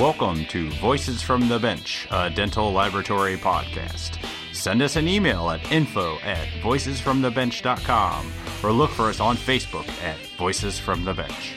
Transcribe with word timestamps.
Welcome 0.00 0.46
to 0.46 0.70
Voices 0.80 1.20
from 1.20 1.46
the 1.46 1.58
Bench, 1.58 2.08
a 2.10 2.30
dental 2.30 2.72
laboratory 2.72 3.36
podcast. 3.36 4.16
Send 4.54 4.80
us 4.80 4.96
an 4.96 5.06
email 5.06 5.50
at 5.50 5.70
info 5.70 6.16
at 6.20 6.48
voicesfromthebench.com 6.62 8.32
or 8.62 8.72
look 8.72 8.88
for 8.92 9.10
us 9.10 9.20
on 9.20 9.36
Facebook 9.36 9.86
at 10.02 10.16
Voices 10.38 10.78
from 10.78 11.04
the 11.04 11.12
Bench. 11.12 11.54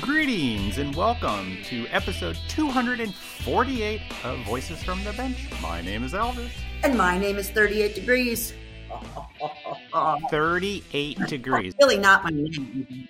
Greetings 0.00 0.78
and 0.78 0.92
welcome 0.96 1.58
to 1.66 1.86
episode 1.92 2.36
248 2.48 4.00
of 4.24 4.40
Voices 4.40 4.82
from 4.82 5.04
the 5.04 5.12
Bench. 5.12 5.46
My 5.62 5.80
name 5.80 6.02
is 6.02 6.12
Elvis. 6.12 6.50
And 6.82 6.98
my 6.98 7.18
name 7.18 7.36
is 7.36 7.50
38 7.50 7.94
Degrees. 7.94 8.52
38 10.28 11.18
degrees. 11.28 11.74
Really 11.80 11.98
not 11.98 12.24
my 12.24 12.30
name. 12.30 13.08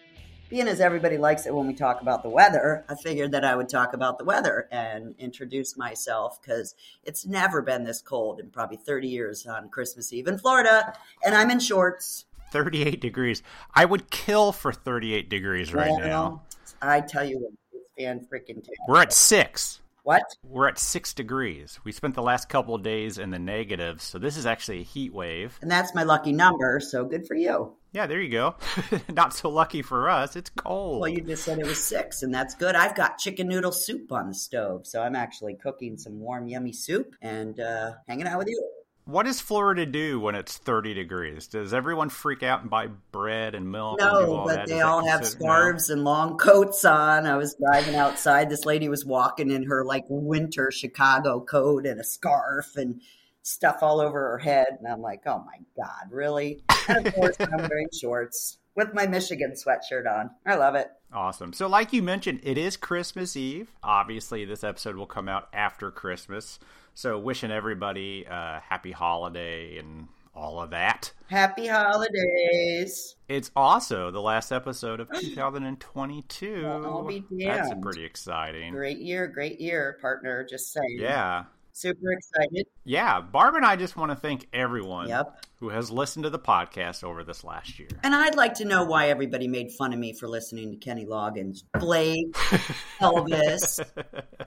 Being 0.54 0.68
as 0.68 0.80
everybody 0.80 1.18
likes 1.18 1.46
it 1.46 1.52
when 1.52 1.66
we 1.66 1.74
talk 1.74 2.00
about 2.00 2.22
the 2.22 2.28
weather, 2.28 2.84
I 2.88 2.95
figured 2.95 3.32
that 3.32 3.45
I 3.45 3.56
would 3.56 3.68
talk 3.68 3.92
about 3.92 4.18
the 4.18 4.24
weather 4.24 4.68
and 4.70 5.16
introduce 5.18 5.76
myself 5.76 6.40
because 6.40 6.76
it's 7.02 7.26
never 7.26 7.60
been 7.60 7.82
this 7.82 8.00
cold 8.00 8.38
in 8.38 8.50
probably 8.50 8.76
30 8.76 9.09
years 9.09 9.48
on 9.48 9.68
Christmas 9.68 10.12
Eve 10.12 10.28
in 10.28 10.38
Florida. 10.38 10.96
And 11.26 11.34
I'm 11.34 11.50
in 11.50 11.59
shorts. 11.59 12.26
38 12.52 13.00
degrees. 13.00 13.42
I 13.74 13.84
would 13.84 14.12
kill 14.12 14.52
for 14.52 14.72
38 14.72 15.28
degrees 15.28 15.74
right 15.74 15.90
Well, 15.90 15.98
now. 15.98 16.42
I 16.80 17.00
tell 17.00 17.24
you 17.24 17.40
what, 17.40 17.52
it's 17.73 17.88
fan 17.98 18.24
freaking 18.32 18.64
We're 18.86 19.02
at 19.02 19.12
six. 19.12 19.80
What? 20.04 20.23
We're 20.45 20.68
at 20.68 20.78
six 20.78 21.12
degrees. 21.12 21.80
We 21.82 21.90
spent 21.90 22.14
the 22.14 22.23
last 22.23 22.48
couple 22.48 22.76
of 22.76 22.84
days 22.84 23.18
in 23.18 23.30
the 23.30 23.40
negatives, 23.40 24.04
so 24.04 24.20
this 24.20 24.36
is 24.36 24.46
actually 24.46 24.82
a 24.82 24.84
heat 24.84 25.12
wave. 25.12 25.59
And 25.62 25.68
that's 25.68 25.96
my 25.96 26.04
lucky 26.04 26.30
number, 26.30 26.79
so 26.79 27.04
good 27.04 27.26
for 27.26 27.34
you. 27.34 27.74
Yeah, 27.95 28.09
there 28.09 28.20
you 28.20 28.28
go. 28.28 28.56
Not 29.09 29.32
so 29.34 29.48
lucky 29.48 29.80
for 29.80 30.10
us. 30.10 30.34
It's 30.34 30.50
cold. 30.50 31.00
Well, 31.00 31.09
you 31.09 31.20
just 31.20 31.45
said 31.45 31.60
it 31.60 31.66
was 31.66 31.82
six, 31.82 32.24
and 32.24 32.34
that's 32.34 32.56
good. 32.56 32.74
I've 32.74 32.96
got 32.96 33.18
chicken 33.18 33.46
noodle 33.46 33.70
soup 33.70 34.10
on 34.10 34.26
the 34.26 34.34
stove, 34.34 34.84
so 34.84 35.01
I'm 35.01 35.14
actually 35.14 35.54
cooking 35.54 35.96
some 35.96 36.18
warm, 36.18 36.48
yummy 36.48 36.73
soup 36.73 37.14
and 37.23 37.59
uh, 37.60 37.92
hanging 38.09 38.26
out 38.26 38.38
with 38.38 38.48
you. 38.48 38.68
What 39.04 39.26
does 39.26 39.40
Florida 39.40 39.86
do 39.86 40.18
when 40.18 40.34
it's 40.34 40.56
30 40.56 40.95
degrees? 40.95 41.46
Does 41.46 41.73
everyone 41.73 42.09
freak 42.09 42.42
out 42.42 42.62
and 42.62 42.70
buy 42.70 42.88
bread 43.12 43.54
and 43.54 43.70
milk? 43.70 44.01
No, 44.01 44.38
all 44.38 44.45
but 44.46 44.56
that? 44.56 44.68
they 44.68 44.80
all 44.80 45.06
have 45.06 45.20
considered- 45.20 45.40
no? 45.42 45.46
scarves 45.46 45.90
and 45.90 46.02
long 46.02 46.36
coats 46.36 46.84
on. 46.84 47.26
I 47.26 47.36
was 47.36 47.54
driving 47.54 47.95
outside. 47.95 48.51
This 48.51 48.64
lady 48.64 48.88
was 48.88 49.04
walking 49.04 49.52
in 49.52 49.64
her 49.64 49.84
like 49.84 50.04
winter 50.08 50.73
Chicago 50.73 51.38
coat 51.40 51.86
and 51.86 52.01
a 52.01 52.04
scarf 52.04 52.76
and 52.76 53.02
stuff 53.45 53.82
all 53.82 54.00
over 54.00 54.18
her 54.18 54.38
head. 54.38 54.66
And 54.78 54.88
I'm 54.88 55.00
like, 55.00 55.23
oh 55.26 55.45
my 55.46 55.59
God, 55.76 56.10
really? 56.10 56.64
And 56.88 57.06
of 57.06 57.14
course, 57.14 57.37
I'm 57.38 57.68
wearing 57.68 57.88
shorts 57.92 58.59
with 58.74 58.92
my 58.92 59.06
Michigan 59.06 59.52
sweatshirt 59.52 60.10
on. 60.10 60.30
I 60.45 60.56
love 60.56 60.74
it. 60.74 60.88
Awesome. 61.12 61.52
So, 61.52 61.68
like 61.68 61.92
you 61.92 62.02
mentioned, 62.02 62.40
it 62.42 62.59
is 62.59 62.76
Christmas 62.76 63.36
Eve. 63.36 63.70
Obviously, 63.84 64.44
this 64.44 64.64
episode 64.64 64.97
will 64.97 65.06
come 65.06 65.28
out 65.28 65.48
after 65.53 65.92
Christmas. 65.92 66.59
So, 66.94 67.19
wishing 67.19 67.53
everybody 67.53 68.25
a 68.28 68.60
happy 68.69 68.91
holiday 68.91 69.78
and 69.78 70.08
all 70.34 70.60
of 70.60 70.70
that. 70.70 71.12
Happy 71.28 71.69
holidays. 71.69 73.14
It's 73.28 73.50
also 73.54 74.10
the 74.10 74.20
last 74.20 74.50
episode 74.50 74.98
of 74.98 75.08
2022. 75.20 76.62
Well, 76.62 77.08
That's 77.38 77.72
pretty 77.81 78.04
exciting. 78.04 78.72
Great 78.72 78.98
year, 78.98 79.28
great 79.28 79.60
year, 79.60 79.98
partner. 80.00 80.44
Just 80.48 80.72
saying. 80.72 80.98
Yeah. 80.98 81.44
Super 81.76 82.12
excited. 82.12 82.66
Yeah. 82.84 83.20
Barb 83.20 83.56
and 83.56 83.64
I 83.66 83.75
just 83.75 83.97
want 83.97 84.12
to 84.12 84.16
thank 84.16 84.47
everyone 84.53 85.08
Yep. 85.08 85.44
who 85.58 85.70
has 85.70 85.90
listened 85.90 86.22
to 86.22 86.30
the 86.30 86.38
podcast 86.38 87.02
over 87.02 87.24
this 87.24 87.42
last 87.42 87.80
year. 87.80 87.88
And 88.04 88.14
I'd 88.14 88.36
like 88.36 88.54
to 88.54 88.64
know 88.64 88.84
why 88.84 89.08
everybody 89.08 89.48
made 89.48 89.72
fun 89.72 89.92
of 89.92 89.98
me 89.98 90.12
for 90.12 90.28
listening 90.28 90.70
to 90.70 90.76
Kenny 90.76 91.04
Loggins, 91.04 91.64
Blake, 91.80 92.32
Elvis. 93.00 93.84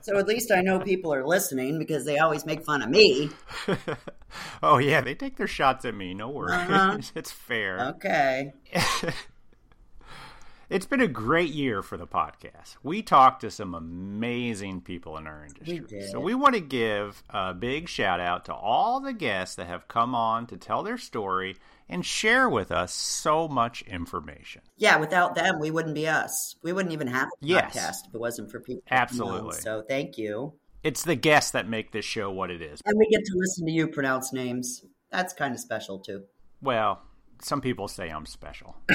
So 0.00 0.16
at 0.16 0.26
least 0.26 0.50
I 0.50 0.62
know 0.62 0.80
people 0.80 1.12
are 1.12 1.26
listening 1.26 1.78
because 1.78 2.06
they 2.06 2.16
always 2.18 2.46
make 2.46 2.64
fun 2.64 2.80
of 2.80 2.88
me. 2.88 3.28
oh, 4.62 4.78
yeah. 4.78 5.02
They 5.02 5.14
take 5.14 5.36
their 5.36 5.46
shots 5.46 5.84
at 5.84 5.94
me. 5.94 6.14
No 6.14 6.30
worries. 6.30 6.52
Uh-huh. 6.52 6.98
it's 7.14 7.30
fair. 7.30 7.88
Okay. 7.96 8.54
It's 10.70 10.84
been 10.84 11.00
a 11.00 11.08
great 11.08 11.48
year 11.54 11.82
for 11.82 11.96
the 11.96 12.06
podcast. 12.06 12.76
We 12.82 13.00
talked 13.00 13.40
to 13.40 13.50
some 13.50 13.74
amazing 13.74 14.82
people 14.82 15.16
in 15.16 15.26
our 15.26 15.46
industry. 15.46 15.78
did. 15.80 16.10
So 16.10 16.20
we 16.20 16.34
want 16.34 16.56
to 16.56 16.60
give 16.60 17.22
a 17.30 17.54
big 17.54 17.88
shout 17.88 18.20
out 18.20 18.44
to 18.46 18.54
all 18.54 19.00
the 19.00 19.14
guests 19.14 19.56
that 19.56 19.66
have 19.66 19.88
come 19.88 20.14
on 20.14 20.46
to 20.48 20.58
tell 20.58 20.82
their 20.82 20.98
story 20.98 21.56
and 21.88 22.04
share 22.04 22.50
with 22.50 22.70
us 22.70 22.92
so 22.92 23.48
much 23.48 23.80
information. 23.82 24.60
Yeah, 24.76 24.98
without 24.98 25.34
them, 25.34 25.58
we 25.58 25.70
wouldn't 25.70 25.94
be 25.94 26.06
us. 26.06 26.54
We 26.62 26.74
wouldn't 26.74 26.92
even 26.92 27.06
have 27.06 27.28
a 27.28 27.46
Yes. 27.46 27.74
podcast 27.74 28.08
if 28.08 28.14
it 28.14 28.20
wasn't 28.20 28.50
for 28.50 28.60
people. 28.60 28.82
Absolutely. 28.90 29.56
So 29.60 29.82
thank 29.88 30.18
you. 30.18 30.52
It's 30.82 31.02
the 31.02 31.16
guests 31.16 31.52
that 31.52 31.66
make 31.66 31.92
this 31.92 32.04
show 32.04 32.30
what 32.30 32.50
it 32.50 32.60
is. 32.60 32.82
And 32.84 32.94
we 32.98 33.08
get 33.08 33.24
to 33.24 33.32
listen 33.36 33.64
to 33.64 33.72
you 33.72 33.88
pronounce 33.88 34.34
names. 34.34 34.84
That's 35.10 35.32
kind 35.32 35.54
of 35.54 35.60
special 35.60 35.98
too. 35.98 36.24
Well, 36.60 37.00
some 37.40 37.62
people 37.62 37.88
say 37.88 38.10
I'm 38.10 38.26
special. 38.26 38.76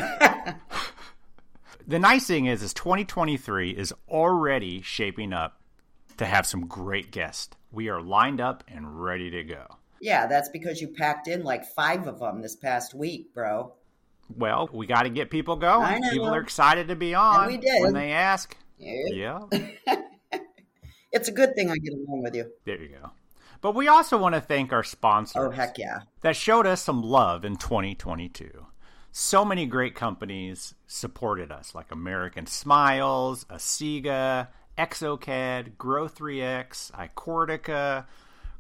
the 1.88 1.99
nice 1.99 2.27
thing 2.27 2.45
is, 2.45 2.61
is 2.63 2.73
2023 2.73 3.71
is 3.71 3.94
already 4.09 4.81
shaping 4.81 5.33
up 5.33 5.59
to 6.17 6.25
have 6.25 6.45
some 6.45 6.67
great 6.67 7.11
guests. 7.11 7.55
We 7.71 7.89
are 7.89 8.01
lined 8.01 8.39
up 8.41 8.63
and 8.67 9.01
ready 9.03 9.29
to 9.31 9.44
go. 9.44 9.66
Yeah, 10.01 10.27
that's 10.27 10.49
because 10.49 10.81
you 10.81 10.89
packed 10.89 11.27
in 11.27 11.43
like 11.43 11.66
five 11.66 12.07
of 12.07 12.19
them 12.19 12.41
this 12.41 12.55
past 12.55 12.93
week, 12.93 13.33
bro. 13.33 13.73
Well, 14.35 14.69
we 14.72 14.85
got 14.88 15.03
to 15.03 15.09
get 15.09 15.29
people 15.29 15.55
going. 15.55 15.85
I 15.85 15.97
know. 15.99 16.09
People 16.11 16.29
are 16.33 16.39
excited 16.41 16.88
to 16.89 16.95
be 16.95 17.13
on. 17.16 17.47
we 17.47 17.57
did. 17.57 17.81
When 17.81 17.93
they 17.93 18.11
ask. 18.11 18.55
Yeah. 18.77 19.39
Yeah, 19.51 19.95
It's 21.11 21.27
a 21.27 21.31
good 21.31 21.55
thing 21.55 21.69
I 21.69 21.75
get 21.77 21.93
along 21.93 22.23
with 22.23 22.35
you. 22.35 22.51
there 22.66 22.81
you 22.81 22.89
go. 22.89 23.11
But 23.61 23.75
we 23.75 23.88
also 23.88 24.17
want 24.17 24.35
to 24.35 24.41
thank 24.41 24.73
our 24.73 24.83
sponsors 24.83 25.35
Oh, 25.41 25.49
heck 25.51 25.77
yeah. 25.77 26.01
that 26.22 26.35
showed 26.35 26.66
us 26.67 26.81
some 26.81 27.01
love 27.01 27.45
in 27.45 27.55
2022. 27.55 28.66
So 29.16 29.46
many 29.46 29.68
great 29.68 29.94
companies 29.94 30.74
supported 30.88 31.51
us, 31.51 31.75
like 31.75 31.91
American 31.91 32.47
Smiles, 32.47 33.46
Asiga, 33.46 34.47
Exocad, 34.75 35.74
Grow3X, 35.78 36.91
Icortica, 36.94 38.06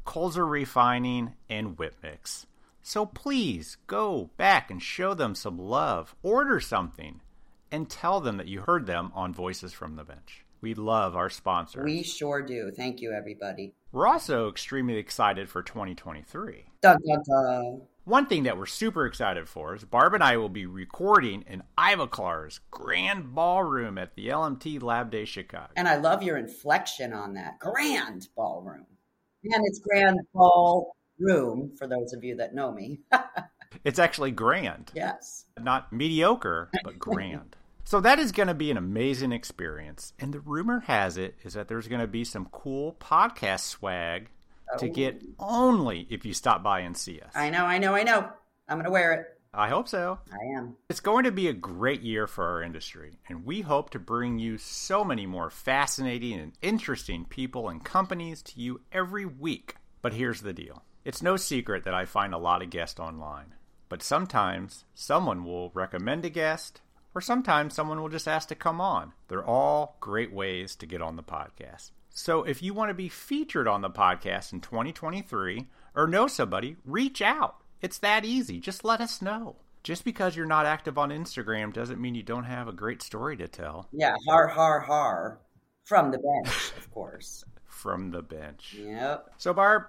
Colzer 0.05 0.45
Refining, 0.45 1.33
and 1.49 1.75
Whipmix. 1.75 2.45
So 2.83 3.03
please 3.03 3.77
go 3.87 4.29
back 4.37 4.69
and 4.69 4.79
show 4.79 5.15
them 5.15 5.33
some 5.33 5.57
love. 5.57 6.13
Order 6.21 6.59
something 6.59 7.21
and 7.71 7.89
tell 7.89 8.21
them 8.21 8.37
that 8.37 8.47
you 8.47 8.61
heard 8.61 8.85
them 8.85 9.11
on 9.15 9.33
Voices 9.33 9.73
from 9.73 9.95
the 9.95 10.03
Bench. 10.03 10.45
We 10.61 10.75
love 10.75 11.15
our 11.15 11.31
sponsors. 11.31 11.83
We 11.83 12.03
sure 12.03 12.43
do. 12.43 12.69
Thank 12.69 13.01
you, 13.01 13.11
everybody. 13.11 13.73
We're 13.91 14.07
also 14.07 14.49
extremely 14.49 14.97
excited 14.97 15.49
for 15.49 15.63
2023. 15.63 16.65
Dun, 16.81 16.99
dun, 17.07 17.23
dun. 17.27 17.81
One 18.05 18.25
thing 18.25 18.43
that 18.43 18.57
we're 18.57 18.65
super 18.65 19.05
excited 19.05 19.47
for 19.47 19.73
is 19.75 19.85
Barb 19.85 20.13
and 20.13 20.21
I 20.21 20.35
will 20.35 20.49
be 20.49 20.65
recording 20.65 21.45
in 21.47 21.63
Ivoclar's 21.77 22.59
Grand 22.69 23.33
Ballroom 23.33 23.97
at 23.97 24.15
the 24.15 24.27
LMT 24.27 24.83
Lab 24.83 25.09
Day 25.09 25.23
Chicago. 25.23 25.69
And 25.77 25.87
I 25.87 25.95
love 25.95 26.21
your 26.21 26.35
inflection 26.35 27.13
on 27.13 27.35
that. 27.35 27.59
Grand 27.59 28.27
ballroom. 28.35 28.87
And 29.45 29.61
it's 29.65 29.79
grand 29.79 30.19
ballroom 30.33 31.71
for 31.77 31.87
those 31.87 32.11
of 32.11 32.25
you 32.25 32.35
that 32.37 32.53
know 32.53 32.71
me. 32.71 32.99
It's 33.83 33.97
actually 33.97 34.29
grand. 34.29 34.91
yes. 34.93 35.45
Not 35.59 35.91
mediocre, 35.91 36.69
but 36.83 36.99
grand. 36.99 37.55
So 37.85 37.99
that 37.99 38.17
is 38.17 38.31
going 38.31 38.47
to 38.47 38.53
be 38.53 38.71
an 38.71 38.77
amazing 38.77 39.33
experience. 39.33 40.13
And 40.17 40.33
the 40.33 40.39
rumor 40.39 40.81
has 40.81 41.17
it 41.17 41.35
is 41.43 41.53
that 41.55 41.67
there's 41.67 41.89
going 41.89 41.99
to 41.99 42.07
be 42.07 42.23
some 42.23 42.45
cool 42.45 42.95
podcast 42.97 43.61
swag 43.61 44.29
to 44.79 44.89
get 44.89 45.23
only 45.39 46.07
if 46.09 46.25
you 46.25 46.33
stop 46.33 46.63
by 46.63 46.79
and 46.81 46.95
see 46.95 47.19
us. 47.19 47.31
I 47.35 47.49
know, 47.49 47.65
I 47.65 47.77
know, 47.77 47.93
I 47.93 48.03
know. 48.03 48.29
I'm 48.67 48.77
going 48.77 48.85
to 48.85 48.91
wear 48.91 49.13
it. 49.13 49.27
I 49.55 49.69
hope 49.69 49.87
so. 49.87 50.17
I 50.31 50.57
am. 50.57 50.77
It's 50.89 50.99
going 50.99 51.25
to 51.25 51.31
be 51.31 51.47
a 51.47 51.53
great 51.53 52.01
year 52.01 52.25
for 52.25 52.43
our 52.43 52.63
industry, 52.63 53.19
and 53.29 53.45
we 53.45 53.61
hope 53.61 53.91
to 53.91 53.99
bring 53.99 54.39
you 54.39 54.57
so 54.57 55.03
many 55.03 55.27
more 55.27 55.51
fascinating 55.51 56.39
and 56.39 56.53
interesting 56.63 57.25
people 57.25 57.69
and 57.69 57.83
companies 57.83 58.41
to 58.43 58.59
you 58.59 58.81
every 58.91 59.27
week. 59.27 59.75
But 60.01 60.13
here's 60.13 60.41
the 60.41 60.53
deal 60.53 60.83
it's 61.05 61.21
no 61.21 61.37
secret 61.37 61.83
that 61.83 61.93
I 61.93 62.05
find 62.05 62.33
a 62.33 62.39
lot 62.39 62.63
of 62.63 62.71
guests 62.71 62.99
online, 62.99 63.53
but 63.89 64.01
sometimes 64.01 64.85
someone 64.95 65.43
will 65.43 65.69
recommend 65.75 66.25
a 66.25 66.29
guest, 66.31 66.81
or 67.13 67.21
sometimes 67.21 67.75
someone 67.75 68.01
will 68.01 68.09
just 68.09 68.27
ask 68.27 68.47
to 68.47 68.55
come 68.55 68.81
on. 68.81 69.13
They're 69.27 69.45
all 69.45 69.97
great 69.99 70.33
ways 70.33 70.75
to 70.77 70.87
get 70.87 71.01
on 71.01 71.15
the 71.15 71.23
podcast. 71.23 71.91
So 72.15 72.43
if 72.43 72.61
you 72.61 72.75
want 72.75 72.89
to 72.89 72.93
be 72.93 73.09
featured 73.09 73.67
on 73.67 73.81
the 73.81 73.89
podcast 73.89 74.53
in 74.53 74.61
2023 74.61 75.67
or 75.95 76.07
know 76.07 76.27
somebody, 76.27 76.77
reach 76.85 77.21
out. 77.23 77.55
It's 77.81 77.97
that 77.99 78.23
easy. 78.23 78.59
Just 78.59 78.85
let 78.85 79.01
us 79.01 79.19
know. 79.21 79.55
Just 79.81 80.05
because 80.05 80.35
you're 80.35 80.45
not 80.45 80.67
active 80.67 80.97
on 80.97 81.09
Instagram 81.09 81.73
doesn't 81.73 81.99
mean 81.99 82.13
you 82.15 82.21
don't 82.23 82.45
have 82.45 82.67
a 82.67 82.71
great 82.71 83.01
story 83.01 83.35
to 83.37 83.47
tell 83.47 83.89
Yeah, 83.91 84.15
har, 84.27 84.47
har, 84.47 84.79
har. 84.79 85.39
From 85.83 86.11
the 86.11 86.19
bench, 86.19 86.71
of 86.77 86.89
course. 86.93 87.43
from 87.65 88.11
the 88.11 88.21
bench. 88.21 88.77
Yep. 88.79 89.31
So, 89.37 89.53
Barb, 89.53 89.83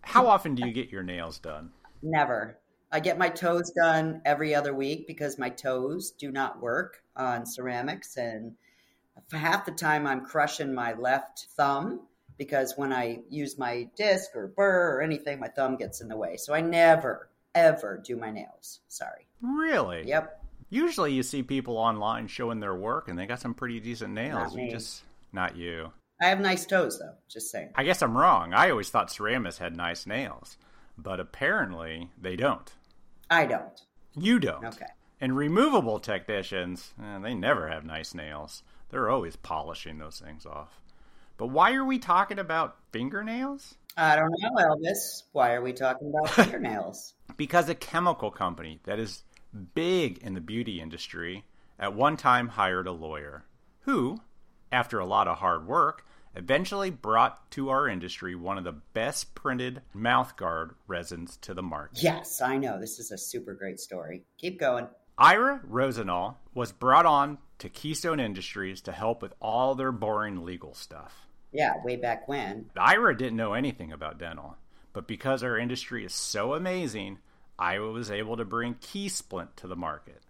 how 0.00 0.26
often 0.26 0.54
do 0.54 0.66
you 0.66 0.72
get 0.72 0.90
your 0.90 1.02
nails 1.02 1.38
done? 1.38 1.70
Never. 2.02 2.58
I 2.90 3.00
get 3.00 3.18
my 3.18 3.28
toes 3.28 3.70
done 3.72 4.22
every 4.24 4.54
other 4.54 4.72
week 4.72 5.06
because 5.06 5.38
my 5.38 5.50
toes 5.50 6.12
do 6.12 6.30
not 6.30 6.62
work 6.62 7.02
on 7.16 7.44
ceramics. 7.44 8.16
And 8.16 8.52
half 9.32 9.66
the 9.66 9.72
time, 9.72 10.06
I'm 10.06 10.24
crushing 10.24 10.74
my 10.74 10.94
left 10.94 11.46
thumb 11.56 12.00
because 12.36 12.74
when 12.76 12.92
I 12.92 13.20
use 13.28 13.58
my 13.58 13.88
disc 13.96 14.30
or 14.34 14.48
burr 14.48 14.96
or 14.96 15.02
anything, 15.02 15.40
my 15.40 15.48
thumb 15.48 15.76
gets 15.76 16.00
in 16.00 16.08
the 16.08 16.16
way. 16.16 16.36
So 16.36 16.54
I 16.54 16.60
never, 16.60 17.28
ever 17.54 18.00
do 18.02 18.16
my 18.16 18.30
nails. 18.30 18.80
Sorry. 18.88 19.26
Really? 19.42 20.06
Yep. 20.06 20.44
Usually 20.70 21.12
you 21.12 21.22
see 21.22 21.42
people 21.42 21.76
online 21.76 22.28
showing 22.28 22.60
their 22.60 22.74
work 22.74 23.08
and 23.08 23.18
they 23.18 23.26
got 23.26 23.40
some 23.40 23.54
pretty 23.54 23.80
decent 23.80 24.12
nails. 24.14 24.54
You 24.54 24.70
just 24.70 25.02
not 25.32 25.56
you. 25.56 25.92
I 26.20 26.26
have 26.26 26.40
nice 26.40 26.66
toes, 26.66 26.98
though. 26.98 27.14
Just 27.28 27.50
saying. 27.50 27.70
I 27.74 27.84
guess 27.84 28.02
I'm 28.02 28.16
wrong. 28.16 28.52
I 28.52 28.70
always 28.70 28.90
thought 28.90 29.08
ceramists 29.08 29.58
had 29.58 29.76
nice 29.76 30.06
nails, 30.06 30.56
but 30.96 31.20
apparently 31.20 32.10
they 32.20 32.34
don't. 32.34 32.70
I 33.30 33.46
don't. 33.46 33.80
You 34.16 34.38
don't. 34.40 34.64
Okay. 34.64 34.86
And 35.20 35.36
removable 35.36 36.00
technicians, 36.00 36.92
eh, 37.02 37.18
they 37.20 37.34
never 37.34 37.68
have 37.68 37.84
nice 37.84 38.14
nails. 38.14 38.62
They're 38.90 39.10
always 39.10 39.36
polishing 39.36 39.98
those 39.98 40.20
things 40.20 40.46
off. 40.46 40.80
But 41.36 41.48
why 41.48 41.74
are 41.74 41.84
we 41.84 41.98
talking 41.98 42.38
about 42.38 42.76
fingernails? 42.92 43.76
I 43.96 44.16
don't 44.16 44.32
know, 44.40 44.50
Elvis. 44.62 45.22
Why 45.32 45.54
are 45.54 45.62
we 45.62 45.72
talking 45.72 46.08
about 46.08 46.30
fingernails? 46.34 47.14
Because 47.36 47.68
a 47.68 47.74
chemical 47.74 48.30
company 48.30 48.80
that 48.84 48.98
is 48.98 49.22
big 49.74 50.18
in 50.18 50.34
the 50.34 50.40
beauty 50.40 50.80
industry 50.80 51.44
at 51.78 51.94
one 51.94 52.16
time 52.16 52.48
hired 52.48 52.86
a 52.86 52.92
lawyer 52.92 53.44
who, 53.80 54.20
after 54.72 54.98
a 54.98 55.06
lot 55.06 55.28
of 55.28 55.38
hard 55.38 55.66
work, 55.66 56.04
eventually 56.34 56.90
brought 56.90 57.50
to 57.52 57.70
our 57.70 57.88
industry 57.88 58.34
one 58.34 58.58
of 58.58 58.64
the 58.64 58.72
best 58.72 59.34
printed 59.34 59.82
mouthguard 59.94 60.74
resins 60.86 61.36
to 61.38 61.54
the 61.54 61.62
market. 61.62 62.02
yes, 62.02 62.40
I 62.42 62.58
know. 62.58 62.78
This 62.80 62.98
is 62.98 63.10
a 63.10 63.18
super 63.18 63.54
great 63.54 63.80
story. 63.80 64.24
Keep 64.38 64.60
going. 64.60 64.86
Ira 65.18 65.60
Rosenall 65.68 66.36
was 66.54 66.70
brought 66.70 67.04
on 67.04 67.38
to 67.58 67.68
Keystone 67.68 68.20
Industries 68.20 68.80
to 68.82 68.92
help 68.92 69.20
with 69.20 69.34
all 69.40 69.74
their 69.74 69.90
boring 69.90 70.44
legal 70.44 70.74
stuff. 70.74 71.26
Yeah, 71.50 71.72
way 71.82 71.96
back 71.96 72.28
when. 72.28 72.70
Ira 72.76 73.16
didn't 73.16 73.36
know 73.36 73.54
anything 73.54 73.90
about 73.90 74.18
dental, 74.18 74.56
but 74.92 75.08
because 75.08 75.42
our 75.42 75.58
industry 75.58 76.04
is 76.04 76.14
so 76.14 76.54
amazing, 76.54 77.18
Ira 77.58 77.90
was 77.90 78.12
able 78.12 78.36
to 78.36 78.44
bring 78.44 78.74
Key 78.74 79.08
Splint 79.08 79.56
to 79.56 79.66
the 79.66 79.74
market. 79.74 80.22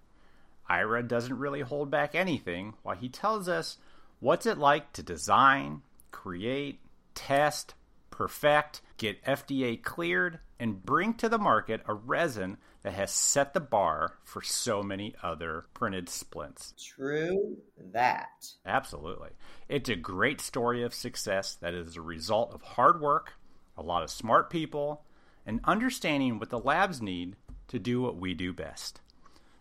Ira 0.70 1.02
doesn't 1.02 1.38
really 1.38 1.61
hold 1.61 1.90
back 1.90 2.14
anything 2.14 2.73
while 2.82 2.96
he 2.96 3.11
tells 3.11 3.46
us 3.46 3.76
what's 4.20 4.46
it 4.46 4.56
like 4.56 4.94
to 4.94 5.02
design, 5.02 5.82
create, 6.12 6.81
test, 7.14 7.75
perfect, 8.11 8.81
get 8.96 9.23
FDA 9.25 9.82
cleared, 9.82 10.38
and 10.58 10.82
bring 10.82 11.12
to 11.14 11.29
the 11.29 11.38
market 11.38 11.82
a 11.87 11.93
resin 11.93 12.56
that 12.88 12.94
has 12.94 13.11
set 13.11 13.52
the 13.52 13.61
bar 13.61 14.14
for 14.25 14.40
so 14.40 14.82
many 14.82 15.14
other 15.23 15.67
printed 15.75 16.08
splints. 16.08 16.73
True 16.82 17.58
that. 17.93 18.46
Absolutely. 18.64 19.29
It's 19.69 19.90
a 19.90 19.94
great 19.94 20.40
story 20.40 20.82
of 20.82 20.94
success 20.94 21.55
that 21.56 21.75
is 21.75 21.96
a 21.96 22.00
result 22.00 22.55
of 22.55 22.62
hard 22.62 23.02
work, 23.02 23.35
a 23.76 23.82
lot 23.82 24.02
of 24.02 24.11
smart 24.11 24.49
people, 24.49 25.05
and 25.44 25.61
understanding 25.64 26.38
what 26.38 26.49
the 26.49 26.58
labs 26.58 27.02
need 27.02 27.37
to 27.67 27.79
do 27.79 28.00
what 28.00 28.17
we 28.17 28.32
do 28.32 28.55
best. 28.55 29.02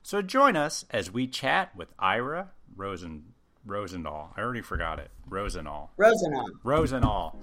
So 0.03 0.21
join 0.21 0.55
us 0.55 0.85
as 0.89 1.11
we 1.11 1.27
chat 1.27 1.75
with 1.75 1.89
Ira 1.99 2.51
Rosen 2.77 3.33
Rosendahl. 3.67 4.29
I 4.37 4.39
already 4.39 4.61
forgot 4.61 4.99
it. 4.99 5.11
Rosenall. 5.29 5.89
Rosenau. 5.97 6.45
Rosenall. 6.63 7.35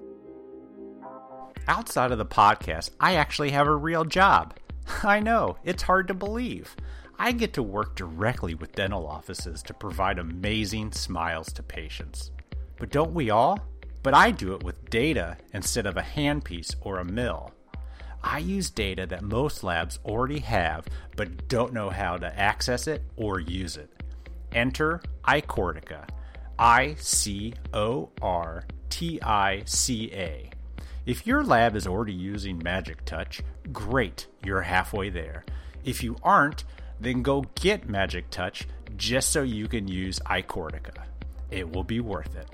Outside 1.69 2.11
of 2.11 2.17
the 2.17 2.25
podcast, 2.25 2.89
I 2.99 3.17
actually 3.17 3.51
have 3.51 3.67
a 3.67 3.77
real 3.77 4.07
job. 4.07 4.55
I 5.03 5.21
know, 5.21 5.57
it's 5.65 5.83
hard 5.83 6.09
to 6.09 6.15
believe. 6.15 6.77
I 7.19 7.33
get 7.33 7.53
to 7.55 7.63
work 7.63 7.95
directly 7.95 8.55
with 8.55 8.75
dental 8.75 9.07
offices 9.07 9.63
to 9.65 9.75
provide 9.75 10.19
amazing 10.19 10.93
smiles 10.93 11.53
to 11.53 11.63
patients. 11.63 12.33
But 12.79 12.91
don't 12.91 13.15
we 13.15 13.31
all? 13.31 13.59
But 14.03 14.15
I 14.15 14.31
do 14.31 14.55
it 14.55 14.65
with 14.65 14.91
data 14.91 15.37
instead 15.53 15.87
of 15.87 15.97
a 15.97 16.03
handpiece 16.03 16.75
or 16.83 16.99
a 16.99 17.05
mill. 17.05 17.53
I 18.23 18.39
use 18.39 18.71
data 18.71 19.07
that 19.07 19.23
most 19.23 19.63
labs 19.63 19.99
already 20.05 20.41
have 20.41 20.87
but 21.17 21.49
don't 21.49 21.73
know 21.73 21.91
how 21.91 22.17
to 22.17 22.39
access 22.39 22.87
it 22.87 23.03
or 23.17 23.39
use 23.39 23.77
it. 23.77 23.91
Enter 24.53 25.03
iCortica. 25.25 26.09
I 26.59 26.95
C 26.99 27.55
O 27.73 28.11
R 28.23 28.65
T 28.89 29.21
I 29.23 29.63
C 29.67 30.11
A. 30.13 30.51
If 31.06 31.27
your 31.27 31.45
lab 31.45 31.77
is 31.77 31.87
already 31.87 32.15
using 32.15 32.62
Magic 32.62 33.05
Touch, 33.05 33.43
great, 33.73 34.27
you're 34.43 34.62
halfway 34.62 35.11
there. 35.11 35.45
If 35.85 36.03
you 36.03 36.17
aren't, 36.23 36.65
then 36.99 37.23
go 37.23 37.45
get 37.56 37.89
Magic 37.89 38.31
Touch 38.31 38.67
just 38.97 39.29
so 39.29 39.43
you 39.43 39.69
can 39.69 39.87
use 39.87 40.19
iCortica. 40.21 41.05
It 41.51 41.71
will 41.71 41.85
be 41.85 42.01
worth 42.01 42.35
it. 42.37 42.49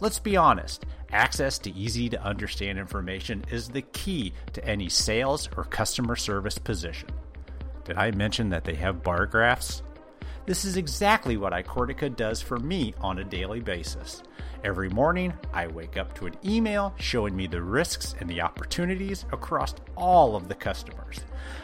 Let's 0.00 0.18
be 0.18 0.36
honest, 0.36 0.84
access 1.12 1.58
to 1.60 1.72
easy 1.72 2.10
to 2.10 2.22
understand 2.22 2.78
information 2.78 3.42
is 3.50 3.68
the 3.68 3.82
key 3.82 4.34
to 4.52 4.62
any 4.66 4.90
sales 4.90 5.48
or 5.56 5.64
customer 5.64 6.16
service 6.16 6.58
position. 6.58 7.08
Did 7.84 7.96
I 7.96 8.10
mention 8.10 8.50
that 8.50 8.64
they 8.64 8.74
have 8.74 9.02
bar 9.02 9.24
graphs? 9.24 9.82
This 10.46 10.66
is 10.66 10.76
exactly 10.76 11.38
what 11.38 11.54
iCortica 11.54 12.14
does 12.14 12.42
for 12.42 12.58
me 12.58 12.92
on 13.00 13.18
a 13.18 13.24
daily 13.24 13.60
basis. 13.60 14.22
Every 14.62 14.90
morning, 14.90 15.32
I 15.54 15.68
wake 15.68 15.96
up 15.96 16.14
to 16.14 16.26
an 16.26 16.34
email 16.44 16.94
showing 16.98 17.34
me 17.34 17.46
the 17.46 17.62
risks 17.62 18.14
and 18.20 18.28
the 18.28 18.42
opportunities 18.42 19.24
across 19.32 19.74
all 19.96 20.36
of 20.36 20.48
the 20.48 20.54
customers. 20.54 21.20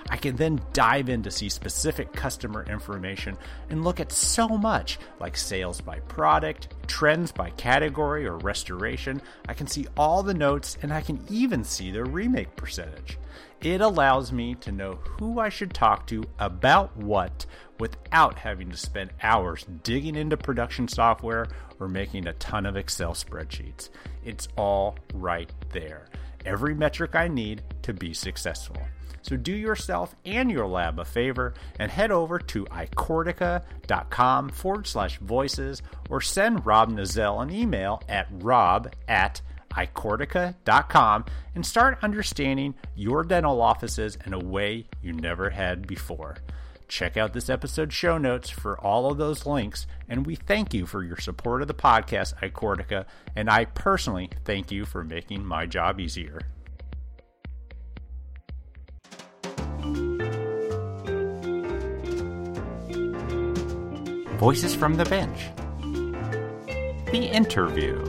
I 0.08 0.16
can 0.16 0.36
then 0.36 0.62
dive 0.72 1.10
in 1.10 1.22
to 1.24 1.30
see 1.30 1.50
specific 1.50 2.12
customer 2.14 2.64
information 2.64 3.36
and 3.68 3.84
look 3.84 4.00
at 4.00 4.12
so 4.12 4.48
much 4.48 4.98
like 5.18 5.36
sales 5.36 5.82
by 5.82 6.00
product, 6.00 6.68
trends 6.86 7.32
by 7.32 7.50
category 7.50 8.26
or 8.26 8.38
restoration. 8.38 9.20
I 9.46 9.52
can 9.52 9.66
see 9.66 9.86
all 9.96 10.22
the 10.22 10.34
notes 10.34 10.78
and 10.80 10.92
I 10.92 11.02
can 11.02 11.22
even 11.28 11.64
see 11.64 11.90
their 11.90 12.06
remake 12.06 12.56
percentage. 12.56 13.18
It 13.60 13.82
allows 13.82 14.32
me 14.32 14.54
to 14.56 14.72
know 14.72 14.94
who 15.02 15.38
I 15.38 15.50
should 15.50 15.74
talk 15.74 16.06
to 16.06 16.24
about 16.38 16.96
what 16.96 17.44
without 17.80 18.38
having 18.38 18.70
to 18.70 18.76
spend 18.76 19.10
hours 19.22 19.66
digging 19.82 20.14
into 20.14 20.36
production 20.36 20.86
software 20.86 21.48
or 21.80 21.88
making 21.88 22.28
a 22.28 22.32
ton 22.34 22.66
of 22.66 22.76
Excel 22.76 23.14
spreadsheets. 23.14 23.88
It's 24.24 24.46
all 24.56 24.96
right 25.14 25.50
there. 25.72 26.06
Every 26.44 26.74
metric 26.74 27.16
I 27.16 27.26
need 27.26 27.62
to 27.82 27.92
be 27.92 28.14
successful. 28.14 28.76
So 29.22 29.36
do 29.36 29.52
yourself 29.52 30.14
and 30.24 30.50
your 30.50 30.66
lab 30.66 30.98
a 30.98 31.04
favor 31.04 31.54
and 31.78 31.90
head 31.90 32.10
over 32.10 32.38
to 32.38 32.64
icortica.com 32.66 34.48
forward 34.50 34.86
slash 34.86 35.18
voices 35.18 35.82
or 36.08 36.20
send 36.20 36.64
Rob 36.64 36.90
Nazell 36.90 37.40
an 37.40 37.50
email 37.50 38.02
at 38.08 38.28
rob 38.30 38.92
at 39.08 39.42
icortica.com 39.72 41.24
and 41.54 41.64
start 41.64 41.98
understanding 42.02 42.74
your 42.96 43.22
dental 43.22 43.60
offices 43.60 44.18
in 44.26 44.32
a 44.32 44.38
way 44.38 44.86
you 45.02 45.12
never 45.12 45.50
had 45.50 45.86
before. 45.86 46.36
Check 46.90 47.16
out 47.16 47.32
this 47.32 47.48
episode's 47.48 47.94
show 47.94 48.18
notes 48.18 48.50
for 48.50 48.76
all 48.80 49.08
of 49.08 49.16
those 49.16 49.46
links, 49.46 49.86
and 50.08 50.26
we 50.26 50.34
thank 50.34 50.74
you 50.74 50.86
for 50.86 51.04
your 51.04 51.18
support 51.18 51.62
of 51.62 51.68
the 51.68 51.74
podcast, 51.74 52.34
iCortica, 52.40 53.06
and 53.36 53.48
I 53.48 53.66
personally 53.66 54.28
thank 54.44 54.72
you 54.72 54.84
for 54.84 55.04
making 55.04 55.46
my 55.46 55.66
job 55.66 56.00
easier. 56.00 56.40
Voices 64.38 64.74
from 64.74 64.94
the 64.96 65.06
Bench. 65.08 65.38
The 67.12 67.30
interview. 67.32 68.04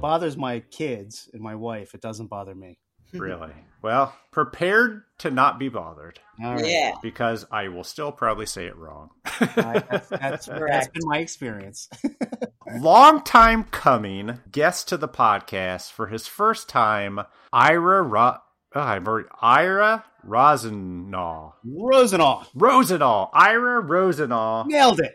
bothers 0.00 0.36
my 0.36 0.60
kids 0.60 1.28
and 1.34 1.42
my 1.42 1.54
wife. 1.54 1.92
It 1.92 2.00
doesn't 2.00 2.28
bother 2.28 2.54
me. 2.54 2.78
Really? 3.12 3.52
Well, 3.82 4.14
prepared 4.32 5.02
to 5.18 5.30
not 5.30 5.58
be 5.58 5.68
bothered 5.68 6.18
All 6.42 6.54
right. 6.54 6.66
Yeah. 6.66 6.92
because 7.02 7.46
I 7.52 7.68
will 7.68 7.84
still 7.84 8.10
probably 8.10 8.46
say 8.46 8.66
it 8.66 8.76
wrong. 8.76 9.10
I- 9.24 9.84
that's, 9.88 10.08
that's, 10.08 10.08
that's 10.10 10.46
Correct. 10.48 10.92
been 10.94 11.06
my 11.06 11.18
experience. 11.18 11.88
Long 12.80 13.22
time 13.22 13.64
coming 13.64 14.40
guest 14.50 14.88
to 14.88 14.96
the 14.96 15.08
podcast 15.08 15.92
for 15.92 16.08
his 16.08 16.26
first 16.26 16.68
time, 16.68 17.20
Ira 17.52 18.02
Ro- 18.02 18.38
oh, 18.74 18.80
I've 18.80 19.06
already, 19.06 19.28
Ira 19.40 20.04
Rosenall. 20.26 21.52
Rosenall 21.64 22.44
Rosenall. 22.56 23.30
Ira 23.32 23.82
Rosenall. 23.82 24.66
nailed 24.66 25.00
it. 25.00 25.14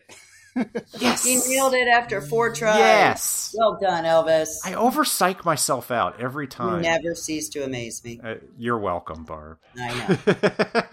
Yes. 1.00 1.24
He 1.24 1.38
nailed 1.48 1.74
it 1.74 1.88
after 1.88 2.22
four 2.22 2.54
tries. 2.54 2.78
Yes. 2.78 3.56
Well 3.58 3.78
done, 3.82 4.04
Elvis. 4.04 4.58
I 4.66 4.74
over 4.74 5.04
overpsych 5.04 5.46
myself 5.46 5.92
out 5.92 6.20
every 6.20 6.46
you 6.46 6.50
time. 6.50 6.82
never 6.82 7.16
cease 7.16 7.50
to 7.50 7.64
amaze 7.64 8.04
me. 8.04 8.20
Uh, 8.24 8.36
you're 8.58 8.78
welcome, 8.78 9.24
Barb. 9.24 9.58
I 9.78 10.18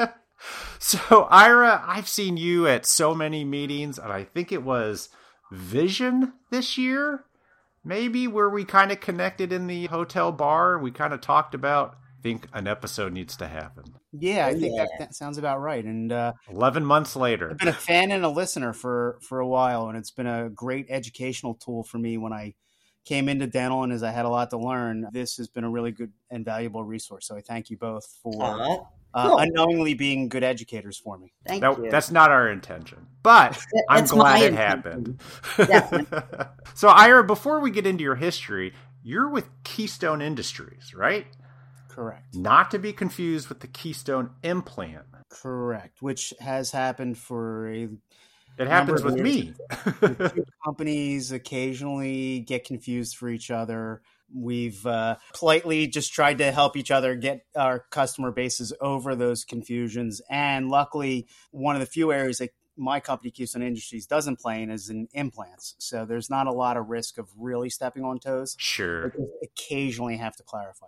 know. 0.00 0.08
so, 0.78 1.26
Ira, 1.30 1.82
I've 1.86 2.08
seen 2.08 2.36
you 2.36 2.66
at 2.66 2.86
so 2.86 3.14
many 3.14 3.44
meetings, 3.44 3.98
and 3.98 4.12
I 4.12 4.24
think 4.24 4.52
it 4.52 4.62
was 4.62 5.08
Vision 5.50 6.34
this 6.50 6.78
year, 6.78 7.24
maybe, 7.84 8.28
where 8.28 8.50
we 8.50 8.64
kind 8.64 8.92
of 8.92 9.00
connected 9.00 9.52
in 9.52 9.66
the 9.66 9.86
hotel 9.86 10.30
bar. 10.30 10.78
We 10.78 10.90
kind 10.90 11.12
of 11.12 11.20
talked 11.20 11.54
about 11.54 11.96
think 12.22 12.46
an 12.52 12.66
episode 12.66 13.12
needs 13.12 13.36
to 13.36 13.46
happen. 13.46 13.84
Yeah, 14.12 14.46
I 14.46 14.52
think 14.54 14.74
yeah. 14.76 14.84
That, 14.84 14.90
that 14.98 15.14
sounds 15.14 15.38
about 15.38 15.60
right. 15.60 15.84
And 15.84 16.10
uh, 16.12 16.32
11 16.50 16.84
months 16.84 17.14
later. 17.16 17.50
I've 17.50 17.58
been 17.58 17.68
a 17.68 17.72
fan 17.72 18.10
and 18.10 18.24
a 18.24 18.28
listener 18.28 18.72
for 18.72 19.18
for 19.22 19.40
a 19.40 19.46
while, 19.46 19.88
and 19.88 19.96
it's 19.96 20.10
been 20.10 20.26
a 20.26 20.48
great 20.50 20.86
educational 20.88 21.54
tool 21.54 21.82
for 21.84 21.98
me 21.98 22.18
when 22.18 22.32
I 22.32 22.54
came 23.04 23.28
into 23.28 23.46
dental. 23.46 23.82
And 23.84 23.92
as 23.92 24.02
I 24.02 24.10
had 24.10 24.24
a 24.24 24.28
lot 24.28 24.50
to 24.50 24.58
learn, 24.58 25.06
this 25.12 25.36
has 25.36 25.48
been 25.48 25.64
a 25.64 25.70
really 25.70 25.92
good 25.92 26.12
and 26.30 26.44
valuable 26.44 26.84
resource. 26.84 27.26
So 27.26 27.36
I 27.36 27.40
thank 27.40 27.70
you 27.70 27.76
both 27.78 28.04
for 28.22 28.34
Aw, 28.42 28.76
uh, 29.14 29.28
cool. 29.28 29.38
unknowingly 29.38 29.94
being 29.94 30.28
good 30.28 30.42
educators 30.44 30.98
for 30.98 31.16
me. 31.16 31.32
thank 31.46 31.62
That- 31.62 31.78
you. 31.78 31.90
that's 31.90 32.10
not 32.10 32.30
our 32.30 32.50
intention, 32.50 33.06
but 33.22 33.58
I'm 33.88 34.04
glad 34.04 34.42
it 34.42 34.52
intention. 34.52 35.18
happened. 35.56 36.48
so, 36.74 36.88
Ira, 36.88 37.24
before 37.24 37.60
we 37.60 37.70
get 37.70 37.86
into 37.86 38.02
your 38.04 38.16
history, 38.16 38.74
you're 39.02 39.28
with 39.28 39.48
Keystone 39.64 40.20
Industries, 40.20 40.92
right? 40.94 41.26
Correct. 41.98 42.32
Not 42.36 42.70
to 42.70 42.78
be 42.78 42.92
confused 42.92 43.48
with 43.48 43.58
the 43.58 43.66
Keystone 43.66 44.30
implant. 44.44 45.06
Correct. 45.30 46.00
Which 46.00 46.32
has 46.38 46.70
happened 46.70 47.18
for 47.18 47.68
a 47.68 47.88
It 48.56 48.68
happens 48.68 49.02
with 49.02 49.16
me. 49.16 49.54
companies 50.64 51.32
occasionally 51.32 52.38
get 52.38 52.64
confused 52.64 53.16
for 53.16 53.28
each 53.28 53.50
other. 53.50 54.02
We've 54.32 54.86
uh, 54.86 55.16
politely 55.34 55.88
just 55.88 56.12
tried 56.12 56.38
to 56.38 56.52
help 56.52 56.76
each 56.76 56.92
other 56.92 57.16
get 57.16 57.44
our 57.56 57.80
customer 57.90 58.30
bases 58.30 58.72
over 58.80 59.16
those 59.16 59.44
confusions. 59.44 60.22
And 60.30 60.68
luckily, 60.68 61.26
one 61.50 61.74
of 61.74 61.80
the 61.80 61.86
few 61.86 62.12
areas 62.12 62.38
that 62.38 62.50
my 62.76 63.00
company, 63.00 63.32
Keystone 63.32 63.62
Industries, 63.62 64.06
doesn't 64.06 64.38
play 64.38 64.62
in 64.62 64.70
is 64.70 64.88
in 64.88 65.08
implants. 65.14 65.74
So 65.78 66.04
there's 66.04 66.30
not 66.30 66.46
a 66.46 66.52
lot 66.52 66.76
of 66.76 66.90
risk 66.90 67.18
of 67.18 67.28
really 67.36 67.70
stepping 67.70 68.04
on 68.04 68.20
toes. 68.20 68.54
sure. 68.56 69.12
Occasionally 69.42 70.18
have 70.18 70.36
to 70.36 70.44
clarify. 70.44 70.86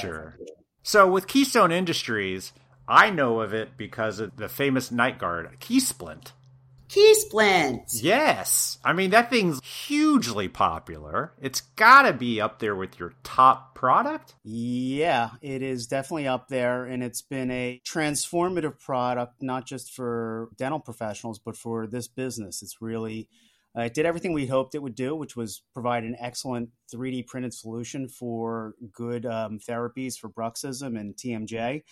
Sure. 0.00 0.36
So 0.82 1.10
with 1.10 1.26
Keystone 1.26 1.72
Industries, 1.72 2.52
I 2.88 3.10
know 3.10 3.40
of 3.40 3.54
it 3.54 3.76
because 3.76 4.18
of 4.18 4.36
the 4.36 4.48
famous 4.48 4.90
night 4.90 5.18
guard, 5.18 5.48
Key 5.60 5.80
Splint. 5.80 6.32
Key 6.92 7.14
splints. 7.14 8.02
Yes. 8.02 8.78
I 8.84 8.92
mean, 8.92 9.12
that 9.12 9.30
thing's 9.30 9.64
hugely 9.64 10.48
popular. 10.48 11.32
It's 11.40 11.62
got 11.62 12.02
to 12.02 12.12
be 12.12 12.38
up 12.38 12.58
there 12.58 12.76
with 12.76 13.00
your 13.00 13.14
top 13.22 13.74
product. 13.74 14.34
Yeah, 14.44 15.30
it 15.40 15.62
is 15.62 15.86
definitely 15.86 16.28
up 16.28 16.48
there, 16.48 16.84
and 16.84 17.02
it's 17.02 17.22
been 17.22 17.50
a 17.50 17.80
transformative 17.82 18.78
product, 18.78 19.42
not 19.42 19.64
just 19.64 19.94
for 19.94 20.50
dental 20.58 20.80
professionals, 20.80 21.38
but 21.38 21.56
for 21.56 21.86
this 21.86 22.08
business. 22.08 22.60
It's 22.60 22.82
really, 22.82 23.26
uh, 23.76 23.82
it 23.82 23.94
did 23.94 24.06
everything 24.06 24.32
we 24.32 24.46
hoped 24.46 24.74
it 24.74 24.82
would 24.82 24.94
do, 24.94 25.14
which 25.14 25.36
was 25.36 25.62
provide 25.72 26.04
an 26.04 26.16
excellent 26.18 26.70
3D 26.92 27.26
printed 27.26 27.54
solution 27.54 28.08
for 28.08 28.74
good 28.92 29.24
um, 29.24 29.58
therapies 29.58 30.18
for 30.18 30.28
bruxism 30.28 30.98
and 30.98 31.16
TMJ. 31.16 31.82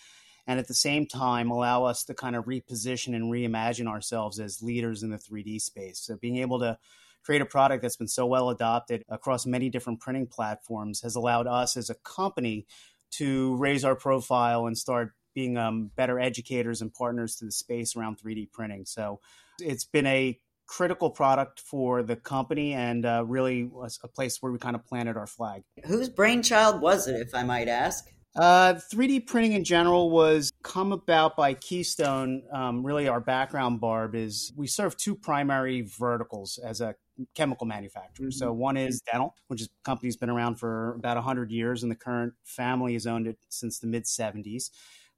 And 0.47 0.59
at 0.59 0.67
the 0.67 0.73
same 0.73 1.05
time, 1.05 1.49
allow 1.49 1.85
us 1.85 2.03
to 2.05 2.13
kind 2.13 2.35
of 2.35 2.45
reposition 2.45 3.15
and 3.15 3.31
reimagine 3.31 3.87
ourselves 3.87 4.39
as 4.39 4.61
leaders 4.61 5.03
in 5.03 5.09
the 5.09 5.17
3D 5.17 5.61
space. 5.61 5.99
So, 5.99 6.17
being 6.17 6.37
able 6.37 6.59
to 6.59 6.77
create 7.23 7.41
a 7.41 7.45
product 7.45 7.83
that's 7.83 7.97
been 7.97 8.07
so 8.07 8.25
well 8.25 8.49
adopted 8.49 9.03
across 9.09 9.45
many 9.45 9.69
different 9.69 9.99
printing 9.99 10.27
platforms 10.27 11.01
has 11.01 11.15
allowed 11.15 11.47
us 11.47 11.77
as 11.77 11.89
a 11.89 11.95
company 11.95 12.65
to 13.11 13.55
raise 13.57 13.85
our 13.85 13.95
profile 13.95 14.65
and 14.65 14.77
start 14.77 15.13
being 15.33 15.57
um, 15.57 15.91
better 15.95 16.19
educators 16.19 16.81
and 16.81 16.93
partners 16.93 17.35
to 17.35 17.45
the 17.45 17.51
space 17.51 17.95
around 17.95 18.17
3D 18.17 18.51
printing. 18.51 18.85
So 18.85 19.19
it's 19.59 19.85
been 19.85 20.07
a 20.07 20.39
critical 20.71 21.09
product 21.09 21.59
for 21.59 22.01
the 22.01 22.15
company 22.15 22.71
and 22.71 23.05
uh, 23.05 23.25
really 23.27 23.65
was 23.65 23.99
a 24.05 24.07
place 24.07 24.37
where 24.41 24.53
we 24.53 24.57
kind 24.57 24.73
of 24.73 24.85
planted 24.85 25.17
our 25.17 25.27
flag. 25.27 25.63
Whose 25.83 26.07
brainchild 26.07 26.81
was 26.81 27.09
it, 27.09 27.19
if 27.19 27.35
I 27.35 27.43
might 27.43 27.67
ask? 27.67 28.05
Uh, 28.37 28.75
3D 28.75 29.27
printing 29.27 29.51
in 29.51 29.65
general 29.65 30.09
was 30.09 30.49
come 30.63 30.93
about 30.93 31.35
by 31.35 31.53
Keystone. 31.55 32.43
Um, 32.53 32.85
really, 32.85 33.09
our 33.09 33.19
background, 33.19 33.81
Barb, 33.81 34.15
is 34.15 34.53
we 34.55 34.65
serve 34.65 34.95
two 34.95 35.13
primary 35.13 35.81
verticals 35.81 36.57
as 36.57 36.79
a 36.79 36.95
chemical 37.35 37.67
manufacturer. 37.67 38.31
So 38.31 38.53
one 38.53 38.77
is 38.77 39.01
dental, 39.11 39.35
which 39.47 39.59
is 39.59 39.69
company's 39.83 40.15
been 40.15 40.29
around 40.29 40.55
for 40.55 40.93
about 40.93 41.17
100 41.17 41.51
years, 41.51 41.83
and 41.83 41.91
the 41.91 41.97
current 41.97 42.31
family 42.45 42.93
has 42.93 43.05
owned 43.05 43.27
it 43.27 43.37
since 43.49 43.77
the 43.79 43.87
mid 43.87 44.05
70s. 44.05 44.69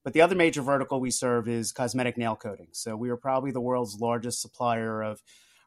But 0.03 0.13
the 0.13 0.22
other 0.22 0.36
major 0.36 0.62
vertical 0.62 1.00
we 1.00 1.12
serve 1.12 1.48
is 1.48 1.72
cosmetic 1.72 2.17
nail 2.17 2.36
coatings. 2.36 2.79
So 2.79 2.95
we 2.95 3.10
are 3.10 3.17
probably 3.17 3.51
the 3.51 3.62
world's 3.62 4.00
largest 4.00 4.41
supplier 4.41 5.01
of 5.01 5.22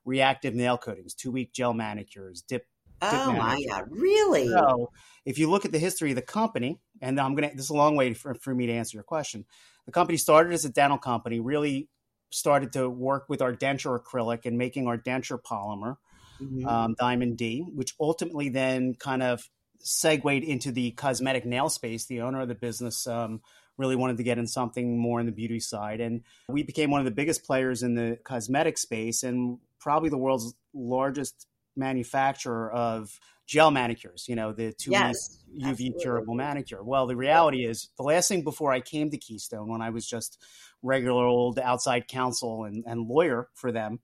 reactive 0.05 0.55
nail 0.55 0.79
coatings, 0.79 1.15
two 1.15 1.31
week 1.31 1.53
gel 1.53 1.75
manicures, 1.75 2.43
dip 2.43 2.67
Oh 3.03 3.33
my. 3.33 3.63
God, 3.69 3.85
really? 3.91 4.49
so, 4.49 4.91
if 5.25 5.39
you 5.39 5.51
look 5.51 5.65
at 5.65 5.73
the 5.73 5.79
history 5.79 6.11
of 6.11 6.17
the 6.17 6.23
company, 6.23 6.81
and 7.01 7.21
I'm 7.21 7.35
going 7.35 7.51
to, 7.51 7.55
this 7.55 7.67
is 7.67 7.71
a 7.71 7.75
long 7.75 7.95
way 7.97 8.15
for, 8.15 8.35
for 8.35 8.55
me 8.55 8.67
to 8.67 8.73
answer 8.73 8.97
your 8.97 9.05
question. 9.05 9.45
The 9.85 9.93
company 9.93 10.17
started 10.17 10.53
as 10.53 10.65
a 10.65 10.71
dental 10.71 10.99
company, 10.99 11.39
really 11.41 11.89
started 12.31 12.73
to 12.73 12.89
work 12.89 13.29
with 13.29 13.43
our 13.43 13.53
denture 13.55 14.01
acrylic 14.03 14.47
and 14.47 14.57
making 14.59 14.87
our 14.87 14.99
denture 14.99 15.41
polymer, 15.41 15.97
Mhm. 16.41 16.67
um, 16.67 16.95
Diamond 16.99 17.39
D, 17.39 17.61
which 17.63 17.95
ultimately 18.01 18.49
then 18.49 18.95
kind 18.95 19.23
of 19.23 19.49
segued 19.79 20.45
into 20.45 20.73
the 20.73 20.91
cosmetic 20.93 21.45
nail 21.47 21.69
space. 21.69 22.07
The 22.07 22.23
owner 22.23 22.41
of 22.41 22.49
the 22.49 22.55
business 22.55 23.07
um, 23.07 23.41
really 23.79 23.97
wanted 23.97 24.17
to 24.17 24.23
get 24.23 24.39
in 24.39 24.47
something 24.47 24.99
more 24.99 25.21
in 25.21 25.27
the 25.27 25.33
beauty 25.33 25.61
side. 25.61 26.01
And 26.01 26.23
we 26.49 26.63
became 26.63 26.91
one 26.91 27.01
of 27.01 27.05
the 27.05 27.11
biggest 27.11 27.45
players 27.45 27.83
in 27.83 27.95
the 27.95 28.19
cosmetic 28.25 28.79
space 28.79 29.23
and 29.23 29.59
probably 29.81 30.09
the 30.09 30.19
world's 30.19 30.55
largest 30.75 31.47
manufacturer 31.77 32.73
of 32.73 33.19
gel 33.47 33.71
manicures, 33.71 34.27
you 34.29 34.35
know, 34.35 34.53
the 34.53 34.73
two 34.73 34.91
yes, 34.91 35.45
UV 35.55 35.71
absolutely. 35.71 36.01
curable 36.01 36.35
manicure. 36.35 36.83
Well, 36.83 37.07
the 37.07 37.17
reality 37.17 37.65
is 37.65 37.89
the 37.97 38.03
last 38.03 38.29
thing 38.29 38.43
before 38.43 38.73
I 38.73 38.81
came 38.81 39.11
to 39.11 39.19
Keystone, 39.19 39.69
when 39.69 39.83
I 39.83 39.91
was 39.91 40.07
just 40.07 40.43
regular 40.83 41.25
old 41.25 41.59
outside 41.59 42.09
counsel 42.09 42.65
and, 42.65 42.85
and 42.87 43.07
lawyer 43.09 43.49
for 43.55 43.71
them, 43.71 44.01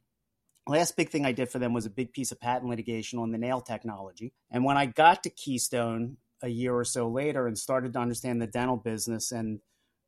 last 0.67 0.97
big 0.97 1.11
thing 1.11 1.27
I 1.27 1.33
did 1.33 1.49
for 1.49 1.59
them 1.59 1.73
was 1.73 1.87
a 1.87 1.91
big 1.91 2.13
piece 2.13 2.31
of 2.31 2.41
patent 2.41 2.71
litigation 2.71 3.19
on 3.19 3.33
the 3.33 3.39
nail 3.39 3.61
technology. 3.61 4.33
And 4.51 4.65
when 4.65 4.77
I 4.77 4.87
got 4.87 5.25
to 5.25 5.31
Keystone 5.31 6.19
a 6.43 6.49
year 6.49 6.75
or 6.75 6.85
so 6.85 7.09
later 7.09 7.47
and 7.47 7.57
started 7.59 7.93
to 7.95 7.99
understand 7.99 8.41
the 8.41 8.47
dental 8.47 8.77
business 8.77 9.33
and 9.33 9.61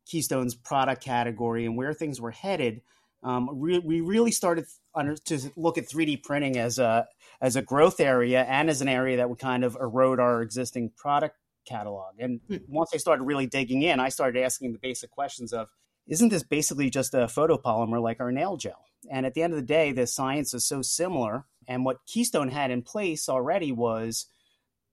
Keystone's 0.05 0.55
product 0.55 1.03
category 1.03 1.65
and 1.65 1.75
where 1.77 1.93
things 1.93 2.21
were 2.21 2.31
headed, 2.31 2.81
um, 3.23 3.49
re- 3.53 3.79
we 3.79 4.01
really 4.01 4.31
started 4.31 4.65
under, 4.93 5.15
to 5.15 5.51
look 5.55 5.77
at 5.77 5.87
3D 5.87 6.23
printing 6.23 6.57
as 6.57 6.77
a 6.77 7.07
as 7.41 7.55
a 7.55 7.61
growth 7.61 7.99
area 7.99 8.43
and 8.43 8.69
as 8.69 8.81
an 8.81 8.87
area 8.87 9.17
that 9.17 9.29
would 9.29 9.39
kind 9.39 9.63
of 9.63 9.75
erode 9.81 10.19
our 10.19 10.41
existing 10.41 10.91
product 10.95 11.35
catalog. 11.67 12.13
And 12.19 12.39
Hmm. 12.47 12.57
once 12.67 12.91
I 12.93 12.97
started 12.97 13.23
really 13.23 13.47
digging 13.47 13.81
in, 13.81 13.99
I 13.99 14.09
started 14.09 14.41
asking 14.41 14.73
the 14.73 14.79
basic 14.79 15.11
questions 15.11 15.51
of, 15.51 15.67
isn't 16.07 16.29
this 16.29 16.43
basically 16.43 16.89
just 16.89 17.13
a 17.13 17.25
photopolymer 17.25 18.01
like 18.01 18.19
our 18.19 18.31
nail 18.31 18.57
gel? 18.57 18.85
And 19.09 19.25
at 19.25 19.33
the 19.33 19.41
end 19.41 19.53
of 19.53 19.57
the 19.59 19.65
day, 19.65 19.91
the 19.91 20.07
science 20.07 20.53
is 20.53 20.65
so 20.67 20.81
similar. 20.81 21.45
And 21.67 21.83
what 21.83 22.05
Keystone 22.05 22.49
had 22.49 22.71
in 22.71 22.83
place 22.83 23.27
already 23.27 23.71
was 23.71 24.27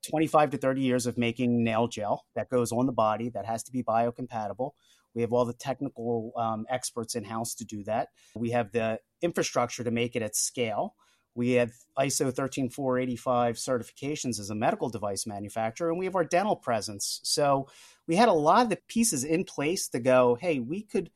25 0.08 0.50
to 0.50 0.58
30 0.58 0.80
years 0.80 1.06
of 1.06 1.18
making 1.18 1.64
nail 1.64 1.88
gel 1.88 2.24
that 2.34 2.50
goes 2.50 2.72
on 2.72 2.86
the 2.86 2.92
body 2.92 3.28
that 3.30 3.46
has 3.46 3.62
to 3.64 3.72
be 3.72 3.82
biocompatible. 3.82 4.72
We 5.14 5.22
have 5.22 5.32
all 5.32 5.44
the 5.44 5.52
technical 5.52 6.32
um, 6.36 6.66
experts 6.70 7.14
in 7.14 7.24
house 7.24 7.54
to 7.54 7.64
do 7.64 7.84
that. 7.84 8.08
We 8.34 8.50
have 8.50 8.72
the 8.72 8.98
infrastructure 9.20 9.84
to 9.84 9.90
make 9.90 10.16
it 10.16 10.22
at 10.22 10.34
scale. 10.34 10.94
We 11.34 11.52
have 11.52 11.72
ISO 11.98 12.34
13485 12.34 13.56
certifications 13.56 14.38
as 14.38 14.50
a 14.50 14.54
medical 14.54 14.90
device 14.90 15.26
manufacturer, 15.26 15.88
and 15.88 15.98
we 15.98 16.04
have 16.04 16.14
our 16.14 16.24
dental 16.24 16.56
presence. 16.56 17.20
So 17.22 17.68
we 18.06 18.16
had 18.16 18.28
a 18.28 18.34
lot 18.34 18.64
of 18.64 18.70
the 18.70 18.78
pieces 18.88 19.24
in 19.24 19.44
place 19.44 19.88
to 19.88 20.00
go, 20.00 20.36
hey, 20.40 20.58
we 20.58 20.82
could 20.82 21.10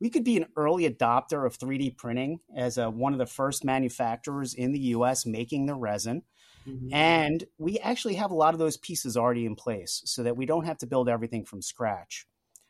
we 0.00 0.10
could 0.10 0.24
be 0.24 0.36
an 0.36 0.46
early 0.56 0.90
adopter 0.90 1.46
of 1.46 1.58
3D 1.58 1.96
printing 1.96 2.40
as 2.54 2.76
a, 2.76 2.90
one 2.90 3.12
of 3.12 3.18
the 3.18 3.26
first 3.26 3.64
manufacturers 3.64 4.52
in 4.52 4.72
the 4.72 4.80
US 4.80 5.24
making 5.24 5.66
the 5.66 5.74
resin. 5.74 6.22
Mhm. 6.66 6.92
And 6.92 7.44
we 7.58 7.78
actually 7.78 8.14
have 8.14 8.30
a 8.30 8.34
lot 8.34 8.54
of 8.54 8.58
those 8.58 8.76
pieces 8.76 9.16
already 9.16 9.46
in 9.46 9.54
place 9.54 10.02
so 10.04 10.22
that 10.22 10.36
we 10.36 10.46
don't 10.46 10.64
have 10.64 10.78
to 10.78 10.86
build 10.86 11.08
everything 11.08 11.44
from 11.44 11.60
scratch. 11.62 12.26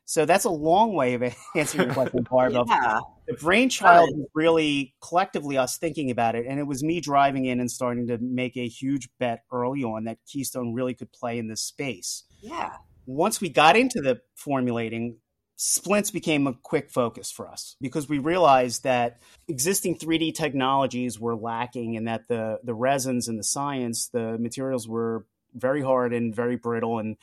So 0.07 0.27
that's 0.27 0.45
a 0.45 0.51
long 0.51 0.93
way 0.95 1.15
of 1.15 1.23
answering 1.57 1.87
your 1.87 1.95
question, 1.95 2.23
Barb. 2.31 2.55
of 2.57 2.69
yeah. 2.69 3.01
the 3.27 3.35
brainchild 3.35 4.11
really 4.35 4.95
collectively 5.01 5.57
us 5.57 5.79
thinking 5.79 6.11
about 6.11 6.35
it 6.35 6.45
and 6.47 6.59
it 6.61 6.65
was 6.67 6.83
me 6.83 7.01
driving 7.01 7.47
in 7.47 7.59
and 7.61 7.71
starting 7.71 8.07
to 8.09 8.19
make 8.19 8.55
a 8.57 8.69
huge 8.69 9.09
bet 9.19 9.45
early 9.51 9.83
on 9.83 10.05
that 10.05 10.19
keystone 10.27 10.75
really 10.75 10.93
could 10.93 11.11
play 11.13 11.39
in 11.39 11.49
this 11.49 11.63
space 11.63 12.25
Yeah. 12.43 12.73
once 13.07 13.41
we 13.41 13.49
got 13.49 13.77
into 13.77 14.03
the 14.03 14.21
formulating 14.35 15.17
splints 15.57 16.11
became 16.11 16.47
a 16.47 16.55
quick 16.55 16.91
focus 16.91 17.31
for 17.31 17.49
us 17.49 17.77
because 17.81 18.09
we 18.09 18.19
realized 18.19 18.83
that 18.83 19.21
existing 19.47 19.97
3d 19.97 20.35
technologies 20.35 21.21
were 21.21 21.37
lacking 21.37 21.97
and 21.97 22.09
that 22.09 22.27
the 22.29 22.59
the 22.65 22.75
resins 22.75 23.29
and 23.29 23.39
the 23.39 23.45
science 23.45 24.09
the 24.09 24.37
materials 24.39 24.89
were 24.89 25.27
very 25.55 25.83
hard 25.83 26.13
and 26.13 26.35
very 26.35 26.57
brittle. 26.57 26.99
And 26.99 27.17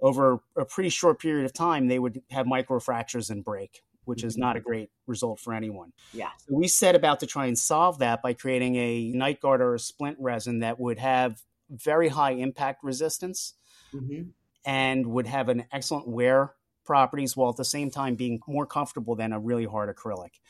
over 0.00 0.40
a 0.56 0.64
pretty 0.64 0.90
short 0.90 1.20
period 1.20 1.44
of 1.44 1.52
time 1.52 1.88
they 1.88 1.98
would 1.98 2.22
have 2.30 2.46
microfractures 2.46 3.30
and 3.30 3.44
break 3.44 3.82
which 4.04 4.24
is 4.24 4.36
not 4.36 4.56
a 4.56 4.60
great 4.60 4.90
result 5.06 5.38
for 5.38 5.54
anyone. 5.54 5.92
Yeah. 6.12 6.30
so 6.38 6.56
we 6.56 6.66
set 6.66 6.96
about 6.96 7.20
to 7.20 7.26
try 7.26 7.46
and 7.46 7.56
solve 7.56 8.00
that 8.00 8.20
by 8.20 8.32
creating 8.32 8.74
a 8.74 9.12
night 9.12 9.40
guard 9.40 9.60
or 9.60 9.74
a 9.74 9.78
splint 9.78 10.16
resin 10.18 10.58
that 10.58 10.80
would 10.80 10.98
have 10.98 11.40
very 11.70 12.08
high 12.08 12.32
impact 12.32 12.82
resistance 12.82 13.54
hmm 13.92 14.22
and 14.64 15.06
would 15.06 15.26
have 15.26 15.48
an 15.48 15.64
excellent 15.72 16.06
wear 16.06 16.54
properties 16.84 17.36
while 17.36 17.50
at 17.50 17.56
the 17.56 17.64
same 17.64 17.90
time 17.90 18.14
being 18.14 18.40
more 18.46 18.66
comfortable 18.66 19.14
than 19.14 19.32
a 19.32 19.40
really 19.40 19.64
hard 19.64 19.94
acrylic. 19.94 20.40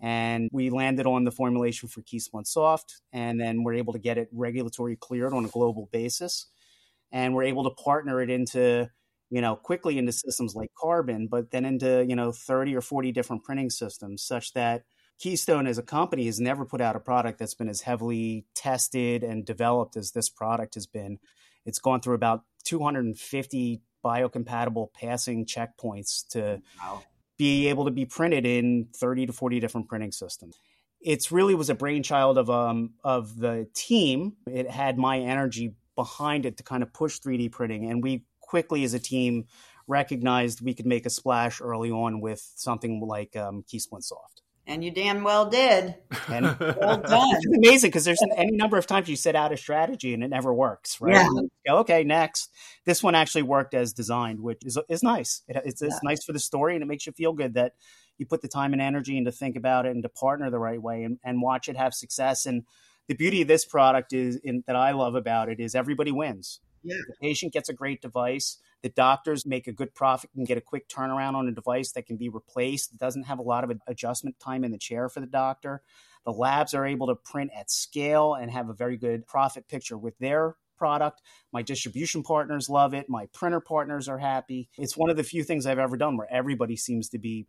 And 0.00 0.48
we 0.52 0.70
landed 0.70 1.06
on 1.06 1.24
the 1.24 1.32
formulation 1.32 1.88
for 1.88 2.02
Keysplint 2.02 2.46
Soft, 2.46 3.00
and 3.12 3.40
then 3.40 3.64
we're 3.64 3.74
able 3.74 3.92
to 3.94 3.98
get 3.98 4.18
it 4.18 4.28
regulatory 4.32 4.96
cleared 4.96 5.32
on 5.32 5.44
a 5.44 5.48
global 5.48 5.88
basis. 5.92 6.46
And 7.10 7.34
we're 7.34 7.44
able 7.44 7.64
to 7.64 7.82
partner 7.82 8.20
it 8.20 8.30
into, 8.30 8.90
you 9.30 9.40
know, 9.40 9.56
quickly 9.56 9.98
into 9.98 10.12
systems 10.12 10.54
like 10.54 10.70
Carbon, 10.78 11.26
but 11.26 11.50
then 11.50 11.64
into, 11.64 12.04
you 12.08 12.14
know, 12.14 12.30
30 12.30 12.76
or 12.76 12.80
40 12.80 13.10
different 13.10 13.42
printing 13.42 13.70
systems, 13.70 14.22
such 14.22 14.52
that 14.52 14.84
Keystone 15.18 15.66
as 15.66 15.78
a 15.78 15.82
company 15.82 16.26
has 16.26 16.38
never 16.38 16.64
put 16.64 16.80
out 16.80 16.94
a 16.94 17.00
product 17.00 17.40
that's 17.40 17.54
been 17.54 17.68
as 17.68 17.80
heavily 17.80 18.46
tested 18.54 19.24
and 19.24 19.44
developed 19.44 19.96
as 19.96 20.12
this 20.12 20.28
product 20.28 20.74
has 20.74 20.86
been. 20.86 21.18
It's 21.66 21.80
gone 21.80 22.00
through 22.00 22.14
about 22.14 22.44
250 22.64 23.82
biocompatible 24.04 24.92
passing 24.92 25.46
checkpoints 25.46 26.26
to 26.28 26.60
wow. 26.80 27.02
be 27.36 27.68
able 27.68 27.84
to 27.84 27.90
be 27.90 28.04
printed 28.04 28.46
in 28.46 28.88
30 28.96 29.26
to 29.26 29.32
40 29.32 29.60
different 29.60 29.88
printing 29.88 30.12
systems. 30.12 30.58
It's 31.00 31.30
really 31.30 31.54
was 31.54 31.70
a 31.70 31.74
brainchild 31.74 32.38
of 32.38 32.50
um 32.50 32.94
of 33.04 33.36
the 33.36 33.68
team. 33.74 34.34
It 34.50 34.68
had 34.68 34.98
my 34.98 35.18
energy 35.18 35.74
behind 35.94 36.46
it 36.46 36.56
to 36.58 36.62
kind 36.62 36.82
of 36.82 36.92
push 36.92 37.20
3D 37.20 37.52
printing, 37.52 37.90
and 37.90 38.02
we 38.02 38.24
quickly 38.40 38.82
as 38.84 38.94
a 38.94 38.98
team 38.98 39.46
recognized 39.86 40.60
we 40.60 40.74
could 40.74 40.86
make 40.86 41.06
a 41.06 41.10
splash 41.10 41.60
early 41.60 41.90
on 41.90 42.20
with 42.20 42.40
something 42.56 43.00
like 43.00 43.34
um, 43.36 43.62
Keysplint 43.62 44.04
Soft. 44.04 44.42
And 44.68 44.84
you 44.84 44.90
damn 44.90 45.24
well 45.24 45.48
did. 45.48 45.94
And 46.28 46.44
well 46.60 47.00
done. 47.00 47.36
It's 47.36 47.56
amazing 47.56 47.88
because 47.88 48.04
there's 48.04 48.20
an, 48.20 48.32
any 48.36 48.52
number 48.52 48.76
of 48.76 48.86
times 48.86 49.08
you 49.08 49.16
set 49.16 49.34
out 49.34 49.50
a 49.50 49.56
strategy 49.56 50.12
and 50.12 50.22
it 50.22 50.28
never 50.28 50.52
works, 50.52 51.00
right? 51.00 51.14
Yeah. 51.14 51.28
Go, 51.66 51.78
okay, 51.78 52.04
next. 52.04 52.52
This 52.84 53.02
one 53.02 53.14
actually 53.14 53.42
worked 53.42 53.72
as 53.72 53.94
designed, 53.94 54.40
which 54.40 54.58
is 54.64 54.78
is 54.90 55.02
nice. 55.02 55.42
It, 55.48 55.62
it's, 55.64 55.80
it's 55.80 56.00
nice 56.02 56.22
for 56.22 56.34
the 56.34 56.38
story 56.38 56.74
and 56.74 56.82
it 56.82 56.86
makes 56.86 57.06
you 57.06 57.12
feel 57.12 57.32
good 57.32 57.54
that 57.54 57.72
you 58.18 58.26
put 58.26 58.42
the 58.42 58.48
time 58.48 58.74
and 58.74 58.82
energy 58.82 59.16
into 59.16 59.32
think 59.32 59.56
about 59.56 59.86
it 59.86 59.92
and 59.92 60.02
to 60.02 60.08
partner 60.10 60.50
the 60.50 60.58
right 60.58 60.82
way 60.82 61.02
and, 61.02 61.18
and 61.24 61.40
watch 61.40 61.68
it 61.68 61.76
have 61.78 61.94
success. 61.94 62.44
And 62.44 62.64
the 63.06 63.14
beauty 63.14 63.40
of 63.40 63.48
this 63.48 63.64
product 63.64 64.12
is 64.12 64.36
in, 64.44 64.64
that 64.66 64.76
I 64.76 64.92
love 64.92 65.14
about 65.14 65.48
it 65.48 65.60
is 65.60 65.74
everybody 65.74 66.12
wins. 66.12 66.60
Yeah. 66.82 66.96
The 67.08 67.14
patient 67.26 67.54
gets 67.54 67.70
a 67.70 67.74
great 67.74 68.02
device 68.02 68.58
the 68.82 68.88
doctors 68.88 69.44
make 69.44 69.66
a 69.66 69.72
good 69.72 69.94
profit 69.94 70.30
and 70.36 70.46
get 70.46 70.58
a 70.58 70.62
quick 70.62 70.88
turnaround 70.88 71.34
on 71.34 71.48
a 71.48 71.52
device 71.52 71.92
that 71.92 72.06
can 72.06 72.16
be 72.16 72.28
replaced. 72.28 72.92
It 72.92 72.98
doesn't 72.98 73.24
have 73.24 73.38
a 73.38 73.42
lot 73.42 73.64
of 73.64 73.72
adjustment 73.86 74.38
time 74.38 74.64
in 74.64 74.70
the 74.70 74.78
chair 74.78 75.08
for 75.08 75.20
the 75.20 75.26
doctor. 75.26 75.82
The 76.24 76.32
labs 76.32 76.74
are 76.74 76.86
able 76.86 77.08
to 77.08 77.14
print 77.14 77.50
at 77.56 77.70
scale 77.70 78.34
and 78.34 78.50
have 78.50 78.68
a 78.68 78.74
very 78.74 78.96
good 78.96 79.26
profit 79.26 79.68
picture 79.68 79.98
with 79.98 80.18
their 80.18 80.56
product. 80.78 81.20
My 81.52 81.62
distribution 81.62 82.22
partners 82.22 82.68
love 82.68 82.94
it. 82.94 83.08
My 83.08 83.26
printer 83.32 83.60
partners 83.60 84.08
are 84.08 84.18
happy. 84.18 84.68
It's 84.78 84.96
one 84.96 85.10
of 85.10 85.16
the 85.16 85.24
few 85.24 85.44
things 85.44 85.66
I've 85.66 85.78
ever 85.78 85.96
done 85.96 86.16
where 86.16 86.28
everybody 86.30 86.76
seems 86.76 87.08
to 87.10 87.18
be, 87.18 87.46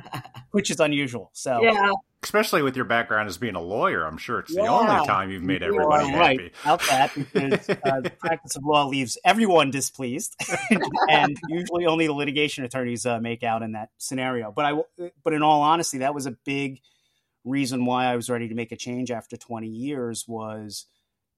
which 0.50 0.70
is 0.70 0.80
unusual. 0.80 1.30
So, 1.32 1.62
yeah. 1.62 1.92
Especially 2.22 2.62
with 2.62 2.76
your 2.76 2.84
background 2.84 3.28
as 3.28 3.38
being 3.38 3.54
a 3.54 3.60
lawyer, 3.62 4.04
I'm 4.04 4.18
sure 4.18 4.40
it's 4.40 4.54
yeah. 4.54 4.64
the 4.64 4.68
only 4.68 5.06
time 5.06 5.30
you've 5.30 5.42
made 5.42 5.62
everybody 5.62 6.06
you 6.06 6.16
right. 6.16 6.38
happy. 6.38 6.52
About 6.64 6.80
that, 6.82 7.14
because 7.14 7.70
uh, 7.70 8.00
the 8.02 8.12
practice 8.18 8.56
of 8.56 8.62
law 8.64 8.86
leaves 8.86 9.16
everyone 9.24 9.70
displeased, 9.70 10.36
and 11.08 11.38
usually 11.48 11.86
only 11.86 12.06
the 12.06 12.12
litigation 12.12 12.62
attorneys 12.64 13.06
uh, 13.06 13.20
make 13.20 13.42
out 13.42 13.62
in 13.62 13.72
that 13.72 13.88
scenario. 13.96 14.52
But 14.52 14.64
I, 14.66 15.08
but 15.24 15.32
in 15.32 15.42
all 15.42 15.62
honesty, 15.62 15.98
that 15.98 16.14
was 16.14 16.26
a 16.26 16.32
big 16.44 16.82
reason 17.44 17.86
why 17.86 18.06
I 18.06 18.16
was 18.16 18.28
ready 18.28 18.48
to 18.48 18.54
make 18.54 18.72
a 18.72 18.76
change 18.76 19.10
after 19.10 19.36
20 19.36 19.66
years 19.66 20.26
was 20.28 20.86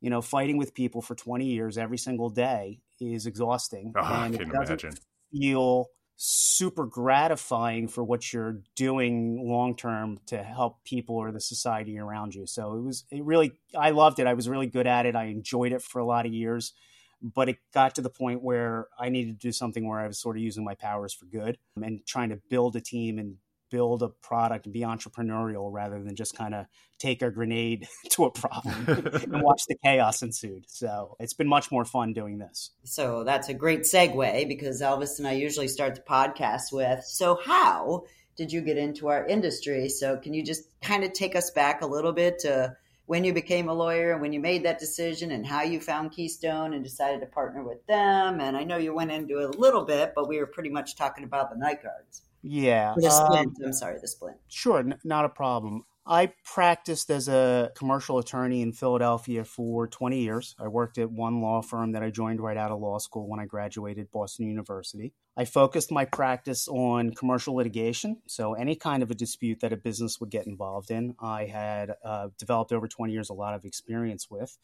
you 0.03 0.11
know, 0.11 0.21
fighting 0.21 0.59
with 0.59 0.75
people 0.75 1.01
for 1.01 1.15
20 1.15 1.47
years 1.47 1.79
every 1.79 1.97
single 1.97 2.29
day 2.29 2.81
is 3.01 3.25
exhausting. 3.25 3.95
Oh, 3.97 4.01
and 4.03 4.35
I 4.35 4.37
can 4.37 4.49
it 4.49 4.53
doesn't 4.53 4.85
imagine. 4.85 4.95
feel 5.33 5.87
super 6.17 6.87
gratifying 6.87 7.87
for 7.89 8.03
what 8.05 8.33
you're 8.33 8.61
doing 8.75 9.49
long 9.49 9.77
term 9.77 10.19
to 10.27 10.43
help 10.43 10.83
people 10.85 11.17
or 11.17 11.31
the 11.31 11.41
society 11.41 11.99
around 11.99 12.35
you. 12.35 12.47
So 12.47 12.75
it 12.75 12.83
was 12.83 13.05
it 13.11 13.25
really 13.25 13.53
I 13.79 13.91
loved 13.91 14.19
it. 14.19 14.27
I 14.27 14.35
was 14.35 14.49
really 14.49 14.67
good 14.67 14.89
at 14.89 15.07
it. 15.07 15.15
I 15.15 15.27
enjoyed 15.27 15.73
it 15.73 15.83
for 15.83 16.01
a 16.01 16.05
lot 16.05 16.27
of 16.27 16.33
years. 16.33 16.75
But 17.23 17.49
it 17.49 17.59
got 17.73 17.95
to 17.95 18.03
the 18.03 18.11
point 18.11 18.43
where 18.43 18.89
I 18.99 19.09
needed 19.09 19.41
to 19.41 19.47
do 19.47 19.53
something 19.53 19.87
where 19.87 20.01
I 20.01 20.09
was 20.09 20.21
sort 20.21 20.37
of 20.37 20.43
using 20.43 20.65
my 20.65 20.75
powers 20.75 21.15
for 21.15 21.27
good 21.27 21.57
and 21.81 22.05
trying 22.05 22.31
to 22.31 22.41
build 22.51 22.75
a 22.75 22.81
team 22.81 23.21
and 23.21 23.37
build 23.73 24.03
a 24.03 24.09
product 24.09 24.67
and 24.67 24.73
be 24.73 24.81
entrepreneurial 24.81 25.73
rather 25.73 26.01
than 26.01 26.15
just 26.15 26.37
kind 26.37 26.55
of 26.55 26.67
take 26.99 27.23
a 27.23 27.31
grenade 27.31 27.89
to 28.11 28.27
a 28.27 28.31
problem 28.31 28.85
and 28.87 29.43
watch 29.43 29.63
the 29.67 29.75
chaos 29.83 30.23
ensued. 30.23 30.65
So 30.69 31.17
it's 31.19 31.33
been 31.33 31.49
much 31.49 31.73
more 31.73 31.85
fun 31.85 32.13
doing 32.13 32.39
this. 32.39 32.71
So 32.85 33.25
that's 33.25 33.49
a 33.49 33.55
great 33.55 33.81
segue 33.81 34.47
because 34.47 34.83
Elvis 34.83 35.19
and 35.19 35.27
I 35.27 35.33
usually 35.33 35.69
start 35.69 35.95
the 35.95 36.03
podcast 36.03 36.71
with 36.71 37.03
So, 37.05 37.41
how 37.45 38.05
did 38.37 38.53
you 38.53 38.61
get 38.61 38.77
into 38.77 39.09
our 39.09 39.27
industry? 39.27 39.89
So, 39.89 40.19
can 40.19 40.35
you 40.35 40.45
just 40.45 40.65
kind 40.83 41.03
of 41.03 41.13
take 41.13 41.35
us 41.35 41.51
back 41.51 41.83
a 41.83 41.87
little 41.87 42.13
bit 42.13 42.41
to 42.41 42.77
when 43.07 43.25
you 43.25 43.33
became 43.33 43.69
a 43.69 43.75
lawyer 43.75 44.13
and 44.13 44.21
when 44.21 44.33
you 44.33 44.41
made 44.41 44.65
that 44.65 44.79
decision 44.79 45.31
and 45.31 45.47
how 45.47 45.63
you 45.63 45.81
found 45.81 46.13
Keystone 46.13 46.73
and 46.75 46.85
decided 46.85 47.21
to 47.21 47.27
partner 47.27 47.63
with 47.63 47.85
them? 47.87 48.41
And 48.41 48.57
I 48.57 48.65
know 48.65 48.77
you 48.77 48.95
went 48.95 49.11
into 49.13 49.39
it 49.39 49.55
a 49.55 49.59
little 49.59 49.85
bit, 49.85 50.13
but 50.15 50.29
we 50.29 50.39
were 50.39 50.47
pretty 50.47 50.71
much 50.71 50.95
talking 50.95 51.25
about 51.25 51.51
the 51.51 51.57
night 51.57 51.83
guards. 51.83 52.23
Yeah. 52.43 52.95
The 52.97 53.11
splint. 53.11 53.49
Um, 53.61 53.67
I'm 53.67 53.73
sorry, 53.73 53.99
the 54.01 54.09
splint. 54.09 54.37
Sure, 54.49 54.81
n- 54.81 54.99
not 55.05 55.25
a 55.25 55.29
problem. 55.29 55.85
I 56.05 56.33
practiced 56.45 57.11
as 57.11 57.29
a 57.29 57.71
commercial 57.77 58.19
attorney 58.19 58.61
in 58.61 58.73
Philadelphia 58.73 59.45
for 59.45 59.87
20 59.87 60.21
years. 60.21 60.57
I 60.59 60.67
worked 60.67 60.99
at 60.99 61.13
one 61.13 61.41
law 61.41 61.63
firm 61.63 61.93
that 61.93 62.03
I 62.03 62.11
joined 62.11 62.41
right 62.41 62.57
out 62.57 62.73
of 62.73 62.81
law 62.81 62.99
school 62.99 63.29
when 63.29 63.39
I 63.39 63.47
graduated 63.47 64.11
Boston 64.11 64.49
University. 64.49 65.13
I 65.37 65.45
focused 65.45 65.93
my 65.93 66.05
practice 66.05 66.67
on 66.67 67.15
commercial 67.15 67.55
litigation, 67.55 68.21
so 68.27 68.55
any 68.55 68.75
kind 68.75 69.05
of 69.05 69.13
a 69.13 69.15
dispute 69.15 69.61
that 69.61 69.73
a 69.73 69.77
business 69.77 70.19
would 70.19 70.31
get 70.31 70.47
involved 70.47 70.91
in, 70.91 71.15
I 71.21 71.47
had 71.47 71.95
uh, 72.05 72.29
developed 72.37 72.73
over 72.73 72.89
20 72.89 73.13
years 73.13 73.31
a 73.31 73.35
lot 73.35 73.55
of 73.55 73.65
experience 73.65 74.29
with 74.29 74.59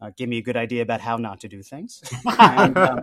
uh, 0.00 0.10
gave 0.16 0.28
me 0.28 0.38
a 0.38 0.42
good 0.42 0.56
idea 0.56 0.82
about 0.82 1.00
how 1.00 1.16
not 1.16 1.40
to 1.40 1.48
do 1.48 1.62
things. 1.62 2.02
and, 2.38 2.76
um, 2.76 3.02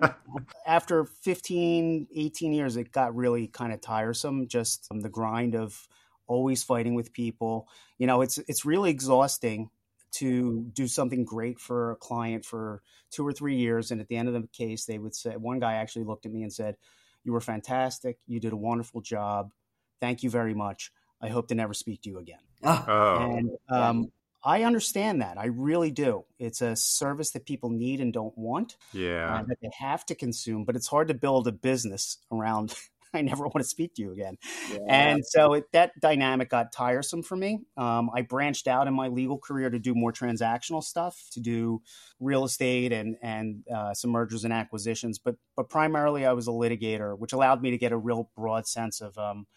after 0.65 1.05
15, 1.05 2.07
18 2.15 2.53
years, 2.53 2.77
it 2.77 2.91
got 2.91 3.15
really 3.15 3.47
kind 3.47 3.73
of 3.73 3.81
tiresome, 3.81 4.47
just 4.47 4.87
um, 4.91 5.01
the 5.01 5.09
grind 5.09 5.55
of 5.55 5.87
always 6.27 6.63
fighting 6.63 6.95
with 6.95 7.13
people. 7.13 7.67
You 7.97 8.07
know, 8.07 8.21
it's 8.21 8.37
it's 8.47 8.65
really 8.65 8.89
exhausting 8.89 9.69
to 10.13 10.65
do 10.73 10.87
something 10.87 11.25
great 11.25 11.59
for 11.59 11.91
a 11.91 11.95
client 11.97 12.45
for 12.45 12.81
two 13.11 13.27
or 13.27 13.33
three 13.33 13.57
years. 13.57 13.91
And 13.91 13.99
at 13.99 14.07
the 14.07 14.15
end 14.15 14.29
of 14.29 14.33
the 14.33 14.47
case, 14.47 14.85
they 14.85 14.97
would 14.97 15.13
say, 15.13 15.35
one 15.35 15.59
guy 15.59 15.73
actually 15.73 16.05
looked 16.05 16.25
at 16.25 16.31
me 16.31 16.43
and 16.43 16.53
said, 16.53 16.77
You 17.23 17.33
were 17.33 17.41
fantastic. 17.41 18.17
You 18.25 18.39
did 18.39 18.53
a 18.53 18.57
wonderful 18.57 19.01
job. 19.01 19.51
Thank 19.99 20.23
you 20.23 20.29
very 20.29 20.53
much. 20.53 20.91
I 21.21 21.27
hope 21.27 21.47
to 21.49 21.55
never 21.55 21.73
speak 21.73 22.01
to 22.03 22.09
you 22.09 22.19
again. 22.19 22.39
Oh. 22.63 23.31
And 23.35 23.49
um, 23.69 24.11
I 24.45 24.63
understand 24.63 25.21
that. 25.21 25.39
I 25.39 25.47
really 25.47 25.89
do. 25.89 26.23
It's 26.37 26.61
a 26.61 26.75
service 26.75 27.31
that 27.31 27.47
people 27.47 27.71
need 27.71 27.99
and 27.99 28.13
don't 28.13 28.37
want. 28.37 28.77
Yeah. 28.93 29.39
Uh, 29.39 29.43
that 29.47 29.57
they 29.61 29.71
have 29.79 30.05
to 30.05 30.15
consume, 30.15 30.65
but 30.65 30.75
it's 30.75 30.87
hard 30.87 31.07
to 31.07 31.15
build 31.15 31.47
a 31.47 31.51
business 31.51 32.19
around. 32.31 32.75
I 33.13 33.21
never 33.21 33.45
want 33.45 33.59
to 33.59 33.63
speak 33.63 33.95
to 33.95 34.01
you 34.01 34.11
again. 34.11 34.37
Yeah. 34.71 34.79
And 34.89 35.25
so 35.25 35.53
it, 35.53 35.71
that 35.71 35.91
dynamic 36.01 36.49
got 36.49 36.73
tiresome 36.73 37.23
for 37.23 37.37
me. 37.37 37.61
Um, 37.77 38.11
I 38.13 38.21
branched 38.21 38.67
out 38.67 38.87
in 38.87 38.93
my 38.93 39.07
legal 39.07 39.37
career 39.37 39.69
to 39.69 39.79
do 39.79 39.95
more 39.95 40.11
transactional 40.11 40.83
stuff, 40.83 41.17
to 41.31 41.39
do 41.39 41.81
real 42.19 42.43
estate 42.43 42.91
and 42.91 43.15
and 43.21 43.63
uh, 43.73 43.93
some 43.93 44.11
mergers 44.11 44.43
and 44.43 44.51
acquisitions. 44.51 45.17
But 45.17 45.35
but 45.55 45.69
primarily, 45.69 46.25
I 46.25 46.33
was 46.33 46.49
a 46.49 46.51
litigator, 46.51 47.17
which 47.17 47.31
allowed 47.31 47.61
me 47.61 47.71
to 47.71 47.77
get 47.77 47.93
a 47.93 47.97
real 47.97 48.29
broad 48.35 48.67
sense 48.67 48.99
of 48.99 49.17
um, 49.17 49.47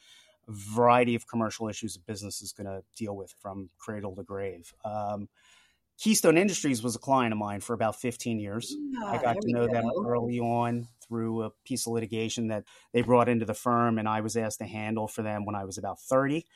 variety 0.48 1.14
of 1.14 1.26
commercial 1.26 1.68
issues 1.68 1.96
a 1.96 2.00
business 2.00 2.42
is 2.42 2.52
going 2.52 2.66
to 2.66 2.82
deal 2.96 3.16
with 3.16 3.32
from 3.40 3.70
cradle 3.78 4.16
to 4.16 4.22
grave. 4.22 4.72
Um, 4.84 5.28
Keystone 5.98 6.38
Industries 6.38 6.82
was 6.82 6.94
a 6.94 6.98
client 7.00 7.32
of 7.32 7.38
mine 7.38 7.60
for 7.60 7.74
about 7.74 8.00
15 8.00 8.38
years. 8.38 8.74
I 9.04 9.18
got 9.18 9.40
to 9.40 9.52
know 9.52 9.66
go. 9.66 9.72
them 9.72 9.90
early 10.06 10.38
on 10.38 10.86
through 11.06 11.42
a 11.42 11.50
piece 11.64 11.86
of 11.86 11.92
litigation 11.92 12.48
that 12.48 12.64
they 12.92 13.02
brought 13.02 13.28
into 13.28 13.44
the 13.44 13.54
firm, 13.54 13.98
and 13.98 14.08
I 14.08 14.20
was 14.20 14.36
asked 14.36 14.60
to 14.60 14.64
handle 14.64 15.08
for 15.08 15.22
them 15.22 15.44
when 15.44 15.56
I 15.56 15.64
was 15.64 15.76
about 15.76 16.00
30. 16.00 16.46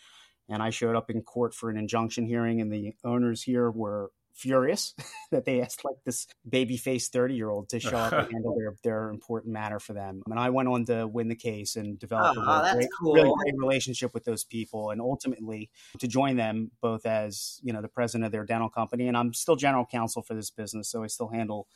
And 0.48 0.62
I 0.62 0.70
showed 0.70 0.96
up 0.96 1.10
in 1.10 1.22
court 1.22 1.54
for 1.54 1.70
an 1.70 1.76
injunction 1.76 2.24
hearing, 2.26 2.60
and 2.60 2.72
the 2.72 2.92
owners 3.04 3.42
here 3.42 3.70
were 3.70 4.10
furious 4.34 4.94
that 5.30 5.44
they 5.44 5.60
asked 5.60 5.84
like 5.84 5.96
this 6.04 6.26
baby 6.48 6.76
faced 6.76 7.12
30 7.12 7.34
year 7.34 7.50
old 7.50 7.68
to 7.70 7.80
show 7.80 7.96
up 7.96 8.12
and 8.12 8.28
handle 8.32 8.54
their, 8.56 8.74
their 8.82 9.10
important 9.10 9.52
matter 9.52 9.78
for 9.78 9.92
them. 9.92 10.22
And 10.30 10.38
I 10.38 10.50
went 10.50 10.68
on 10.68 10.84
to 10.86 11.06
win 11.06 11.28
the 11.28 11.36
case 11.36 11.76
and 11.76 11.98
develop 11.98 12.36
oh, 12.36 12.40
a 12.40 12.44
ah, 12.46 12.60
really, 12.62 12.74
great, 12.74 12.88
cool. 12.98 13.14
really 13.14 13.32
great 13.42 13.54
relationship 13.58 14.14
with 14.14 14.24
those 14.24 14.44
people 14.44 14.90
and 14.90 15.00
ultimately 15.00 15.70
to 15.98 16.08
join 16.08 16.36
them 16.36 16.70
both 16.80 17.06
as, 17.06 17.60
you 17.62 17.72
know, 17.72 17.82
the 17.82 17.88
president 17.88 18.26
of 18.26 18.32
their 18.32 18.44
dental 18.44 18.68
company. 18.68 19.08
And 19.08 19.16
I'm 19.16 19.34
still 19.34 19.56
general 19.56 19.86
counsel 19.86 20.22
for 20.22 20.34
this 20.34 20.50
business. 20.50 20.88
So 20.88 21.02
I 21.02 21.08
still 21.08 21.28
handle 21.28 21.68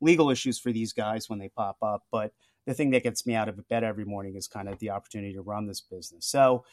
legal 0.00 0.30
issues 0.30 0.58
for 0.58 0.72
these 0.72 0.92
guys 0.92 1.28
when 1.28 1.38
they 1.38 1.48
pop 1.48 1.76
up. 1.82 2.02
But 2.10 2.32
the 2.66 2.74
thing 2.74 2.90
that 2.90 3.02
gets 3.02 3.26
me 3.26 3.34
out 3.34 3.48
of 3.48 3.68
bed 3.68 3.84
every 3.84 4.04
morning 4.04 4.36
is 4.36 4.48
kind 4.48 4.68
of 4.68 4.78
the 4.78 4.90
opportunity 4.90 5.34
to 5.34 5.42
run 5.42 5.66
this 5.66 5.80
business. 5.80 6.26
So 6.26 6.64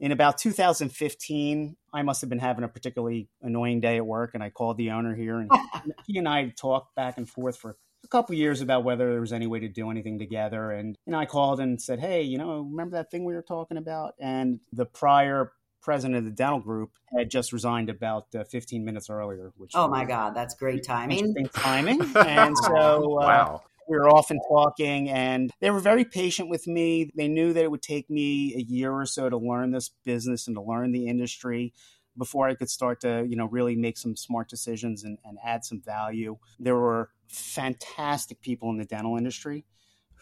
in 0.00 0.12
about 0.12 0.38
2015, 0.38 1.76
I 1.92 2.02
must 2.02 2.20
have 2.20 2.30
been 2.30 2.38
having 2.38 2.64
a 2.64 2.68
particularly 2.68 3.28
annoying 3.42 3.80
day 3.80 3.96
at 3.96 4.06
work, 4.06 4.32
and 4.34 4.42
I 4.42 4.50
called 4.50 4.76
the 4.76 4.90
owner 4.90 5.14
here, 5.14 5.38
and 5.38 5.50
he 6.06 6.18
and 6.18 6.28
I 6.28 6.52
talked 6.56 6.94
back 6.94 7.18
and 7.18 7.28
forth 7.28 7.56
for 7.56 7.70
a 7.70 7.74
a 8.04 8.08
couple 8.08 8.34
years 8.34 8.60
about 8.60 8.84
whether 8.84 9.10
there 9.10 9.20
was 9.20 9.32
any 9.32 9.46
way 9.46 9.60
to 9.60 9.68
do 9.68 9.90
anything 9.90 10.18
together. 10.18 10.70
And 10.70 10.96
you 11.06 11.12
know, 11.12 11.18
I 11.18 11.26
called 11.26 11.60
and 11.60 11.80
said, 11.80 12.00
"Hey, 12.00 12.22
you 12.22 12.38
know, 12.38 12.60
remember 12.60 12.96
that 12.96 13.10
thing 13.10 13.24
we 13.24 13.34
were 13.34 13.42
talking 13.42 13.76
about?" 13.76 14.14
And 14.18 14.60
the 14.72 14.86
prior 14.86 15.52
president 15.80 16.18
of 16.18 16.24
the 16.24 16.30
dental 16.30 16.60
group 16.60 16.90
had 17.16 17.30
just 17.30 17.52
resigned 17.52 17.88
about 17.88 18.26
uh, 18.34 18.44
15 18.44 18.84
minutes 18.84 19.10
earlier. 19.10 19.52
Which 19.56 19.72
oh 19.74 19.88
my 19.88 20.04
god, 20.04 20.34
that's 20.34 20.54
great 20.54 20.84
timing! 20.84 21.34
timing. 21.54 22.00
and 22.16 22.56
so, 22.58 22.74
uh, 22.74 23.26
wow. 23.26 23.62
We 23.88 23.96
were 23.96 24.08
often 24.08 24.38
talking, 24.48 25.08
and 25.08 25.50
they 25.60 25.70
were 25.70 25.80
very 25.80 26.04
patient 26.04 26.48
with 26.48 26.66
me. 26.66 27.10
They 27.16 27.28
knew 27.28 27.52
that 27.52 27.64
it 27.64 27.70
would 27.70 27.82
take 27.82 28.10
me 28.10 28.54
a 28.54 28.60
year 28.60 28.92
or 28.92 29.06
so 29.06 29.30
to 29.30 29.36
learn 29.36 29.70
this 29.70 29.90
business 30.04 30.46
and 30.46 30.56
to 30.56 30.62
learn 30.62 30.92
the 30.92 31.06
industry 31.06 31.72
before 32.16 32.48
I 32.48 32.54
could 32.54 32.68
start 32.68 33.00
to, 33.02 33.24
you 33.28 33.36
know, 33.36 33.46
really 33.46 33.76
make 33.76 33.96
some 33.96 34.16
smart 34.16 34.48
decisions 34.48 35.04
and, 35.04 35.18
and 35.24 35.38
add 35.44 35.64
some 35.64 35.80
value. 35.80 36.36
There 36.58 36.76
were 36.76 37.10
fantastic 37.28 38.40
people 38.40 38.70
in 38.70 38.78
the 38.78 38.84
dental 38.84 39.16
industry 39.16 39.64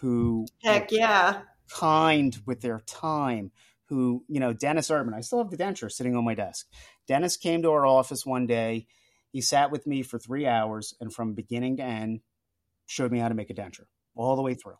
who 0.00 0.46
heck 0.62 0.90
yeah 0.92 1.42
kind 1.70 2.38
with 2.46 2.61
their 2.61 2.81
time 2.81 3.50
who 3.88 4.24
you 4.29 4.40
know 4.40 4.52
dennis 4.52 4.90
urban 4.90 5.14
i 5.14 5.20
still 5.20 5.38
have 5.38 5.50
the 5.50 5.57
denture 5.57 5.90
sitting 5.90 6.16
on 6.16 6.24
my 6.24 6.35
desk 6.35 6.66
dennis 7.07 7.37
came 7.37 7.62
to 7.62 7.70
our 7.70 7.87
office 7.87 8.26
one 8.26 8.46
day 8.46 8.87
he 9.33 9.40
sat 9.40 9.70
with 9.70 9.87
me 9.87 10.02
for 10.02 10.18
three 10.18 10.46
hours 10.46 10.94
and 11.00 11.12
from 11.12 11.35
beginning 11.35 11.76
to 11.76 11.83
end 11.83 12.20
showed 12.87 13.12
me 13.12 13.18
how 13.18 13.29
to 13.29 13.35
make 13.35 13.51
a 13.51 13.55
denture 13.55 13.87
all 14.14 14.37
the 14.37 14.42
way 14.42 14.55
through 14.55 14.79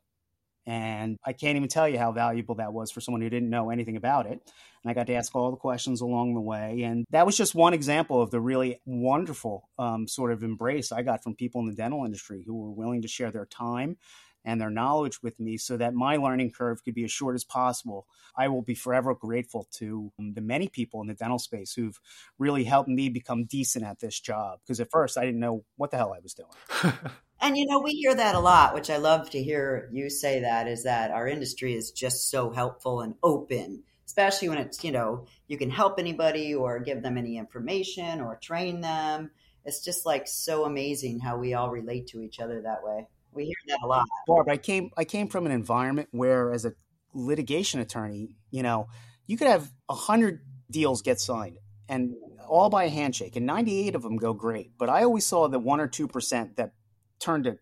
and 0.66 1.16
I 1.25 1.33
can't 1.33 1.57
even 1.57 1.69
tell 1.69 1.88
you 1.88 1.99
how 1.99 2.11
valuable 2.11 2.57
that 2.57 2.73
was 2.73 2.90
for 2.90 3.01
someone 3.01 3.23
who 3.23 3.31
didn't 3.31 3.51
know 3.51 3.71
anything 3.71 3.97
about 3.97 4.27
it. 4.27 4.40
And 4.83 4.90
I 4.90 4.95
got 4.95 5.07
to 5.07 5.14
ask 5.14 5.35
all 5.35 5.53
the 5.53 5.57
questions 5.57 6.01
along 6.01 6.35
the 6.35 6.40
way. 6.40 6.83
And 6.83 7.05
that 7.11 7.25
was 7.25 7.37
just 7.37 7.55
one 7.55 7.73
example 7.73 8.21
of 8.21 8.33
the 8.33 8.40
really 8.40 8.81
wonderful 8.85 9.69
um, 9.79 10.09
sort 10.09 10.33
of 10.33 10.42
embrace 10.42 10.90
I 10.90 11.03
got 11.03 11.23
from 11.23 11.37
people 11.37 11.61
in 11.61 11.69
the 11.69 11.75
dental 11.75 12.05
industry 12.05 12.42
who 12.45 12.57
were 12.57 12.73
willing 12.73 13.03
to 13.03 13.09
share 13.09 13.31
their 13.31 13.47
time 13.47 13.97
and 14.45 14.61
their 14.61 14.71
knowledge 14.71 15.23
with 15.23 15.38
me 15.38 15.57
so 15.57 15.77
that 15.77 15.95
my 15.95 16.16
learning 16.16 16.51
curve 16.51 16.83
could 16.85 16.95
be 16.95 17.05
as 17.05 17.12
short 17.12 17.37
as 17.37 17.45
possible. 17.45 18.07
I 18.37 18.49
will 18.49 18.62
be 18.62 18.75
forever 18.75 19.14
grateful 19.14 19.69
to 19.75 20.12
um, 20.19 20.35
the 20.35 20.40
many 20.40 20.69
people 20.69 21.01
in 21.01 21.07
the 21.07 21.14
dental 21.14 21.38
space 21.38 21.75
who've 21.75 22.01
really 22.38 22.64
helped 22.64 22.88
me 22.88 23.09
become 23.09 23.45
decent 23.45 23.85
at 23.85 24.01
this 24.01 24.19
job. 24.19 24.59
Because 24.64 24.81
at 24.81 24.90
first 24.90 25.16
I 25.16 25.25
didn't 25.25 25.40
know 25.40 25.64
what 25.77 25.92
the 25.92 25.97
hell 25.97 26.12
I 26.12 26.21
was 26.21 26.35
doing. 26.35 26.92
And 27.47 27.57
you 27.57 27.65
know, 27.65 27.79
we 27.79 27.93
hear 27.93 28.13
that 28.13 28.35
a 28.35 28.41
lot, 28.41 28.75
which 28.75 28.91
I 28.91 28.97
love 28.97 29.31
to 29.31 29.41
hear 29.41 29.89
you 29.93 30.11
say 30.11 30.41
that 30.41 30.67
is 30.67 30.83
that 30.83 31.13
our 31.13 31.29
industry 31.29 31.75
is 31.75 31.93
just 31.93 32.29
so 32.29 32.51
helpful 32.51 33.03
and 33.03 33.15
open, 33.23 33.85
especially 34.05 34.49
when 34.49 34.59
it's, 34.59 34.83
you 34.83 34.91
know, 34.91 35.27
you 35.47 35.57
can 35.57 35.71
help 35.71 36.01
anybody 36.01 36.57
or 36.57 36.81
give 36.81 37.05
them 37.05 37.17
any 37.17 37.39
information 37.39 38.21
or 38.21 38.35
train 38.35 38.81
them. 38.81 39.31
It's 39.65 39.85
just 39.85 40.05
like 40.05 40.27
so 40.27 40.65
amazing 40.65 41.21
how 41.21 41.39
we 41.39 41.55
all 41.55 41.71
relate 41.71 42.09
to 42.09 42.21
each 42.21 42.41
other 42.41 42.63
that 42.63 42.83
way. 42.83 43.07
We 43.31 43.45
hear 43.45 43.55
that 43.69 43.79
a 43.85 43.87
lot. 43.87 44.07
Barb, 44.27 44.49
I 44.49 44.57
came 44.57 44.91
I 44.97 45.05
came 45.05 45.29
from 45.29 45.47
an 45.47 45.53
environment 45.53 46.09
where 46.11 46.53
as 46.53 46.65
a 46.65 46.73
litigation 47.15 47.79
attorney, 47.79 48.31
you 48.51 48.65
know, 48.65 48.89
you 49.29 49.37
could 49.37 49.47
have 49.47 49.71
a 49.89 49.95
hundred 49.95 50.41
deals 50.69 51.01
get 51.01 51.21
signed 51.21 51.59
and 51.89 52.17
all 52.49 52.71
by 52.71 52.85
a 52.85 52.89
handshake 52.89 53.37
and 53.37 53.47
98 53.47 53.95
of 53.95 54.03
them 54.03 54.17
go 54.17 54.33
great. 54.33 54.73
But 54.77 54.89
I 54.89 55.05
always 55.05 55.25
saw 55.25 55.47
the 55.47 55.61
one 55.61 55.79
or 55.79 55.87
2% 55.87 56.57
that 56.57 56.73
turned 57.19 57.45
to 57.45 57.59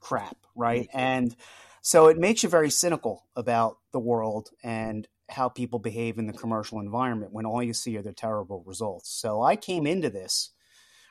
crap, 0.00 0.36
right? 0.54 0.88
And 0.92 1.34
so 1.80 2.06
it 2.06 2.18
makes 2.18 2.42
you 2.42 2.48
very 2.48 2.70
cynical 2.70 3.26
about 3.34 3.78
the 3.92 3.98
world 3.98 4.50
and 4.62 5.06
how 5.28 5.48
people 5.48 5.78
behave 5.78 6.18
in 6.18 6.26
the 6.26 6.32
commercial 6.32 6.78
environment 6.78 7.32
when 7.32 7.46
all 7.46 7.62
you 7.62 7.72
see 7.72 7.96
are 7.96 8.02
the 8.02 8.12
terrible 8.12 8.62
results. 8.66 9.10
So 9.10 9.42
I 9.42 9.56
came 9.56 9.86
into 9.86 10.10
this 10.10 10.50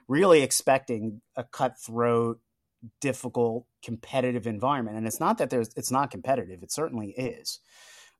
really 0.08 0.42
expecting 0.42 1.22
a 1.36 1.44
cutthroat, 1.44 2.40
difficult, 3.00 3.66
competitive 3.84 4.48
environment. 4.48 4.98
And 4.98 5.08
it's 5.08 5.20
not 5.20 5.38
that 5.40 5.50
there's 5.50 5.70
it's 5.76 5.92
not 5.92 6.12
competitive, 6.12 6.64
it 6.64 6.72
certainly 6.72 7.12
is. 7.12 7.60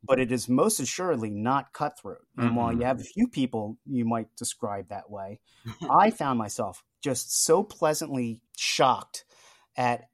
But 0.04 0.20
it 0.20 0.32
is 0.32 0.50
most 0.50 0.80
assuredly 0.80 1.30
not 1.30 1.74
cutthroat. 1.74 2.26
And 2.36 2.48
mm-hmm. 2.48 2.56
while 2.56 2.74
you 2.74 2.84
have 2.86 3.00
a 3.00 3.04
few 3.04 3.28
people 3.28 3.78
you 3.86 4.04
might 4.04 4.36
describe 4.36 4.90
that 4.90 5.12
way, 5.12 5.40
I 5.90 6.10
found 6.10 6.40
myself 6.40 6.84
just 7.04 7.44
so 7.44 7.64
pleasantly 7.64 8.42
shocked 8.58 9.26
at 9.76 10.06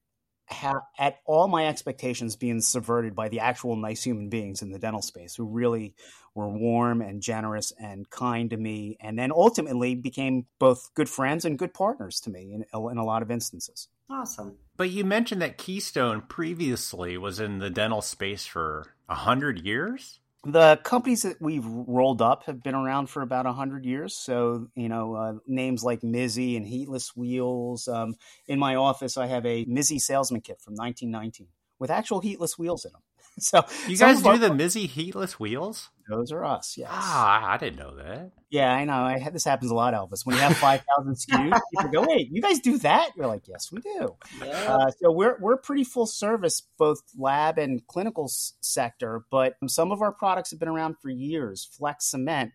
how, 0.48 0.82
at 0.98 1.17
all 1.26 1.48
my 1.48 1.67
expectations 1.67 2.36
being 2.36 2.62
subverted 2.62 3.15
by 3.15 3.28
the 3.28 3.41
actual 3.41 3.76
nice 3.76 4.04
human 4.04 4.30
beings 4.30 4.62
in 4.62 4.72
the 4.72 4.80
dental 4.80 5.02
space 5.02 5.36
who 5.36 5.46
really 5.46 5.93
were 6.36 6.48
warm 6.48 7.02
and 7.02 7.22
generous 7.22 7.74
and 7.80 8.10
kind 8.10 8.52
to 8.52 8.58
me 8.58 8.98
and 9.02 9.20
then 9.20 9.32
ultimately 9.32 9.96
became 9.96 10.46
both 10.60 10.93
good 10.93 11.10
friends 11.10 11.43
and 11.43 11.60
good 11.60 11.74
partners 11.74 12.20
to 12.22 12.30
me 12.30 12.54
in, 12.54 12.63
in 12.74 12.98
a 12.98 13.04
lot 13.04 13.22
of 13.22 13.32
instances. 13.32 13.89
Awesome. 14.10 14.58
But 14.78 14.89
you 14.91 15.04
mentioned 15.04 15.41
that 15.41 15.58
keystone 15.58 16.22
previously 16.22 17.17
was 17.17 17.39
in 17.39 17.60
the 17.60 17.70
dental 17.70 18.02
space 18.02 18.46
for 18.46 18.93
a 19.10 19.15
hundred 19.15 19.65
years 19.65 20.20
the 20.47 20.79
companies 20.83 21.23
that 21.23 21.41
we've 21.41 21.65
rolled 21.65 22.21
up 22.21 22.45
have 22.45 22.63
been 22.63 22.73
around 22.73 23.10
for 23.10 23.21
about 23.21 23.45
100 23.45 23.86
years. 23.86 24.17
So, 24.17 24.67
you 24.75 24.88
know, 24.88 25.13
uh, 25.13 25.33
names 25.45 25.83
like 25.83 26.01
Mizzy 26.01 26.55
and 26.55 26.65
Heatless 26.65 27.15
Wheels. 27.17 27.88
Um, 27.88 28.15
in 28.47 28.57
my 28.57 28.75
office, 28.75 29.17
I 29.17 29.27
have 29.27 29.45
a 29.45 29.65
Mizzy 29.65 29.99
salesman 29.99 30.41
kit 30.41 30.62
from 30.63 30.75
1919 30.75 31.47
with 31.79 31.91
actual 31.91 32.21
heatless 32.21 32.57
wheels 32.57 32.86
in 32.86 32.93
them. 32.93 33.01
So 33.39 33.63
you 33.88 33.97
guys 33.97 34.21
do 34.23 34.38
the 34.39 34.50
Mizzy 34.50 34.88
heatless 34.89 35.39
wheels? 35.39 35.89
Those 36.10 36.32
are 36.32 36.43
us. 36.43 36.76
Yes. 36.76 36.89
Ah, 36.91 37.52
I 37.52 37.58
didn't 37.58 37.78
know 37.78 37.95
that. 37.97 38.32
Yeah, 38.50 38.73
I 38.73 38.84
know. 38.84 38.93
I, 38.93 39.30
this 39.32 39.43
happens 39.43 39.69
a 39.69 39.76
lot, 39.76 39.93
Elvis. 39.93 40.26
When 40.26 40.36
you 40.36 40.41
have 40.41 40.58
five 40.58 40.82
thousand 40.97 41.13
SKUs, 41.52 41.60
people 41.71 41.89
go, 41.91 42.02
"Wait, 42.08 42.30
you 42.32 42.41
guys 42.41 42.60
do 42.60 42.80
that?" 42.80 43.12
You're 43.15 43.28
like, 43.28 43.47
"Yes, 43.47 43.71
we 43.71 43.80
do." 43.82 44.15
Yeah. 44.43 44.54
Uh, 44.73 44.91
so 45.00 45.12
we're 45.12 45.38
we're 45.39 45.58
pretty 45.58 45.84
full 45.84 46.08
service, 46.08 46.63
both 46.80 47.02
lab 47.15 47.60
and 47.60 47.86
clinical 47.86 48.26
s- 48.26 48.54
sector. 48.62 49.26
But 49.30 49.54
some 49.67 49.91
of 49.91 50.02
our 50.02 50.12
products 50.13 50.50
have 50.50 50.60
been 50.60 50.69
around 50.69 50.95
for 51.00 51.10
years. 51.10 51.69
Flex 51.78 52.10
Cement. 52.10 52.54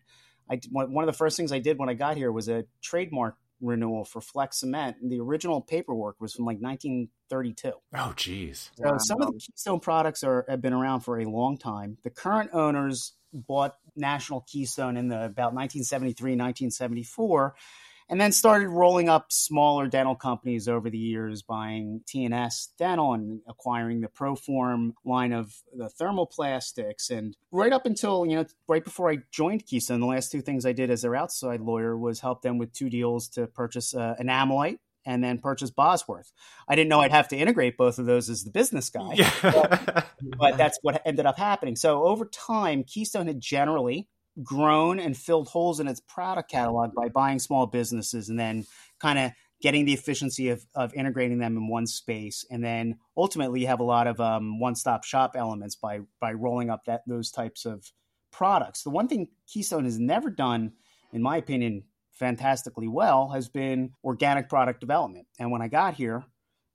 I 0.51 0.59
one 0.69 1.03
of 1.03 1.07
the 1.07 1.17
first 1.17 1.37
things 1.37 1.53
I 1.53 1.59
did 1.59 1.77
when 1.77 1.87
I 1.87 1.93
got 1.93 2.17
here 2.17 2.31
was 2.31 2.49
a 2.49 2.65
trademark 2.81 3.37
renewal 3.63 4.05
for 4.05 4.21
Flex 4.21 4.59
Cement. 4.59 4.97
The 5.01 5.19
original 5.19 5.61
paperwork 5.61 6.19
was 6.19 6.33
from 6.33 6.45
like 6.45 6.59
1932. 6.59 7.71
Oh, 7.95 8.13
geez. 8.15 8.69
So 8.77 8.91
wow. 8.91 8.97
some 8.97 9.21
of 9.21 9.27
the 9.27 9.39
Keystone 9.39 9.79
products 9.79 10.23
are 10.23 10.45
have 10.47 10.61
been 10.61 10.73
around 10.73 11.01
for 11.01 11.19
a 11.19 11.25
long 11.25 11.57
time. 11.57 11.97
The 12.03 12.09
current 12.09 12.51
owners 12.53 13.13
bought 13.33 13.75
National 13.95 14.41
Keystone 14.41 14.97
in 14.97 15.07
the 15.07 15.25
about 15.25 15.53
1973, 15.53 16.31
1974 16.33 17.55
and 18.09 18.19
then 18.19 18.31
started 18.31 18.69
rolling 18.69 19.09
up 19.09 19.31
smaller 19.31 19.87
dental 19.87 20.15
companies 20.15 20.67
over 20.67 20.89
the 20.89 20.97
years, 20.97 21.41
buying 21.41 22.01
TNS 22.05 22.69
Dental 22.77 23.13
and 23.13 23.41
acquiring 23.47 24.01
the 24.01 24.07
Proform 24.07 24.93
line 25.05 25.33
of 25.33 25.53
the 25.75 25.89
thermoplastics. 25.89 27.09
And 27.09 27.35
right 27.51 27.73
up 27.73 27.85
until, 27.85 28.25
you 28.25 28.35
know, 28.35 28.45
right 28.67 28.83
before 28.83 29.09
I 29.09 29.19
joined 29.31 29.65
Keystone, 29.65 29.99
the 29.99 30.05
last 30.05 30.31
two 30.31 30.41
things 30.41 30.65
I 30.65 30.73
did 30.73 30.89
as 30.89 31.01
their 31.01 31.15
outside 31.15 31.61
lawyer 31.61 31.97
was 31.97 32.19
help 32.19 32.41
them 32.41 32.57
with 32.57 32.73
two 32.73 32.89
deals 32.89 33.29
to 33.29 33.47
purchase 33.47 33.95
uh, 33.95 34.15
Enamelite 34.19 34.79
and 35.05 35.23
then 35.23 35.37
purchase 35.37 35.69
Bosworth. 35.69 36.31
I 36.67 36.75
didn't 36.75 36.89
know 36.89 37.01
I'd 37.01 37.11
have 37.11 37.27
to 37.29 37.37
integrate 37.37 37.77
both 37.77 37.99
of 37.99 38.05
those 38.05 38.29
as 38.29 38.43
the 38.43 38.51
business 38.51 38.89
guy, 38.89 39.13
yeah. 39.15 39.31
but, 39.41 40.07
but, 40.37 40.57
that's 40.57 40.79
what 40.81 41.01
ended 41.05 41.25
up 41.25 41.37
happening. 41.37 41.75
So 41.75 42.03
over 42.03 42.25
time, 42.25 42.83
Keystone 42.83 43.27
had 43.27 43.41
generally 43.41 44.07
grown 44.41 44.99
and 44.99 45.15
filled 45.15 45.47
holes 45.49 45.79
in 45.79 45.87
its 45.87 46.01
product 46.01 46.49
catalog 46.49 46.95
by 46.95 47.09
buying 47.09 47.39
small 47.39 47.67
businesses 47.67 48.29
and 48.29 48.39
then 48.39 48.65
kind 48.99 49.19
of 49.19 49.31
getting 49.61 49.85
the 49.85 49.93
efficiency 49.93 50.49
of, 50.49 50.65
of 50.75 50.93
integrating 50.93 51.39
them 51.39 51.55
in 51.55 51.69
one 51.69 51.87
space. 51.87 52.45
And 52.49 52.63
then 52.63 52.97
ultimately 53.15 53.61
you 53.61 53.67
have 53.67 53.79
a 53.79 53.85
lot 53.85 54.07
of 54.07 54.19
um, 54.19 54.59
one-stop 54.59 55.03
shop 55.03 55.35
elements 55.35 55.75
by 55.75 56.01
by 56.19 56.33
rolling 56.33 56.69
up 56.69 56.85
that 56.85 57.01
those 57.07 57.31
types 57.31 57.65
of 57.65 57.91
products. 58.31 58.83
The 58.83 58.89
one 58.89 59.07
thing 59.07 59.29
keystone 59.47 59.85
has 59.85 59.99
never 59.99 60.29
done 60.29 60.73
in 61.13 61.21
my 61.21 61.37
opinion 61.37 61.83
fantastically 62.11 62.87
well 62.87 63.29
has 63.29 63.47
been 63.47 63.91
organic 64.03 64.49
product 64.49 64.79
development. 64.81 65.27
And 65.39 65.51
when 65.51 65.61
i 65.61 65.67
got 65.67 65.93
here 65.93 66.25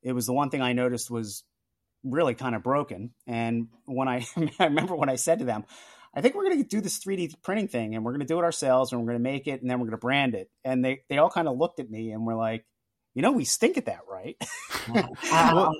it 0.03 0.13
was 0.13 0.27
the 0.27 0.33
one 0.33 0.51
thing 0.51 0.63
i 0.63 0.73
noticed 0.73 1.11
was 1.11 1.45
really 2.05 2.35
kind 2.35 2.55
of 2.55 2.63
broken. 2.63 3.13
And 3.27 3.69
when 3.85 4.09
i 4.09 4.25
i 4.59 4.65
remember 4.65 4.95
when 4.97 5.09
i 5.09 5.17
said 5.17 5.41
to 5.41 5.45
them 5.45 5.65
I 6.15 6.21
think 6.21 6.35
we're 6.35 6.45
going 6.45 6.63
to 6.63 6.69
do 6.69 6.81
this 6.81 6.99
3D 6.99 7.43
printing 7.43 7.69
thing 7.69 7.95
and 7.95 8.05
we're 8.05 8.13
going 8.13 8.21
to 8.21 8.27
do 8.27 8.39
it 8.39 8.45
ourselves 8.45 8.93
and 8.93 9.01
we're 9.01 9.09
going 9.09 9.23
to 9.23 9.31
make 9.31 9.47
it 9.47 9.61
and 9.61 9.71
then 9.71 9.79
we're 9.79 9.87
going 9.87 9.93
to 9.93 9.99
brand 9.99 10.35
it. 10.35 10.51
And 10.65 10.85
they, 10.85 11.03
they 11.09 11.19
all 11.19 11.31
kind 11.31 11.49
of 11.49 11.57
looked 11.57 11.81
at 11.81 11.91
me 11.91 12.11
and 12.13 12.27
were 12.27 12.35
like, 12.35 12.65
you 13.15 13.23
know, 13.23 13.33
we 13.33 13.45
stink 13.45 13.77
at 13.77 13.87
that, 13.87 14.01
right? 14.09 14.37
well, 15.33 15.75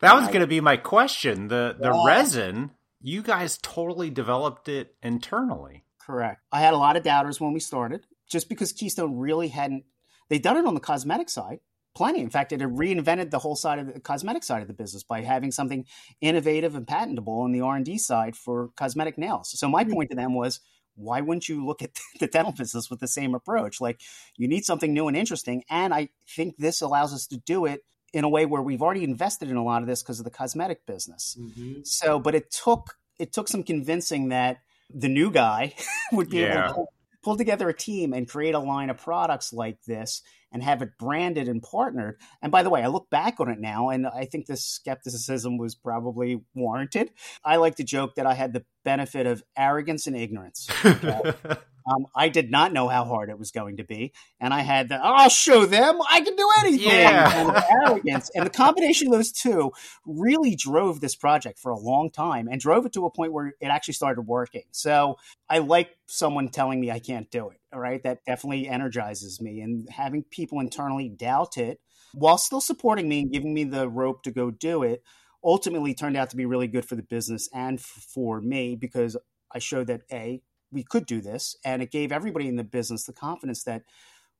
that 0.00 0.14
was 0.14 0.26
going 0.28 0.40
to 0.40 0.46
be 0.46 0.60
my 0.60 0.76
question. 0.76 1.48
The 1.48 1.76
the 1.78 1.92
yeah. 1.92 2.06
resin, 2.06 2.70
you 3.00 3.22
guys 3.22 3.58
totally 3.62 4.10
developed 4.10 4.68
it 4.68 4.94
internally. 5.02 5.84
Correct. 5.98 6.42
I 6.52 6.60
had 6.60 6.74
a 6.74 6.78
lot 6.78 6.96
of 6.96 7.02
doubters 7.02 7.40
when 7.40 7.52
we 7.52 7.60
started, 7.60 8.06
just 8.28 8.48
because 8.48 8.72
Keystone 8.72 9.16
really 9.18 9.48
hadn't. 9.48 9.84
They'd 10.28 10.42
done 10.42 10.56
it 10.56 10.66
on 10.66 10.74
the 10.74 10.80
cosmetic 10.80 11.28
side, 11.28 11.60
plenty. 11.94 12.20
In 12.20 12.30
fact, 12.30 12.52
it 12.52 12.60
had 12.60 12.70
reinvented 12.70 13.30
the 13.30 13.38
whole 13.38 13.56
side 13.56 13.78
of 13.78 13.92
the 13.92 14.00
cosmetic 14.00 14.42
side 14.42 14.62
of 14.62 14.68
the 14.68 14.74
business 14.74 15.02
by 15.02 15.22
having 15.22 15.50
something 15.50 15.86
innovative 16.20 16.74
and 16.74 16.86
patentable 16.86 17.40
on 17.40 17.52
the 17.52 17.60
R 17.60 17.76
and 17.76 17.84
D 17.84 17.98
side 17.98 18.36
for 18.36 18.70
cosmetic 18.76 19.18
nails. 19.18 19.58
So 19.58 19.68
my 19.68 19.84
hmm. 19.84 19.92
point 19.92 20.10
to 20.10 20.16
them 20.16 20.34
was, 20.34 20.60
why 20.96 21.20
wouldn't 21.20 21.48
you 21.48 21.64
look 21.64 21.82
at 21.82 21.90
the 22.20 22.26
dental 22.26 22.52
business 22.52 22.90
with 22.90 23.00
the 23.00 23.08
same 23.08 23.34
approach? 23.34 23.80
Like 23.80 24.00
you 24.36 24.48
need 24.48 24.64
something 24.64 24.92
new 24.92 25.08
and 25.08 25.16
interesting, 25.16 25.64
and 25.70 25.94
I 25.94 26.08
think 26.28 26.56
this 26.56 26.80
allows 26.80 27.12
us 27.12 27.26
to 27.28 27.36
do 27.38 27.64
it 27.66 27.84
in 28.12 28.24
a 28.24 28.28
way 28.28 28.46
where 28.46 28.62
we've 28.62 28.82
already 28.82 29.02
invested 29.02 29.50
in 29.50 29.56
a 29.56 29.64
lot 29.64 29.82
of 29.82 29.88
this 29.88 30.02
because 30.02 30.20
of 30.20 30.24
the 30.24 30.30
cosmetic 30.30 30.86
business. 30.86 31.36
Mm-hmm. 31.38 31.80
So, 31.84 32.18
but 32.18 32.34
it 32.34 32.50
took 32.50 32.96
it 33.18 33.32
took 33.32 33.48
some 33.48 33.62
convincing 33.62 34.28
that 34.28 34.58
the 34.92 35.08
new 35.08 35.30
guy 35.30 35.74
would 36.12 36.30
be 36.30 36.38
yeah. 36.38 36.52
able 36.52 36.68
to 36.68 36.74
pull, 36.74 36.92
pull 37.22 37.36
together 37.36 37.68
a 37.68 37.74
team 37.74 38.12
and 38.12 38.28
create 38.28 38.54
a 38.54 38.58
line 38.58 38.90
of 38.90 38.98
products 38.98 39.52
like 39.52 39.82
this 39.86 40.22
and 40.54 40.62
have 40.62 40.80
it 40.80 40.96
branded 40.98 41.48
and 41.48 41.62
partnered. 41.62 42.18
And 42.40 42.50
by 42.50 42.62
the 42.62 42.70
way, 42.70 42.82
I 42.82 42.86
look 42.86 43.10
back 43.10 43.40
on 43.40 43.50
it 43.50 43.58
now 43.60 43.90
and 43.90 44.06
I 44.06 44.24
think 44.24 44.46
this 44.46 44.64
skepticism 44.64 45.58
was 45.58 45.74
probably 45.74 46.40
warranted. 46.54 47.10
I 47.44 47.56
like 47.56 47.74
to 47.76 47.84
joke 47.84 48.14
that 48.14 48.26
I 48.26 48.34
had 48.34 48.52
the 48.54 48.64
benefit 48.84 49.26
of 49.26 49.42
arrogance 49.56 50.06
and 50.06 50.16
ignorance. 50.16 50.68
Um, 51.86 52.06
I 52.14 52.28
did 52.28 52.50
not 52.50 52.72
know 52.72 52.88
how 52.88 53.04
hard 53.04 53.28
it 53.28 53.38
was 53.38 53.50
going 53.50 53.76
to 53.76 53.84
be, 53.84 54.12
and 54.40 54.54
I 54.54 54.60
had 54.60 54.88
the 54.88 54.96
"I'll 54.96 55.28
show 55.28 55.66
them 55.66 56.00
I 56.10 56.20
can 56.20 56.36
do 56.36 56.48
anything" 56.60 56.90
yeah. 56.90 57.30
kind 57.30 57.50
of 57.50 57.64
arrogance, 57.70 58.30
and 58.34 58.46
the 58.46 58.50
combination 58.50 59.08
of 59.08 59.12
those 59.12 59.32
two 59.32 59.72
really 60.06 60.56
drove 60.56 61.00
this 61.00 61.14
project 61.14 61.58
for 61.58 61.70
a 61.70 61.78
long 61.78 62.10
time, 62.10 62.48
and 62.48 62.60
drove 62.60 62.86
it 62.86 62.92
to 62.94 63.06
a 63.06 63.10
point 63.10 63.32
where 63.32 63.54
it 63.60 63.66
actually 63.66 63.94
started 63.94 64.22
working. 64.22 64.64
So 64.70 65.16
I 65.48 65.58
like 65.58 65.90
someone 66.06 66.48
telling 66.48 66.80
me 66.80 66.90
I 66.90 66.98
can't 66.98 67.30
do 67.30 67.50
it. 67.50 67.58
All 67.72 67.80
right, 67.80 68.02
that 68.02 68.24
definitely 68.26 68.68
energizes 68.68 69.40
me, 69.40 69.60
and 69.60 69.88
having 69.90 70.22
people 70.22 70.60
internally 70.60 71.08
doubt 71.08 71.58
it 71.58 71.80
while 72.14 72.38
still 72.38 72.60
supporting 72.60 73.08
me 73.08 73.22
and 73.22 73.32
giving 73.32 73.52
me 73.52 73.64
the 73.64 73.88
rope 73.88 74.22
to 74.22 74.30
go 74.30 74.50
do 74.50 74.82
it 74.82 75.02
ultimately 75.44 75.94
turned 75.94 76.16
out 76.16 76.30
to 76.30 76.36
be 76.36 76.46
really 76.46 76.68
good 76.68 76.84
for 76.84 76.96
the 76.96 77.02
business 77.02 77.48
and 77.52 77.80
for 77.80 78.40
me 78.40 78.76
because 78.76 79.16
I 79.52 79.58
showed 79.58 79.88
that 79.88 80.02
a 80.10 80.40
we 80.74 80.82
could 80.82 81.06
do 81.06 81.20
this. 81.20 81.56
And 81.64 81.82
it 81.82 81.90
gave 81.90 82.12
everybody 82.12 82.48
in 82.48 82.56
the 82.56 82.64
business 82.64 83.04
the 83.04 83.12
confidence 83.12 83.64
that 83.64 83.82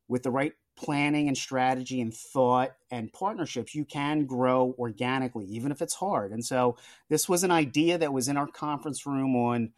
with 0.07 0.23
the 0.23 0.31
right 0.31 0.53
planning 0.77 1.27
and 1.27 1.37
strategy 1.37 2.01
and 2.01 2.13
thought 2.13 2.73
and 2.91 3.11
partnerships, 3.13 3.73
you 3.73 3.85
can 3.85 4.25
grow 4.25 4.75
organically, 4.77 5.45
even 5.45 5.71
if 5.71 5.81
it's 5.81 5.95
hard. 5.95 6.31
And 6.31 6.45
so 6.45 6.77
this 7.09 7.27
was 7.29 7.43
an 7.43 7.51
idea 7.51 7.97
that 7.97 8.13
was 8.13 8.27
in 8.27 8.37
our 8.37 8.47
conference 8.47 9.05
room 9.05 9.35
on 9.35 9.71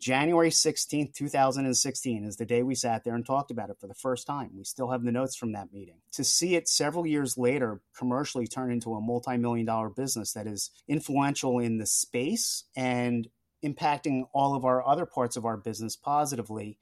January 0.00 0.50
16th, 0.50 1.14
2016 1.14 2.24
is 2.24 2.36
the 2.36 2.44
day 2.44 2.62
we 2.62 2.74
sat 2.74 3.04
there 3.04 3.14
and 3.14 3.24
talked 3.24 3.50
about 3.50 3.70
it 3.70 3.78
for 3.80 3.86
the 3.86 3.94
first 3.94 4.26
time. 4.26 4.50
We 4.54 4.64
still 4.64 4.90
have 4.90 5.02
the 5.02 5.12
notes 5.12 5.36
from 5.36 5.52
that 5.52 5.72
meeting. 5.72 5.98
To 6.12 6.24
see 6.24 6.56
it 6.56 6.68
several 6.68 7.06
years 7.06 7.38
later 7.38 7.80
commercially 7.96 8.46
turn 8.46 8.70
into 8.70 8.94
a 8.94 9.00
multi 9.00 9.36
million 9.36 9.66
dollar 9.66 9.88
business 9.88 10.32
that 10.32 10.46
is 10.46 10.70
influential 10.88 11.58
in 11.58 11.78
the 11.78 11.86
space 11.86 12.64
and 12.76 13.28
impacting 13.64 14.24
all 14.32 14.54
of 14.54 14.64
our 14.64 14.86
other 14.86 15.06
parts 15.06 15.36
of 15.36 15.44
our 15.44 15.56
business 15.56 15.96
positively. 15.96 16.78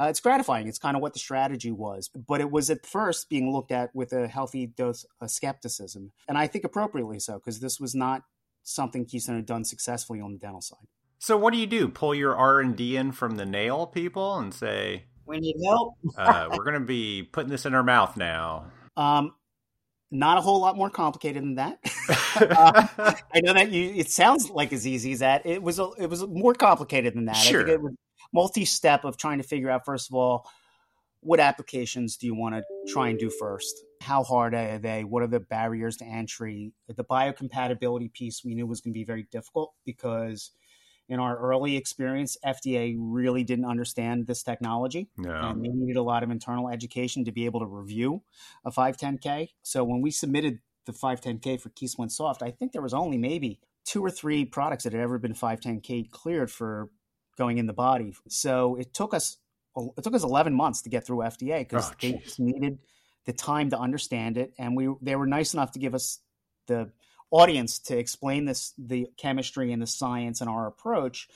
Uh, 0.00 0.04
it's 0.04 0.20
gratifying. 0.20 0.68
It's 0.68 0.78
kind 0.78 0.96
of 0.96 1.02
what 1.02 1.12
the 1.12 1.18
strategy 1.18 1.70
was, 1.70 2.08
but 2.08 2.40
it 2.40 2.50
was 2.50 2.70
at 2.70 2.86
first 2.86 3.28
being 3.28 3.52
looked 3.52 3.72
at 3.72 3.94
with 3.94 4.12
a 4.12 4.28
healthy 4.28 4.66
dose 4.66 5.04
of 5.20 5.30
skepticism, 5.30 6.12
and 6.28 6.38
I 6.38 6.46
think 6.46 6.64
appropriately 6.64 7.18
so 7.18 7.34
because 7.34 7.60
this 7.60 7.80
was 7.80 7.94
not 7.94 8.22
something 8.62 9.04
Keystone 9.04 9.36
had 9.36 9.46
done 9.46 9.64
successfully 9.64 10.20
on 10.20 10.32
the 10.32 10.38
dental 10.38 10.60
side. 10.60 10.86
So, 11.18 11.36
what 11.36 11.52
do 11.52 11.58
you 11.58 11.66
do? 11.66 11.88
Pull 11.88 12.14
your 12.14 12.34
R 12.34 12.60
and 12.60 12.74
D 12.76 12.96
in 12.96 13.12
from 13.12 13.36
the 13.36 13.44
nail 13.44 13.86
people 13.86 14.38
and 14.38 14.54
say, 14.54 15.04
"We 15.26 15.38
need 15.38 15.56
help. 15.66 15.94
uh, 16.16 16.48
we're 16.50 16.64
going 16.64 16.80
to 16.80 16.86
be 16.86 17.22
putting 17.22 17.50
this 17.50 17.66
in 17.66 17.74
our 17.74 17.82
mouth 17.82 18.16
now." 18.16 18.70
Um, 18.96 19.34
not 20.10 20.38
a 20.38 20.40
whole 20.40 20.60
lot 20.60 20.76
more 20.76 20.90
complicated 20.90 21.42
than 21.42 21.54
that. 21.56 21.78
uh, 22.40 23.14
I 23.32 23.40
know 23.40 23.52
that 23.52 23.70
you. 23.70 23.92
It 23.94 24.10
sounds 24.10 24.50
like 24.50 24.72
as 24.72 24.86
easy 24.86 25.12
as 25.12 25.20
that. 25.20 25.46
It 25.46 25.62
was. 25.62 25.78
A, 25.78 25.90
it 25.98 26.08
was 26.08 26.26
more 26.26 26.54
complicated 26.54 27.14
than 27.14 27.26
that. 27.26 27.36
Sure. 27.36 27.62
I 27.62 27.64
think 27.64 27.74
it 27.74 27.82
was 27.82 27.94
multi-step 28.32 29.04
of 29.04 29.16
trying 29.16 29.38
to 29.38 29.44
figure 29.44 29.70
out 29.70 29.84
first 29.84 30.08
of 30.10 30.14
all 30.14 30.48
what 31.22 31.40
applications 31.40 32.16
do 32.16 32.26
you 32.26 32.34
want 32.34 32.54
to 32.54 32.62
try 32.92 33.08
and 33.08 33.18
do 33.18 33.30
first 33.30 33.82
how 34.00 34.22
hard 34.22 34.54
are 34.54 34.78
they 34.78 35.04
what 35.04 35.22
are 35.22 35.26
the 35.26 35.40
barriers 35.40 35.96
to 35.96 36.04
entry 36.04 36.72
the 36.88 37.04
biocompatibility 37.04 38.12
piece 38.12 38.44
we 38.44 38.54
knew 38.54 38.66
was 38.66 38.80
going 38.80 38.92
to 38.92 38.98
be 38.98 39.04
very 39.04 39.26
difficult 39.30 39.74
because 39.84 40.52
in 41.10 41.18
our 41.18 41.36
early 41.36 41.76
experience, 41.76 42.36
FDA 42.46 42.94
really 42.96 43.42
didn't 43.42 43.64
understand 43.64 44.28
this 44.28 44.42
technology. 44.44 45.08
No. 45.18 45.32
And 45.32 45.62
they 45.62 45.68
needed 45.68 45.96
a 45.96 46.02
lot 46.02 46.22
of 46.22 46.30
internal 46.30 46.68
education 46.68 47.24
to 47.24 47.32
be 47.32 47.44
able 47.44 47.60
to 47.60 47.66
review 47.66 48.22
a 48.64 48.70
510K. 48.70 49.48
So 49.62 49.82
when 49.82 50.00
we 50.00 50.12
submitted 50.12 50.60
the 50.86 50.92
510K 50.92 51.60
for 51.60 51.70
Keystone 51.70 52.08
Soft, 52.08 52.42
I 52.42 52.52
think 52.52 52.72
there 52.72 52.80
was 52.80 52.94
only 52.94 53.18
maybe 53.18 53.58
two 53.84 54.04
or 54.04 54.10
three 54.10 54.44
products 54.44 54.84
that 54.84 54.92
had 54.92 55.02
ever 55.02 55.18
been 55.18 55.34
510K 55.34 56.10
cleared 56.12 56.50
for 56.50 56.90
going 57.36 57.58
in 57.58 57.66
the 57.66 57.72
body. 57.72 58.14
So 58.28 58.76
it 58.76 58.94
took 58.94 59.12
us 59.12 59.38
it 59.96 60.02
took 60.04 60.14
us 60.14 60.24
11 60.24 60.54
months 60.54 60.82
to 60.82 60.90
get 60.90 61.06
through 61.06 61.18
FDA 61.18 61.60
because 61.60 61.90
oh, 61.90 61.94
they 62.00 62.12
just 62.12 62.38
needed 62.38 62.78
the 63.24 63.32
time 63.32 63.70
to 63.70 63.78
understand 63.78 64.36
it, 64.36 64.52
and 64.58 64.76
we 64.76 64.88
they 65.02 65.16
were 65.16 65.26
nice 65.26 65.54
enough 65.54 65.72
to 65.72 65.78
give 65.78 65.94
us 65.94 66.20
the 66.66 66.90
audience 67.30 67.78
to 67.78 67.96
explain 67.96 68.44
this 68.44 68.72
the 68.78 69.08
chemistry 69.16 69.72
and 69.72 69.80
the 69.80 69.86
science 69.86 70.40
and 70.40 70.50
our 70.50 70.66
approach 70.66 71.28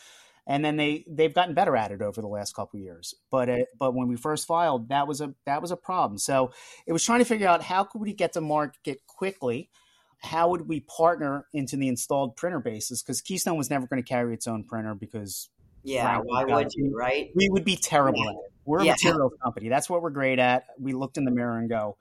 and 0.46 0.64
then 0.64 0.76
they 0.76 1.04
they've 1.08 1.34
gotten 1.34 1.54
better 1.54 1.76
at 1.76 1.90
it 1.90 2.02
over 2.02 2.20
the 2.20 2.28
last 2.28 2.54
couple 2.54 2.78
years. 2.78 3.14
But 3.30 3.48
it, 3.48 3.68
but 3.78 3.94
when 3.94 4.08
we 4.08 4.16
first 4.16 4.46
filed 4.46 4.88
that 4.90 5.08
was 5.08 5.20
a 5.20 5.34
that 5.46 5.62
was 5.62 5.70
a 5.70 5.76
problem. 5.76 6.18
So 6.18 6.52
it 6.86 6.92
was 6.92 7.04
trying 7.04 7.20
to 7.20 7.24
figure 7.24 7.48
out 7.48 7.62
how 7.62 7.84
could 7.84 8.00
we 8.00 8.12
get 8.12 8.34
to 8.34 8.40
market 8.40 9.06
quickly? 9.06 9.70
How 10.18 10.48
would 10.50 10.68
we 10.68 10.80
partner 10.80 11.46
into 11.52 11.76
the 11.76 11.88
installed 11.88 12.36
printer 12.36 12.60
bases? 12.60 13.02
Because 13.02 13.20
keystone 13.20 13.56
was 13.58 13.70
never 13.70 13.86
going 13.86 14.02
to 14.02 14.08
carry 14.08 14.34
its 14.34 14.46
own 14.46 14.64
printer 14.64 14.94
because 14.94 15.48
yeah 15.82 16.20
why 16.24 16.44
would 16.44 16.72
you 16.74 16.94
right? 16.94 17.30
We 17.34 17.48
would 17.48 17.64
be 17.64 17.76
terrible 17.76 18.22
yeah. 18.22 18.30
at 18.30 18.36
it. 18.36 18.52
We're 18.66 18.80
a 18.80 18.84
yeah. 18.84 18.92
materials 18.92 19.32
company. 19.42 19.68
That's 19.68 19.88
what 19.88 20.02
we're 20.02 20.10
great 20.10 20.38
at. 20.38 20.64
We 20.78 20.92
looked 20.92 21.16
in 21.16 21.24
the 21.24 21.30
mirror 21.30 21.58
and 21.58 21.68
go 21.68 21.96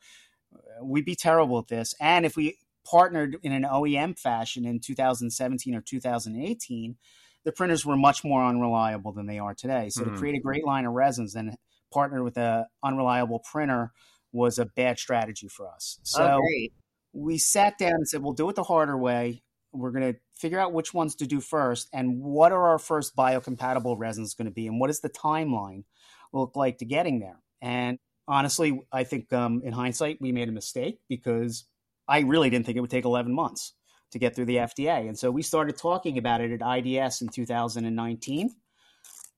we'd 0.81 1.05
be 1.05 1.15
terrible 1.15 1.59
at 1.59 1.67
this. 1.67 1.95
And 1.99 2.25
if 2.25 2.35
we 2.35 2.57
partnered 2.85 3.37
in 3.43 3.51
an 3.51 3.63
OEM 3.63 4.17
fashion 4.17 4.65
in 4.65 4.79
2017 4.79 5.75
or 5.75 5.81
2018, 5.81 6.95
the 7.45 7.51
printers 7.51 7.85
were 7.85 7.97
much 7.97 8.23
more 8.23 8.43
unreliable 8.43 9.11
than 9.11 9.27
they 9.27 9.39
are 9.39 9.53
today. 9.53 9.89
So 9.89 10.01
mm-hmm. 10.01 10.13
to 10.13 10.19
create 10.19 10.37
a 10.37 10.41
great 10.41 10.65
line 10.65 10.85
of 10.85 10.93
resins 10.93 11.35
and 11.35 11.55
partner 11.91 12.23
with 12.23 12.37
an 12.37 12.65
unreliable 12.83 13.39
printer 13.39 13.91
was 14.31 14.57
a 14.57 14.65
bad 14.65 14.97
strategy 14.97 15.47
for 15.47 15.69
us. 15.69 15.99
So 16.03 16.39
oh, 16.41 16.67
we 17.13 17.37
sat 17.37 17.77
down 17.77 17.93
and 17.93 18.07
said, 18.07 18.23
we'll 18.23 18.33
do 18.33 18.49
it 18.49 18.55
the 18.55 18.63
harder 18.63 18.97
way. 18.97 19.43
We're 19.71 19.91
going 19.91 20.13
to 20.13 20.19
figure 20.35 20.59
out 20.59 20.73
which 20.73 20.93
ones 20.93 21.15
to 21.15 21.27
do 21.27 21.39
first 21.39 21.89
and 21.93 22.21
what 22.21 22.51
are 22.51 22.69
our 22.69 22.79
first 22.79 23.15
biocompatible 23.15 23.95
resins 23.97 24.33
going 24.33 24.45
to 24.45 24.51
be 24.51 24.67
and 24.67 24.79
what 24.79 24.89
is 24.89 24.99
the 24.99 25.09
timeline 25.09 25.83
look 26.31 26.55
like 26.55 26.79
to 26.79 26.85
getting 26.85 27.19
there. 27.19 27.39
And 27.61 27.97
honestly, 28.27 28.81
I 28.91 29.03
think 29.03 29.31
um, 29.31 29.61
in 29.63 29.73
hindsight, 29.73 30.17
we 30.19 30.31
made 30.31 30.49
a 30.49 30.51
mistake 30.51 30.99
because 31.07 31.65
I 32.07 32.19
really 32.19 32.49
didn't 32.49 32.65
think 32.65 32.77
it 32.77 32.81
would 32.81 32.89
take 32.89 33.05
11 33.05 33.33
months 33.33 33.73
to 34.11 34.19
get 34.19 34.35
through 34.35 34.45
the 34.45 34.57
FDA. 34.57 35.07
And 35.07 35.17
so 35.17 35.31
we 35.31 35.41
started 35.41 35.77
talking 35.77 36.17
about 36.17 36.41
it 36.41 36.61
at 36.61 36.77
IDS 36.77 37.21
in 37.21 37.29
2019, 37.29 38.55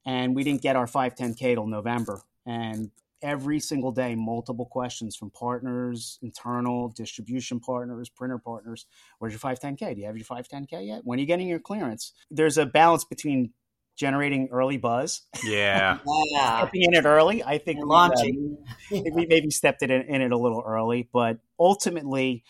and 0.06 0.36
we 0.36 0.44
didn't 0.44 0.62
get 0.62 0.76
our 0.76 0.86
510K 0.86 1.56
till 1.56 1.68
November. 1.68 2.22
And 2.46 2.92
every 3.22 3.60
single 3.60 3.92
day, 3.92 4.16
multiple 4.16 4.66
questions 4.66 5.16
from 5.16 5.32
partners, 5.32 6.20
internal 6.22 6.90
distribution 6.90 7.60
partners, 7.60 8.10
printer 8.10 8.38
partners. 8.38 8.86
Where's 9.20 9.34
your 9.34 9.40
510K? 9.40 9.96
Do 9.96 10.02
you 10.02 10.08
have 10.08 10.18
your 10.18 10.26
510K 10.26 10.88
yet? 10.88 11.02
When 11.04 11.18
are 11.18 11.22
you 11.22 11.26
getting 11.26 11.48
your 11.48 11.60
clearance? 11.60 12.14
There's 12.30 12.58
a 12.58 12.66
balance 12.66 13.04
between 13.04 13.54
generating 13.96 14.50
early 14.52 14.78
buzz. 14.78 15.22
Yeah. 15.44 16.00
yeah. 16.32 16.60
Stepping 16.60 16.84
in 16.84 16.94
it 16.94 17.06
early. 17.06 17.44
I 17.44 17.58
think 17.58 17.80
launching. 17.84 18.58
We, 18.92 19.00
uh, 19.00 19.04
we 19.14 19.26
maybe 19.26 19.50
stepped 19.50 19.84
it 19.84 19.92
in, 19.92 20.02
in, 20.04 20.22
it 20.22 20.32
a 20.32 20.38
little 20.38 20.64
early, 20.66 21.08
but 21.12 21.40
ultimately 21.60 22.44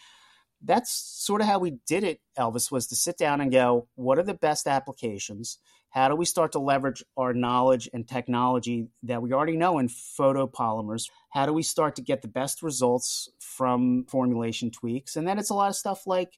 that's 0.64 0.92
sort 0.92 1.42
of 1.42 1.48
how 1.48 1.60
we 1.60 1.78
did 1.88 2.04
it, 2.04 2.20
Elvis, 2.38 2.72
was 2.72 2.88
to 2.88 2.96
sit 2.96 3.18
down 3.18 3.42
and 3.42 3.52
go, 3.52 3.88
what 3.96 4.18
are 4.18 4.24
the 4.24 4.34
best 4.34 4.68
applications? 4.68 5.60
How 5.90 6.10
do 6.10 6.16
we 6.16 6.26
start 6.26 6.52
to 6.54 6.60
leverage 6.60 7.04
our 7.16 7.34
knowledge 7.34 7.88
and 7.94 8.06
technology 8.06 8.90
that 9.04 9.22
we 9.22 9.32
already 9.32 9.56
know 9.56 9.78
in 9.78 9.88
photopolymers? 9.88 11.10
How 11.30 11.46
do 11.46 11.54
we 11.54 11.64
start 11.64 11.96
to 11.96 12.02
get 12.02 12.22
the 12.22 12.28
best 12.28 12.62
results 12.62 13.30
from 13.40 14.06
formulation 14.10 14.72
tweaks? 14.72 15.16
And 15.16 15.26
then 15.26 15.40
it's 15.40 15.52
a 15.52 15.54
lot 15.54 15.70
of 15.70 15.76
stuff 15.76 16.06
like 16.06 16.38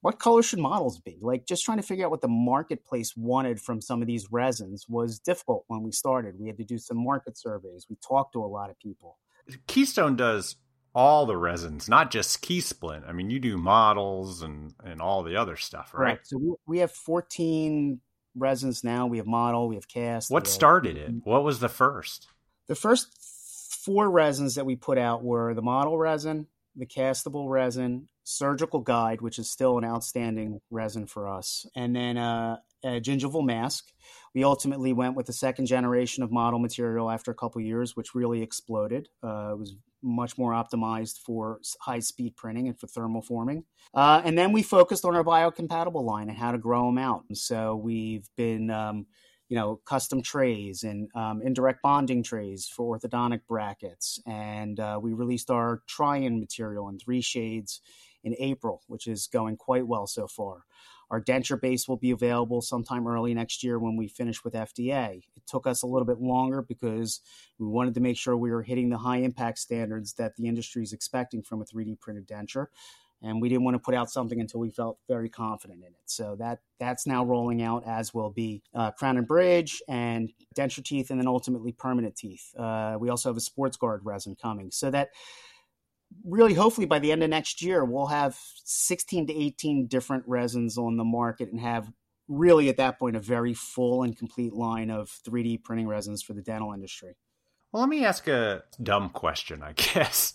what 0.00 0.18
color 0.18 0.42
should 0.42 0.58
models 0.58 0.98
be? 0.98 1.18
Like 1.20 1.46
just 1.46 1.64
trying 1.64 1.78
to 1.78 1.82
figure 1.82 2.04
out 2.04 2.10
what 2.10 2.20
the 2.20 2.28
marketplace 2.28 3.14
wanted 3.16 3.60
from 3.60 3.80
some 3.80 4.00
of 4.00 4.06
these 4.06 4.28
resins 4.30 4.86
was 4.88 5.18
difficult 5.18 5.64
when 5.66 5.82
we 5.82 5.90
started. 5.90 6.38
We 6.38 6.46
had 6.46 6.58
to 6.58 6.64
do 6.64 6.78
some 6.78 7.02
market 7.02 7.36
surveys. 7.36 7.86
We 7.90 7.96
talked 7.96 8.32
to 8.34 8.44
a 8.44 8.46
lot 8.46 8.70
of 8.70 8.78
people. 8.78 9.18
Keystone 9.66 10.16
does 10.16 10.56
all 10.94 11.26
the 11.26 11.36
resins, 11.36 11.88
not 11.88 12.10
just 12.10 12.42
key 12.42 12.60
splint. 12.60 13.04
I 13.06 13.12
mean, 13.12 13.30
you 13.30 13.40
do 13.40 13.56
models 13.56 14.42
and 14.42 14.74
and 14.84 15.00
all 15.00 15.22
the 15.22 15.36
other 15.36 15.56
stuff, 15.56 15.90
right? 15.94 16.04
right. 16.04 16.18
So 16.22 16.38
we, 16.38 16.54
we 16.66 16.78
have 16.78 16.92
14 16.92 18.00
resins 18.36 18.84
now. 18.84 19.06
We 19.06 19.18
have 19.18 19.26
model, 19.26 19.68
we 19.68 19.74
have 19.74 19.88
cast. 19.88 20.30
What 20.30 20.46
started 20.46 20.96
it? 20.96 21.10
Mm-hmm. 21.10 21.30
What 21.30 21.44
was 21.44 21.60
the 21.60 21.68
first? 21.68 22.28
The 22.68 22.74
first 22.74 23.08
four 23.84 24.10
resins 24.10 24.54
that 24.56 24.66
we 24.66 24.76
put 24.76 24.98
out 24.98 25.24
were 25.24 25.54
the 25.54 25.62
model 25.62 25.96
resin, 25.96 26.46
the 26.76 26.86
castable 26.86 27.48
resin, 27.48 28.08
Surgical 28.28 28.80
Guide, 28.80 29.22
which 29.22 29.38
is 29.38 29.50
still 29.50 29.78
an 29.78 29.84
outstanding 29.84 30.60
resin 30.70 31.06
for 31.06 31.26
us, 31.28 31.64
and 31.74 31.96
then 31.96 32.18
uh, 32.18 32.58
a 32.84 33.00
gingival 33.00 33.42
mask. 33.44 33.86
We 34.34 34.44
ultimately 34.44 34.92
went 34.92 35.16
with 35.16 35.24
the 35.24 35.32
second 35.32 35.64
generation 35.64 36.22
of 36.22 36.30
model 36.30 36.58
material 36.58 37.10
after 37.10 37.30
a 37.30 37.34
couple 37.34 37.62
years, 37.62 37.96
which 37.96 38.14
really 38.14 38.42
exploded. 38.42 39.08
Uh, 39.24 39.52
it 39.52 39.58
was 39.58 39.76
much 40.02 40.36
more 40.36 40.52
optimized 40.52 41.20
for 41.24 41.60
high 41.80 42.00
speed 42.00 42.36
printing 42.36 42.68
and 42.68 42.78
for 42.78 42.86
thermal 42.86 43.22
forming. 43.22 43.64
Uh, 43.94 44.20
and 44.22 44.36
then 44.36 44.52
we 44.52 44.62
focused 44.62 45.06
on 45.06 45.16
our 45.16 45.24
biocompatible 45.24 46.04
line 46.04 46.28
and 46.28 46.36
how 46.36 46.52
to 46.52 46.58
grow 46.58 46.84
them 46.86 46.98
out. 46.98 47.24
So 47.32 47.76
we've 47.76 48.28
been, 48.36 48.70
um, 48.70 49.06
you 49.48 49.56
know, 49.56 49.80
custom 49.86 50.22
trays 50.22 50.82
and 50.82 51.08
um, 51.14 51.40
indirect 51.42 51.80
bonding 51.82 52.22
trays 52.22 52.68
for 52.68 52.98
orthodontic 52.98 53.40
brackets. 53.48 54.20
And 54.26 54.78
uh, 54.78 55.00
we 55.02 55.14
released 55.14 55.50
our 55.50 55.82
try 55.88 56.18
in 56.18 56.38
material 56.38 56.90
in 56.90 56.98
three 56.98 57.22
shades 57.22 57.80
in 58.28 58.36
April, 58.38 58.82
which 58.86 59.06
is 59.06 59.26
going 59.26 59.56
quite 59.56 59.86
well 59.86 60.06
so 60.06 60.26
far. 60.26 60.64
Our 61.10 61.22
denture 61.22 61.60
base 61.60 61.88
will 61.88 61.96
be 61.96 62.10
available 62.10 62.60
sometime 62.60 63.06
early 63.06 63.32
next 63.32 63.64
year 63.64 63.78
when 63.78 63.96
we 63.96 64.08
finish 64.08 64.44
with 64.44 64.54
FDA. 64.54 65.22
It 65.34 65.42
took 65.46 65.66
us 65.66 65.82
a 65.82 65.86
little 65.86 66.06
bit 66.06 66.20
longer 66.20 66.62
because 66.62 67.20
we 67.58 67.66
wanted 67.66 67.94
to 67.94 68.00
make 68.00 68.16
sure 68.16 68.36
we 68.36 68.50
were 68.50 68.62
hitting 68.62 68.90
the 68.90 68.98
high 68.98 69.18
impact 69.18 69.58
standards 69.58 70.14
that 70.14 70.36
the 70.36 70.46
industry 70.46 70.82
is 70.82 70.92
expecting 70.92 71.42
from 71.42 71.62
a 71.62 71.64
3D 71.64 71.98
printed 72.00 72.28
denture. 72.28 72.66
And 73.20 73.42
we 73.42 73.48
didn't 73.48 73.64
want 73.64 73.74
to 73.74 73.80
put 73.80 73.94
out 73.96 74.10
something 74.10 74.40
until 74.40 74.60
we 74.60 74.70
felt 74.70 74.98
very 75.08 75.28
confident 75.28 75.80
in 75.80 75.88
it. 75.88 76.04
So 76.04 76.36
that 76.38 76.60
that's 76.78 77.04
now 77.04 77.24
rolling 77.24 77.62
out, 77.62 77.82
as 77.84 78.14
will 78.14 78.30
be 78.30 78.62
uh, 78.74 78.92
crown 78.92 79.16
and 79.16 79.26
bridge 79.26 79.82
and 79.88 80.32
denture 80.56 80.84
teeth, 80.84 81.10
and 81.10 81.18
then 81.18 81.26
ultimately 81.26 81.72
permanent 81.72 82.14
teeth. 82.14 82.54
Uh, 82.56 82.96
we 83.00 83.08
also 83.08 83.30
have 83.30 83.36
a 83.36 83.40
sports 83.40 83.76
guard 83.76 84.02
resin 84.04 84.36
coming. 84.40 84.70
So 84.70 84.90
that 84.92 85.08
really 86.24 86.54
hopefully 86.54 86.86
by 86.86 86.98
the 86.98 87.12
end 87.12 87.22
of 87.22 87.30
next 87.30 87.62
year 87.62 87.84
we'll 87.84 88.06
have 88.06 88.38
16 88.64 89.26
to 89.26 89.34
18 89.34 89.86
different 89.86 90.24
resins 90.26 90.78
on 90.78 90.96
the 90.96 91.04
market 91.04 91.50
and 91.50 91.60
have 91.60 91.90
really 92.28 92.68
at 92.68 92.76
that 92.76 92.98
point 92.98 93.16
a 93.16 93.20
very 93.20 93.54
full 93.54 94.02
and 94.02 94.16
complete 94.16 94.52
line 94.52 94.90
of 94.90 95.10
3D 95.26 95.62
printing 95.64 95.88
resins 95.88 96.22
for 96.22 96.34
the 96.34 96.42
dental 96.42 96.72
industry. 96.72 97.16
Well, 97.72 97.82
let 97.82 97.88
me 97.88 98.04
ask 98.04 98.28
a 98.28 98.62
dumb 98.82 99.10
question, 99.10 99.62
I 99.62 99.72
guess. 99.76 100.34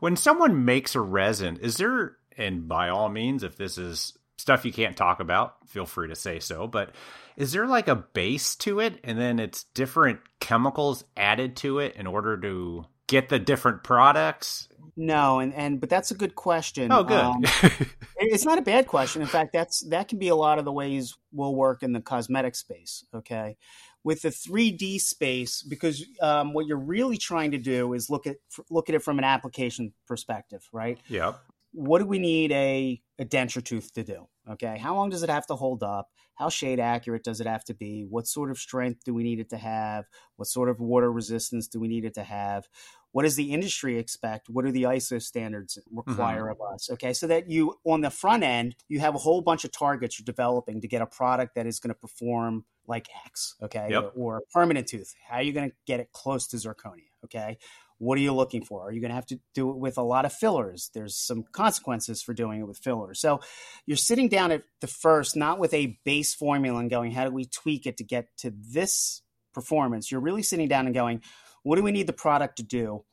When 0.00 0.16
someone 0.16 0.64
makes 0.64 0.94
a 0.94 1.00
resin, 1.00 1.58
is 1.58 1.76
there 1.76 2.16
and 2.36 2.66
by 2.68 2.88
all 2.88 3.08
means 3.08 3.42
if 3.42 3.56
this 3.56 3.78
is 3.78 4.16
stuff 4.38 4.64
you 4.64 4.72
can't 4.72 4.96
talk 4.96 5.20
about, 5.20 5.68
feel 5.68 5.86
free 5.86 6.08
to 6.08 6.14
say 6.14 6.40
so, 6.40 6.66
but 6.66 6.94
is 7.36 7.52
there 7.52 7.66
like 7.66 7.88
a 7.88 7.94
base 7.94 8.56
to 8.56 8.80
it 8.80 8.98
and 9.04 9.18
then 9.18 9.38
it's 9.38 9.64
different 9.74 10.20
chemicals 10.40 11.04
added 11.16 11.56
to 11.56 11.78
it 11.78 11.96
in 11.96 12.06
order 12.06 12.38
to 12.38 12.84
get 13.12 13.28
the 13.28 13.38
different 13.38 13.84
products 13.84 14.68
no, 14.96 15.38
and 15.38 15.54
and 15.54 15.80
but 15.80 15.88
that's 15.88 16.10
a 16.10 16.14
good 16.14 16.34
question. 16.34 16.92
Oh, 16.92 17.02
good. 17.02 17.18
Um, 17.18 17.42
it's 18.18 18.44
not 18.44 18.58
a 18.58 18.62
bad 18.62 18.86
question. 18.86 19.22
In 19.22 19.28
fact, 19.28 19.52
that's 19.52 19.80
that 19.88 20.08
can 20.08 20.18
be 20.18 20.28
a 20.28 20.34
lot 20.34 20.58
of 20.58 20.64
the 20.64 20.72
ways 20.72 21.16
we'll 21.32 21.54
work 21.54 21.82
in 21.82 21.92
the 21.92 22.00
cosmetic 22.00 22.54
space. 22.54 23.04
Okay, 23.14 23.56
with 24.04 24.22
the 24.22 24.28
3D 24.28 25.00
space, 25.00 25.62
because 25.62 26.04
um, 26.20 26.52
what 26.52 26.66
you're 26.66 26.76
really 26.76 27.16
trying 27.16 27.52
to 27.52 27.58
do 27.58 27.94
is 27.94 28.10
look 28.10 28.26
at 28.26 28.36
look 28.70 28.90
at 28.90 28.94
it 28.94 29.02
from 29.02 29.18
an 29.18 29.24
application 29.24 29.94
perspective, 30.06 30.68
right? 30.72 30.98
Yep. 31.08 31.40
What 31.72 32.00
do 32.00 32.06
we 32.06 32.18
need 32.18 32.52
a 32.52 33.00
a 33.18 33.24
denture 33.24 33.64
tooth 33.64 33.94
to 33.94 34.04
do? 34.04 34.28
Okay, 34.50 34.76
how 34.76 34.94
long 34.94 35.08
does 35.08 35.22
it 35.22 35.30
have 35.30 35.46
to 35.46 35.56
hold 35.56 35.82
up? 35.82 36.08
How 36.34 36.48
shade 36.48 36.80
accurate 36.80 37.24
does 37.24 37.40
it 37.40 37.46
have 37.46 37.64
to 37.64 37.74
be? 37.74 38.04
What 38.08 38.26
sort 38.26 38.50
of 38.50 38.58
strength 38.58 39.04
do 39.04 39.14
we 39.14 39.22
need 39.22 39.38
it 39.38 39.50
to 39.50 39.56
have? 39.56 40.06
What 40.36 40.48
sort 40.48 40.68
of 40.68 40.80
water 40.80 41.10
resistance 41.12 41.68
do 41.68 41.78
we 41.78 41.88
need 41.88 42.04
it 42.04 42.14
to 42.14 42.24
have? 42.24 42.66
What 43.12 43.22
does 43.22 43.36
the 43.36 43.52
industry 43.52 43.98
expect 43.98 44.48
what 44.48 44.64
do 44.64 44.72
the 44.72 44.82
iso 44.84 45.20
standards 45.22 45.78
require 45.90 46.44
mm-hmm. 46.44 46.62
of 46.62 46.74
us 46.74 46.90
okay 46.90 47.12
so 47.12 47.26
that 47.26 47.50
you 47.50 47.74
on 47.84 48.00
the 48.00 48.10
front 48.10 48.42
end 48.42 48.74
you 48.88 49.00
have 49.00 49.14
a 49.14 49.18
whole 49.18 49.40
bunch 49.40 49.64
of 49.64 49.72
targets 49.72 50.18
you're 50.18 50.24
developing 50.24 50.80
to 50.80 50.88
get 50.88 51.02
a 51.02 51.06
product 51.06 51.54
that 51.54 51.66
is 51.66 51.78
going 51.78 51.94
to 51.94 52.00
perform 52.00 52.64
like 52.86 53.08
x 53.26 53.54
okay 53.62 53.88
yep. 53.90 54.12
or, 54.16 54.36
or 54.36 54.42
permanent 54.52 54.86
tooth 54.86 55.14
how 55.28 55.36
are 55.36 55.42
you 55.42 55.52
going 55.52 55.70
to 55.70 55.76
get 55.86 56.00
it 56.00 56.10
close 56.12 56.46
to 56.46 56.56
zirconia 56.56 57.10
okay 57.24 57.58
what 58.02 58.18
are 58.18 58.20
you 58.20 58.32
looking 58.32 58.64
for? 58.64 58.88
Are 58.88 58.90
you 58.90 59.00
going 59.00 59.10
to 59.10 59.14
have 59.14 59.26
to 59.26 59.38
do 59.54 59.70
it 59.70 59.76
with 59.76 59.96
a 59.96 60.02
lot 60.02 60.24
of 60.24 60.32
fillers? 60.32 60.90
There's 60.92 61.14
some 61.14 61.44
consequences 61.52 62.20
for 62.20 62.34
doing 62.34 62.58
it 62.58 62.66
with 62.66 62.78
fillers. 62.78 63.20
So 63.20 63.38
you're 63.86 63.96
sitting 63.96 64.28
down 64.28 64.50
at 64.50 64.64
the 64.80 64.88
first, 64.88 65.36
not 65.36 65.60
with 65.60 65.72
a 65.72 66.00
base 66.04 66.34
formula 66.34 66.80
and 66.80 66.90
going, 66.90 67.12
how 67.12 67.22
do 67.22 67.30
we 67.30 67.44
tweak 67.44 67.86
it 67.86 67.98
to 67.98 68.04
get 68.04 68.26
to 68.38 68.52
this 68.52 69.22
performance? 69.54 70.10
You're 70.10 70.20
really 70.20 70.42
sitting 70.42 70.66
down 70.66 70.86
and 70.86 70.94
going, 70.96 71.22
what 71.62 71.76
do 71.76 71.82
we 71.82 71.92
need 71.92 72.06
the 72.06 72.12
product 72.12 72.56
to 72.56 72.62
do? 72.62 73.04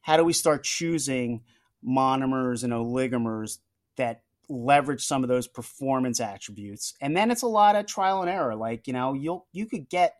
How 0.00 0.16
do 0.16 0.24
we 0.24 0.32
start 0.32 0.64
choosing 0.64 1.42
monomers 1.86 2.64
and 2.64 2.72
oligomers 2.72 3.58
that 3.96 4.22
leverage 4.48 5.04
some 5.04 5.22
of 5.22 5.28
those 5.28 5.46
performance 5.46 6.20
attributes? 6.20 6.94
And 7.00 7.16
then 7.16 7.30
it's 7.30 7.42
a 7.42 7.46
lot 7.48 7.76
of 7.76 7.86
trial 7.86 8.20
and 8.20 8.30
error. 8.30 8.54
Like, 8.54 8.86
you 8.86 8.92
know, 8.92 9.14
you'll 9.14 9.46
you 9.52 9.66
could 9.66 9.88
get 9.88 10.16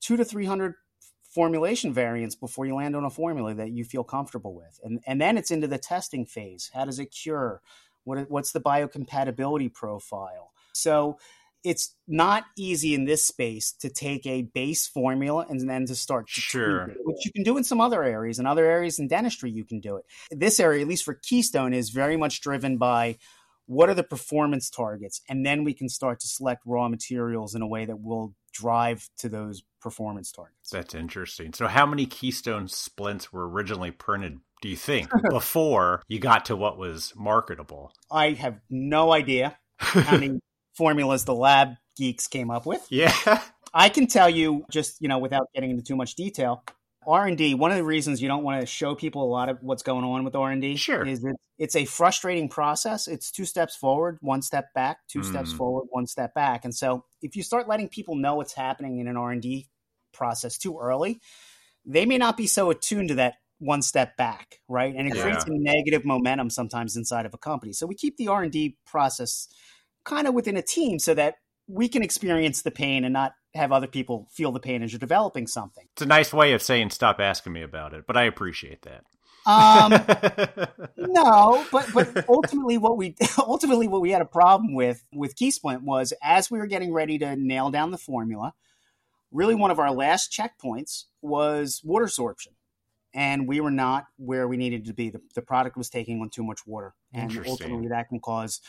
two 0.00 0.16
to 0.16 0.24
three 0.24 0.46
hundred 0.46 0.74
formulation 1.22 1.92
variants 1.92 2.34
before 2.34 2.66
you 2.66 2.74
land 2.74 2.96
on 2.96 3.04
a 3.04 3.10
formula 3.10 3.54
that 3.54 3.70
you 3.70 3.84
feel 3.84 4.04
comfortable 4.04 4.54
with. 4.54 4.80
And 4.82 5.00
and 5.06 5.20
then 5.20 5.36
it's 5.36 5.50
into 5.50 5.66
the 5.66 5.78
testing 5.78 6.26
phase. 6.26 6.70
How 6.72 6.84
does 6.84 6.98
it 6.98 7.06
cure? 7.06 7.60
What, 8.04 8.30
what's 8.30 8.52
the 8.52 8.60
biocompatibility 8.60 9.72
profile? 9.72 10.52
So 10.72 11.18
it's 11.64 11.94
not 12.06 12.44
easy 12.56 12.94
in 12.94 13.04
this 13.04 13.26
space 13.26 13.72
to 13.80 13.88
take 13.88 14.26
a 14.26 14.42
base 14.42 14.86
formula 14.86 15.46
and 15.48 15.68
then 15.68 15.86
to 15.86 15.94
start 15.94 16.28
to 16.28 16.40
sure. 16.40 16.88
it, 16.88 16.96
which 17.04 17.24
you 17.24 17.32
can 17.32 17.42
do 17.42 17.56
in 17.56 17.64
some 17.64 17.80
other 17.80 18.02
areas 18.02 18.38
in 18.38 18.46
other 18.46 18.64
areas 18.64 18.98
in 18.98 19.08
dentistry 19.08 19.50
you 19.50 19.64
can 19.64 19.80
do 19.80 19.96
it. 19.96 20.04
This 20.30 20.60
area 20.60 20.82
at 20.82 20.88
least 20.88 21.04
for 21.04 21.14
keystone 21.14 21.74
is 21.74 21.90
very 21.90 22.16
much 22.16 22.40
driven 22.40 22.78
by 22.78 23.18
what 23.66 23.88
are 23.90 23.94
the 23.94 24.04
performance 24.04 24.70
targets 24.70 25.20
and 25.28 25.44
then 25.44 25.64
we 25.64 25.74
can 25.74 25.88
start 25.88 26.20
to 26.20 26.28
select 26.28 26.62
raw 26.64 26.88
materials 26.88 27.54
in 27.54 27.62
a 27.62 27.68
way 27.68 27.84
that 27.84 28.00
will 28.00 28.34
drive 28.52 29.08
to 29.18 29.28
those 29.28 29.62
performance 29.80 30.32
targets. 30.32 30.70
That's 30.70 30.94
interesting. 30.94 31.52
So 31.52 31.66
how 31.66 31.86
many 31.86 32.06
keystone 32.06 32.68
splints 32.68 33.32
were 33.32 33.48
originally 33.48 33.90
printed 33.90 34.40
do 34.60 34.68
you 34.68 34.76
think 34.76 35.08
before 35.30 36.02
you 36.08 36.18
got 36.18 36.46
to 36.46 36.56
what 36.56 36.78
was 36.78 37.12
marketable? 37.16 37.92
I 38.10 38.30
have 38.32 38.60
no 38.70 39.12
idea 39.12 39.56
how 39.78 40.18
many 40.18 40.40
formulas 40.78 41.24
the 41.24 41.34
lab 41.34 41.74
geeks 41.96 42.28
came 42.28 42.50
up 42.50 42.64
with. 42.64 42.86
Yeah. 42.88 43.12
I 43.74 43.90
can 43.90 44.06
tell 44.06 44.30
you 44.30 44.64
just, 44.70 44.96
you 45.00 45.08
know, 45.08 45.18
without 45.18 45.48
getting 45.54 45.70
into 45.70 45.82
too 45.82 45.96
much 45.96 46.14
detail, 46.14 46.64
R&D, 47.06 47.54
one 47.54 47.70
of 47.70 47.76
the 47.76 47.84
reasons 47.84 48.22
you 48.22 48.28
don't 48.28 48.44
want 48.44 48.60
to 48.60 48.66
show 48.66 48.94
people 48.94 49.24
a 49.24 49.30
lot 49.30 49.48
of 49.48 49.58
what's 49.60 49.82
going 49.82 50.04
on 50.04 50.24
with 50.24 50.34
R&D 50.34 50.76
sure. 50.76 51.06
is 51.06 51.20
that 51.20 51.36
it's 51.58 51.74
a 51.74 51.84
frustrating 51.84 52.48
process. 52.48 53.08
It's 53.08 53.30
two 53.30 53.44
steps 53.44 53.74
forward, 53.76 54.18
one 54.20 54.40
step 54.40 54.72
back, 54.74 54.98
two 55.08 55.20
mm. 55.20 55.24
steps 55.24 55.52
forward, 55.52 55.86
one 55.90 56.06
step 56.06 56.32
back. 56.34 56.64
And 56.64 56.74
so 56.74 57.04
if 57.20 57.34
you 57.34 57.42
start 57.42 57.68
letting 57.68 57.88
people 57.88 58.14
know 58.14 58.36
what's 58.36 58.54
happening 58.54 58.98
in 59.00 59.08
an 59.08 59.16
R&D 59.16 59.68
process 60.12 60.56
too 60.56 60.78
early, 60.78 61.20
they 61.84 62.06
may 62.06 62.18
not 62.18 62.36
be 62.36 62.46
so 62.46 62.70
attuned 62.70 63.08
to 63.08 63.14
that 63.16 63.34
one 63.58 63.82
step 63.82 64.16
back, 64.16 64.60
right? 64.68 64.94
And 64.94 65.08
it 65.08 65.16
yeah. 65.16 65.22
creates 65.22 65.44
a 65.44 65.50
negative 65.50 66.04
momentum 66.04 66.50
sometimes 66.50 66.96
inside 66.96 67.26
of 67.26 67.34
a 67.34 67.38
company. 67.38 67.72
So 67.72 67.86
we 67.86 67.94
keep 67.94 68.16
the 68.16 68.28
R&D 68.28 68.76
process 68.86 69.48
kind 70.08 70.26
of 70.26 70.34
within 70.34 70.56
a 70.56 70.62
team 70.62 70.98
so 70.98 71.14
that 71.14 71.36
we 71.68 71.88
can 71.88 72.02
experience 72.02 72.62
the 72.62 72.70
pain 72.70 73.04
and 73.04 73.12
not 73.12 73.34
have 73.54 73.72
other 73.72 73.86
people 73.86 74.26
feel 74.32 74.52
the 74.52 74.60
pain 74.60 74.82
as 74.82 74.92
you're 74.92 74.98
developing 74.98 75.46
something. 75.46 75.84
It's 75.92 76.02
a 76.02 76.06
nice 76.06 76.32
way 76.32 76.52
of 76.52 76.62
saying 76.62 76.90
stop 76.90 77.20
asking 77.20 77.52
me 77.52 77.62
about 77.62 77.92
it, 77.92 78.06
but 78.06 78.16
I 78.16 78.24
appreciate 78.24 78.82
that. 78.82 79.04
Um, 79.46 79.92
no, 80.96 81.64
but 81.70 81.88
but 81.94 82.28
ultimately, 82.28 82.76
what 82.76 82.96
we 82.96 83.16
ultimately 83.38 83.88
what 83.88 84.00
we 84.00 84.10
had 84.10 84.22
a 84.22 84.26
problem 84.26 84.74
with 84.74 85.04
with 85.12 85.36
KeySplint 85.36 85.82
was 85.82 86.12
as 86.22 86.50
we 86.50 86.58
were 86.58 86.66
getting 86.66 86.92
ready 86.92 87.18
to 87.18 87.36
nail 87.36 87.70
down 87.70 87.90
the 87.90 87.98
formula. 87.98 88.54
Really, 89.30 89.54
one 89.54 89.70
of 89.70 89.78
our 89.78 89.90
last 89.90 90.32
checkpoints 90.32 91.04
was 91.20 91.82
water 91.84 92.04
absorption, 92.04 92.54
and 93.14 93.46
we 93.46 93.60
were 93.60 93.70
not 93.70 94.06
where 94.16 94.48
we 94.48 94.56
needed 94.56 94.86
to 94.86 94.94
be. 94.94 95.10
The, 95.10 95.20
the 95.34 95.42
product 95.42 95.76
was 95.76 95.90
taking 95.90 96.20
on 96.20 96.30
too 96.30 96.42
much 96.42 96.66
water, 96.66 96.94
and 97.12 97.38
ultimately 97.46 97.88
that 97.88 98.08
can 98.08 98.20
cause 98.20 98.60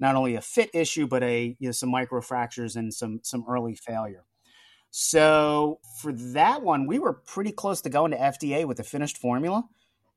not 0.00 0.16
only 0.16 0.34
a 0.34 0.40
fit 0.40 0.70
issue, 0.74 1.06
but 1.06 1.22
a 1.22 1.56
you 1.58 1.68
know, 1.68 1.72
some 1.72 1.92
microfractures 1.92 2.76
and 2.76 2.92
some 2.92 3.20
some 3.22 3.44
early 3.48 3.74
failure. 3.74 4.24
So 4.90 5.80
for 6.00 6.12
that 6.12 6.62
one, 6.62 6.86
we 6.86 6.98
were 6.98 7.12
pretty 7.12 7.52
close 7.52 7.80
to 7.82 7.90
going 7.90 8.12
to 8.12 8.16
FDA 8.16 8.64
with 8.64 8.76
the 8.76 8.84
finished 8.84 9.18
formula, 9.18 9.64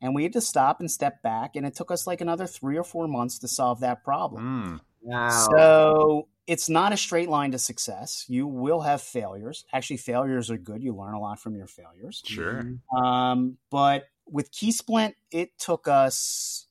and 0.02 0.14
we 0.14 0.24
had 0.24 0.34
to 0.34 0.42
stop 0.42 0.80
and 0.80 0.90
step 0.90 1.22
back, 1.22 1.56
and 1.56 1.66
it 1.66 1.76
took 1.76 1.92
us 1.92 2.06
like 2.06 2.22
another 2.22 2.46
three 2.46 2.78
or 2.78 2.84
four 2.84 3.08
months 3.08 3.40
to 3.40 3.48
solve 3.48 3.80
that 3.80 4.04
problem. 4.04 4.44
Mm. 4.44 4.80
Wow. 5.02 5.48
So 5.52 6.28
it's 6.48 6.70
not 6.70 6.94
a 6.94 6.98
straight 6.98 7.30
line 7.30 7.52
to 7.52 7.60
success. 7.60 8.26
You 8.28 8.46
will 8.46 8.82
have 8.82 9.02
failures. 9.02 9.66
Actually, 9.74 9.98
failures 9.98 10.52
are 10.52 10.58
good. 10.58 10.84
You 10.84 10.96
learn 10.96 11.14
a 11.14 11.20
lot 11.20 11.40
from 11.40 11.56
your 11.56 11.68
failures. 11.68 12.22
Sure. 12.26 12.64
Um, 12.96 13.58
but 13.70 14.06
with 14.28 14.52
Key 14.52 14.72
Splint, 14.72 15.16
it 15.32 15.58
took 15.58 15.88
us 15.88 16.67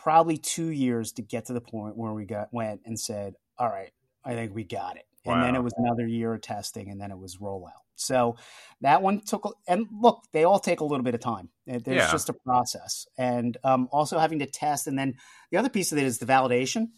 probably 0.00 0.38
two 0.38 0.70
years 0.70 1.12
to 1.12 1.22
get 1.22 1.46
to 1.46 1.52
the 1.52 1.60
point 1.60 1.96
where 1.96 2.12
we 2.12 2.24
got 2.24 2.48
went 2.52 2.80
and 2.84 2.98
said, 2.98 3.34
"All 3.58 3.68
right, 3.68 3.92
I 4.24 4.34
think 4.34 4.54
we 4.54 4.64
got 4.64 4.96
it." 4.96 5.04
Wow. 5.24 5.34
And 5.34 5.44
then 5.44 5.56
it 5.56 5.62
was 5.62 5.74
another 5.76 6.06
year 6.06 6.32
of 6.32 6.40
testing 6.40 6.90
and 6.90 7.00
then 7.00 7.10
it 7.10 7.18
was 7.18 7.36
rollout. 7.36 7.84
So 7.94 8.36
that 8.80 9.02
one 9.02 9.20
took, 9.20 9.54
and 9.68 9.86
look, 9.92 10.22
they 10.32 10.44
all 10.44 10.58
take 10.58 10.80
a 10.80 10.84
little 10.84 11.04
bit 11.04 11.14
of 11.14 11.20
time. 11.20 11.50
There's 11.66 11.84
yeah. 11.86 12.10
just 12.10 12.30
a 12.30 12.32
process. 12.32 13.06
And 13.18 13.56
um, 13.62 13.88
also 13.92 14.18
having 14.18 14.38
to 14.38 14.46
test. 14.46 14.86
And 14.86 14.98
then 14.98 15.16
the 15.50 15.58
other 15.58 15.68
piece 15.68 15.92
of 15.92 15.98
it 15.98 16.04
is 16.04 16.18
the 16.18 16.26
validation. 16.26 16.88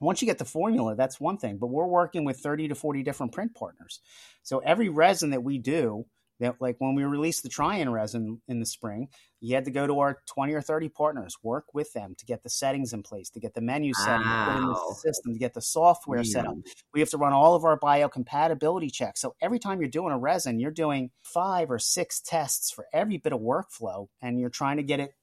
Once 0.00 0.20
you 0.20 0.26
get 0.26 0.36
the 0.36 0.44
formula, 0.44 0.94
that's 0.94 1.18
one 1.18 1.38
thing, 1.38 1.56
but 1.56 1.68
we're 1.68 1.86
working 1.86 2.24
with 2.24 2.38
30 2.38 2.68
to 2.68 2.74
40 2.74 3.02
different 3.02 3.32
print 3.32 3.54
partners. 3.54 4.00
So 4.42 4.58
every 4.58 4.90
resin 4.90 5.30
that 5.30 5.42
we 5.42 5.56
do, 5.56 6.04
that 6.44 6.56
like 6.60 6.76
when 6.78 6.94
we 6.94 7.04
released 7.04 7.42
the 7.42 7.48
Trian 7.48 7.90
resin 7.92 8.40
in 8.48 8.60
the 8.60 8.66
spring, 8.66 9.08
you 9.40 9.54
had 9.54 9.64
to 9.64 9.70
go 9.70 9.86
to 9.86 10.00
our 10.00 10.22
20 10.26 10.52
or 10.54 10.62
30 10.62 10.88
partners, 10.88 11.36
work 11.42 11.66
with 11.74 11.92
them 11.92 12.14
to 12.16 12.24
get 12.24 12.42
the 12.42 12.48
settings 12.48 12.92
in 12.92 13.02
place, 13.02 13.30
to 13.30 13.40
get 13.40 13.54
the 13.54 13.60
menu 13.60 13.92
set 13.94 14.20
wow. 14.20 14.56
in 14.56 14.66
the 14.66 14.94
system, 14.94 15.32
to 15.32 15.38
get 15.38 15.54
the 15.54 15.60
software 15.60 16.22
yeah. 16.22 16.32
set 16.32 16.46
up. 16.46 16.56
We 16.92 17.00
have 17.00 17.10
to 17.10 17.18
run 17.18 17.32
all 17.32 17.54
of 17.54 17.64
our 17.64 17.78
biocompatibility 17.78 18.92
checks. 18.92 19.20
So 19.20 19.34
every 19.40 19.58
time 19.58 19.80
you're 19.80 19.90
doing 19.90 20.12
a 20.12 20.18
resin, 20.18 20.60
you're 20.60 20.70
doing 20.70 21.10
five 21.22 21.70
or 21.70 21.78
six 21.78 22.20
tests 22.20 22.70
for 22.70 22.86
every 22.92 23.18
bit 23.18 23.32
of 23.32 23.40
workflow 23.40 24.08
and 24.22 24.38
you're 24.38 24.50
trying 24.50 24.76
to 24.76 24.82
get 24.82 25.00
it 25.00 25.14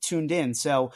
tuned 0.00 0.32
in. 0.32 0.54
So 0.54 0.92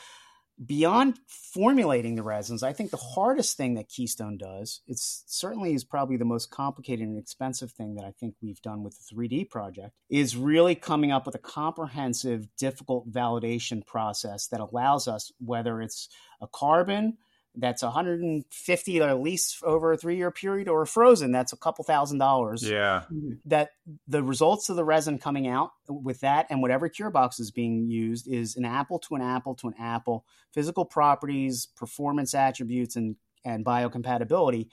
beyond 0.67 1.19
formulating 1.27 2.15
the 2.15 2.23
resins, 2.23 2.63
I 2.63 2.73
think 2.73 2.91
the 2.91 2.97
hardest 2.97 3.57
thing 3.57 3.75
that 3.75 3.89
Keystone 3.89 4.37
does, 4.37 4.81
it's 4.87 5.25
certainly 5.27 5.75
is 5.75 5.85
probably 5.85 6.17
the 6.17 6.25
most 6.25 6.51
complicated 6.51 7.07
and 7.07 7.19
expensive 7.19 7.73
thing 7.73 7.95
that 7.95 8.05
I 8.05 8.13
think 8.19 8.35
we've 8.43 8.61
done 8.63 8.83
with 8.83 8.97
the 8.97 9.15
3D 9.15 9.51
project, 9.51 9.93
is 10.11 10.37
really 10.37 10.75
coming 10.75 11.11
up 11.11 11.27
with 11.27 11.35
a 11.35 11.39
comprehensive, 11.39 12.47
difficult 12.57 13.11
validation 13.11 13.85
process 13.87 14.49
that 14.49 14.61
allows 14.61 15.09
us, 15.09 15.33
whether 15.39 15.81
it's 15.81 16.09
a 16.41 16.47
carbon, 16.47 17.19
that's 17.55 17.83
150 17.83 19.01
at 19.01 19.21
least 19.21 19.63
over 19.63 19.93
a 19.93 19.97
three 19.97 20.17
year 20.17 20.31
period 20.31 20.69
or 20.69 20.85
Phrozen 20.85 21.33
that's 21.33 21.53
a 21.53 21.57
couple 21.57 21.85
thousand 21.85 22.19
dollars. 22.19 22.69
Yeah. 22.69 23.03
Mm-hmm. 23.13 23.33
That 23.47 23.71
the 24.09 24.23
results 24.23 24.69
of 24.69 24.77
the 24.77 24.85
resin 24.85 25.19
coming 25.19 25.47
out 25.49 25.71
with 25.89 26.21
that 26.21 26.47
and 26.49 26.63
whatever 26.63 26.89
cure 26.89 27.11
box 27.11 27.39
is 27.41 27.51
being 27.51 27.89
used 27.89 28.27
is 28.27 28.57
an 28.57 28.65
apple 28.65 28.99
to 29.01 29.15
an 29.15 29.23
apple 29.23 29.55
to 29.57 29.69
an 29.69 29.75
apple. 29.79 30.25
Physical 30.55 30.85
properties 30.85 31.67
performance 31.77 32.35
attributes 32.35 32.97
and 32.97 33.17
and 33.45 33.65
biocompatibility 33.65 34.69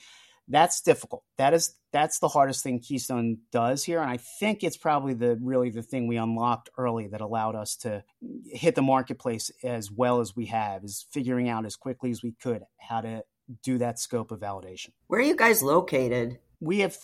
that's 0.50 0.82
difficult. 0.82 1.24
That 1.38 1.54
is 1.54 1.76
that's 1.92 2.20
the 2.20 2.28
hardest 2.28 2.64
thing 2.64 2.80
Keystone 2.80 3.38
does 3.52 3.84
here, 3.84 4.02
and 4.02 4.10
I 4.10 4.18
think 4.18 4.64
it's 4.64 4.78
probably 4.78 5.14
the 5.14 5.38
really 5.42 5.70
the 5.70 5.84
thing 5.84 6.08
we 6.08 6.18
unlocked 6.18 6.70
early 6.78 7.08
that 7.08 7.22
allowed 7.22 7.56
us 7.56 7.76
to 7.78 8.04
hit 8.46 8.76
the 8.76 8.82
marketplace 8.82 9.52
as 9.64 9.92
well 9.92 10.20
as 10.20 10.36
we 10.36 10.48
have 10.48 10.84
is 10.84 11.06
figuring 11.12 11.50
out 11.50 11.66
as 11.66 11.76
quickly 11.76 12.12
as 12.12 12.24
we 12.24 12.34
could 12.42 12.64
how 12.80 13.02
to 13.02 13.24
do 13.64 13.78
that 13.78 14.00
scope 14.00 14.32
of 14.32 14.40
validation. 14.40 14.90
Where 15.08 15.20
are 15.20 15.24
you 15.24 15.36
guys 15.36 15.64
located? 15.64 16.40
We 16.60 16.80
have 16.80 16.98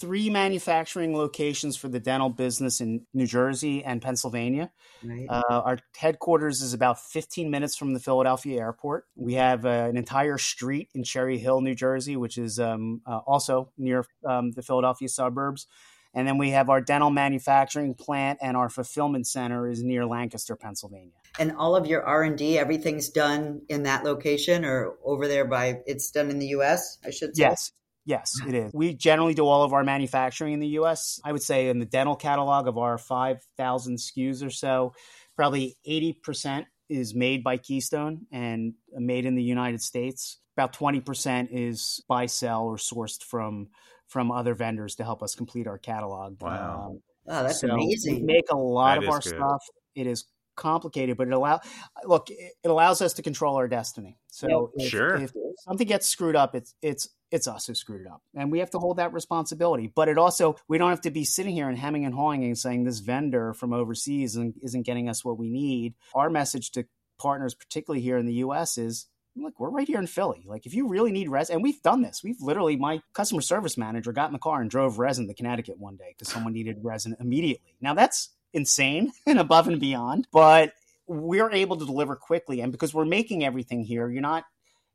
three 0.00 0.30
manufacturing 0.30 1.14
locations 1.14 1.76
for 1.76 1.88
the 1.88 2.00
dental 2.00 2.30
business 2.30 2.80
in 2.80 3.06
New 3.12 3.26
Jersey 3.26 3.84
and 3.84 4.00
Pennsylvania. 4.00 4.72
Right. 5.04 5.26
Uh, 5.28 5.42
our 5.48 5.78
headquarters 5.96 6.62
is 6.62 6.72
about 6.72 6.98
15 7.00 7.50
minutes 7.50 7.76
from 7.76 7.92
the 7.92 8.00
Philadelphia 8.00 8.60
airport. 8.60 9.04
We 9.14 9.34
have 9.34 9.66
uh, 9.66 9.68
an 9.68 9.96
entire 9.96 10.38
street 10.38 10.88
in 10.94 11.04
Cherry 11.04 11.38
Hill, 11.38 11.60
New 11.60 11.74
Jersey, 11.74 12.16
which 12.16 12.38
is 12.38 12.58
um, 12.58 13.02
uh, 13.06 13.18
also 13.26 13.70
near 13.76 14.06
um, 14.26 14.52
the 14.52 14.62
Philadelphia 14.62 15.08
suburbs. 15.08 15.66
And 16.12 16.26
then 16.26 16.38
we 16.38 16.50
have 16.50 16.70
our 16.70 16.80
dental 16.80 17.10
manufacturing 17.10 17.94
plant 17.94 18.40
and 18.42 18.56
our 18.56 18.68
fulfillment 18.68 19.26
center 19.26 19.68
is 19.68 19.82
near 19.82 20.06
Lancaster, 20.06 20.56
Pennsylvania. 20.56 21.12
And 21.38 21.52
all 21.52 21.76
of 21.76 21.86
your 21.86 22.02
R 22.02 22.24
and 22.24 22.36
D, 22.36 22.58
everything's 22.58 23.10
done 23.10 23.62
in 23.68 23.84
that 23.84 24.02
location 24.02 24.64
or 24.64 24.94
over 25.04 25.28
there 25.28 25.44
by 25.44 25.80
it's 25.86 26.10
done 26.10 26.30
in 26.30 26.40
the 26.40 26.48
U.S. 26.48 26.98
I 27.04 27.10
should 27.10 27.36
say. 27.36 27.42
Yes, 27.42 27.70
Yes, 28.04 28.32
it 28.46 28.54
is. 28.54 28.72
We 28.72 28.94
generally 28.94 29.34
do 29.34 29.46
all 29.46 29.62
of 29.62 29.72
our 29.72 29.84
manufacturing 29.84 30.54
in 30.54 30.60
the 30.60 30.68
US. 30.68 31.20
I 31.24 31.32
would 31.32 31.42
say 31.42 31.68
in 31.68 31.78
the 31.78 31.84
dental 31.84 32.16
catalog 32.16 32.66
of 32.66 32.78
our 32.78 32.98
5,000 32.98 33.96
SKUs 33.96 34.44
or 34.44 34.50
so, 34.50 34.94
probably 35.36 35.76
80% 35.86 36.66
is 36.88 37.14
made 37.14 37.44
by 37.44 37.56
Keystone 37.56 38.26
and 38.32 38.74
made 38.92 39.26
in 39.26 39.36
the 39.36 39.42
United 39.42 39.80
States. 39.80 40.38
About 40.56 40.72
20% 40.72 41.48
is 41.50 42.02
buy, 42.08 42.26
sell, 42.26 42.64
or 42.64 42.76
sourced 42.76 43.22
from 43.22 43.68
from 44.08 44.32
other 44.32 44.54
vendors 44.54 44.96
to 44.96 45.04
help 45.04 45.22
us 45.22 45.36
complete 45.36 45.68
our 45.68 45.78
catalog. 45.78 46.42
Wow. 46.42 46.90
Um, 46.90 47.02
oh, 47.28 47.42
that's 47.44 47.60
so 47.60 47.68
amazing. 47.68 48.16
We 48.16 48.22
make 48.22 48.50
a 48.50 48.56
lot 48.56 48.96
that 48.96 49.04
of 49.04 49.08
our 49.08 49.20
good. 49.20 49.36
stuff. 49.36 49.62
It 49.94 50.08
is 50.08 50.24
complicated, 50.60 51.16
but 51.16 51.26
it 51.26 51.32
allow 51.32 51.60
look 52.04 52.30
it 52.30 52.54
allows 52.64 53.02
us 53.02 53.14
to 53.14 53.22
control 53.22 53.56
our 53.56 53.66
destiny. 53.66 54.18
So 54.28 54.70
if, 54.76 54.90
sure. 54.90 55.16
if 55.16 55.32
something 55.64 55.86
gets 55.86 56.06
screwed 56.06 56.36
up, 56.36 56.54
it's 56.54 56.74
it's 56.82 57.08
it's 57.32 57.48
us 57.48 57.66
who 57.66 57.74
screwed 57.74 58.02
it 58.02 58.06
up, 58.06 58.22
and 58.34 58.52
we 58.52 58.60
have 58.60 58.70
to 58.70 58.78
hold 58.78 58.98
that 58.98 59.12
responsibility. 59.12 59.90
But 59.92 60.08
it 60.08 60.18
also 60.18 60.56
we 60.68 60.78
don't 60.78 60.90
have 60.90 61.00
to 61.02 61.10
be 61.10 61.24
sitting 61.24 61.54
here 61.54 61.68
and 61.68 61.78
hemming 61.78 62.04
and 62.04 62.14
hawing 62.14 62.44
and 62.44 62.56
saying 62.56 62.84
this 62.84 63.00
vendor 63.00 63.54
from 63.54 63.72
overseas 63.72 64.36
isn't 64.36 64.86
getting 64.86 65.08
us 65.08 65.24
what 65.24 65.38
we 65.38 65.48
need. 65.48 65.94
Our 66.14 66.30
message 66.30 66.70
to 66.72 66.84
partners, 67.18 67.54
particularly 67.54 68.02
here 68.02 68.18
in 68.18 68.26
the 68.26 68.34
U.S., 68.34 68.78
is 68.78 69.06
look, 69.36 69.58
we're 69.58 69.70
right 69.70 69.86
here 69.86 69.98
in 69.98 70.06
Philly. 70.06 70.44
Like, 70.46 70.66
if 70.66 70.74
you 70.74 70.88
really 70.88 71.12
need 71.12 71.28
resin, 71.28 71.54
and 71.54 71.62
we've 71.62 71.80
done 71.82 72.02
this, 72.02 72.22
we've 72.22 72.40
literally, 72.40 72.76
my 72.76 73.00
customer 73.12 73.40
service 73.40 73.76
manager 73.76 74.12
got 74.12 74.26
in 74.26 74.32
the 74.32 74.38
car 74.38 74.60
and 74.60 74.70
drove 74.70 74.98
resin 74.98 75.28
to 75.28 75.34
Connecticut 75.34 75.78
one 75.78 75.96
day 75.96 76.14
because 76.16 76.32
someone 76.32 76.52
needed 76.52 76.78
resin 76.82 77.16
immediately. 77.20 77.76
Now, 77.80 77.94
that's 77.94 78.30
insane 78.52 79.12
and 79.26 79.38
above 79.38 79.68
and 79.68 79.80
beyond, 79.80 80.26
but 80.32 80.72
we're 81.06 81.50
able 81.50 81.76
to 81.76 81.84
deliver 81.84 82.16
quickly. 82.16 82.60
And 82.60 82.70
because 82.70 82.94
we're 82.94 83.04
making 83.04 83.44
everything 83.44 83.82
here, 83.84 84.08
you're 84.08 84.22
not 84.22 84.44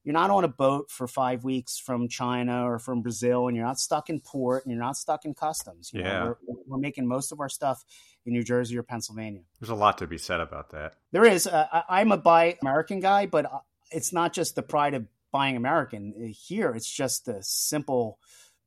you're 0.06 0.14
not 0.14 0.30
on 0.30 0.43
a 0.43 0.47
boat 0.47 0.91
for 0.91 1.08
five 1.08 1.43
weeks 1.43 1.80
from 1.80 2.08
China 2.08 2.70
or 2.70 2.78
from 2.78 3.01
Brazil, 3.01 3.47
and 3.47 3.58
you're 3.58 3.66
not 3.66 3.80
stuck 3.80 4.08
in 4.08 4.20
port, 4.20 4.64
and 4.64 4.72
you're 4.72 4.82
not 4.82 4.97
stuck 4.97 5.26
in 5.26 5.34
customs. 5.34 5.91
You 5.91 6.01
yeah, 6.01 6.26
we're, 6.26 6.36
we're, 6.68 6.78
making 6.78 7.08
most 7.08 7.32
of 7.32 7.39
our 7.39 7.49
stuff 7.49 7.84
in 8.24 8.34
New 8.34 8.43
Jersey 8.43 8.78
or 8.78 8.84
Pennsylvania. 8.84 9.41
There's 9.60 9.72
a 9.72 9.76
lot 9.76 9.97
to 9.97 10.08
be 10.08 10.20
said 10.20 10.41
about 10.41 10.70
that. 10.70 10.93
There 11.12 11.26
is. 11.26 11.47
Uh, 11.47 11.82
I, 11.89 12.01
am 12.01 12.12
a 12.12 12.18
buy 12.18 12.56
American 12.62 12.99
guy, 12.99 13.26
but 13.26 13.45
uh, 13.45 13.60
it's 13.91 14.14
not 14.14 14.32
just 14.32 14.56
the 14.56 14.62
pride 14.62 14.93
of 14.93 15.08
buying 15.32 15.58
American. 15.58 16.14
Here, 16.38 16.70
it's 16.72 16.89
just 16.89 17.26
the 17.26 17.39
simple 17.41 18.20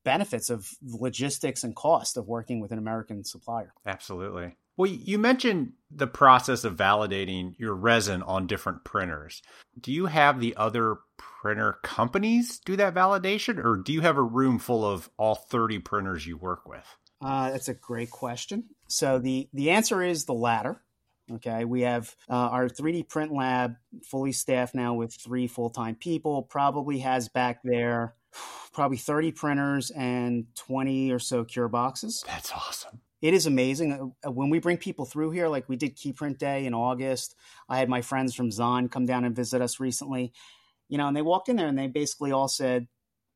benefits 0.05 0.51
of 0.51 0.69
logistics 0.83 1.63
and 1.63 1.77
cost 1.77 2.17
of 2.17 2.27
working 2.27 2.61
with 2.61 2.73
an 2.73 2.79
American 2.79 3.23
supplier. 3.25 3.73
Absolutely. 3.87 4.57
Well, 4.79 4.89
you 4.89 5.19
mentioned 5.19 5.73
the 5.91 6.07
process 6.07 6.63
of 6.63 6.77
validating 6.77 7.55
your 7.59 7.75
resin 7.75 8.23
on 8.23 8.47
different 8.47 8.85
printers. 8.85 9.43
Do 9.79 9.93
you 9.93 10.07
have 10.07 10.39
the 10.39 10.55
other 10.57 10.99
printer 11.17 11.79
companies 11.83 12.61
do 12.65 12.77
that 12.77 12.95
validation, 12.95 13.63
or 13.63 13.77
do 13.77 13.93
you 13.93 14.03
have 14.03 14.17
a 14.17 14.23
room 14.23 14.61
full 14.61 14.85
of 14.85 15.11
all 15.19 15.35
30 15.35 15.81
printers 15.81 16.29
you 16.29 16.37
work 16.37 16.69
with? 16.69 16.87
Uh, 17.21 17.51
that's 17.51 17.69
a 17.69 17.75
great 17.75 18.13
question. 18.13 18.67
So 18.87 19.19
the 19.19 19.49
the 19.53 19.71
answer 19.71 20.01
is 20.01 20.27
the 20.27 20.35
latter. 20.35 20.81
Okay, 21.31 21.65
we 21.65 21.81
have 21.81 22.15
uh, 22.31 22.35
our 22.35 22.69
3D 22.69 23.09
print 23.09 23.33
lab 23.33 23.75
fully 24.05 24.31
staffed 24.31 24.77
now 24.77 24.95
with 24.95 25.13
three 25.13 25.49
full 25.49 25.71
time 25.71 25.97
people. 25.97 26.43
Probably 26.43 27.01
has 27.01 27.29
back 27.29 27.61
there 27.65 28.15
probably 28.73 28.97
30 28.97 29.33
printers 29.33 29.91
and 29.91 30.47
20 30.55 31.11
or 31.11 31.19
so 31.19 31.43
cure 31.43 31.69
boxes. 31.69 32.23
That's 32.29 32.53
awesome 32.53 33.01
it 33.21 33.35
is 33.35 33.47
amazing 33.47 34.13
uh, 34.27 34.31
when 34.31 34.51
we 34.51 34.59
bring 34.59 34.77
people 34.77 35.05
through 35.05 35.31
here 35.31 35.49
like 35.49 35.69
we 35.69 35.77
did 35.77 35.97
keyprint 35.97 36.39
day 36.39 36.67
in 36.67 36.75
august 36.75 37.35
i 37.69 37.79
had 37.79 37.89
my 37.89 38.01
friends 38.01 38.35
from 38.35 38.51
Zahn 38.51 38.89
come 38.89 39.07
down 39.07 39.25
and 39.25 39.35
visit 39.35 39.61
us 39.61 39.81
recently 39.81 40.33
you 40.89 40.99
know 40.99 41.09
and 41.09 41.17
they 41.17 41.23
walked 41.23 41.49
in 41.49 41.57
there 41.57 41.69
and 41.69 41.79
they 41.79 41.87
basically 41.87 42.33
all 42.33 42.49
said 42.49 42.87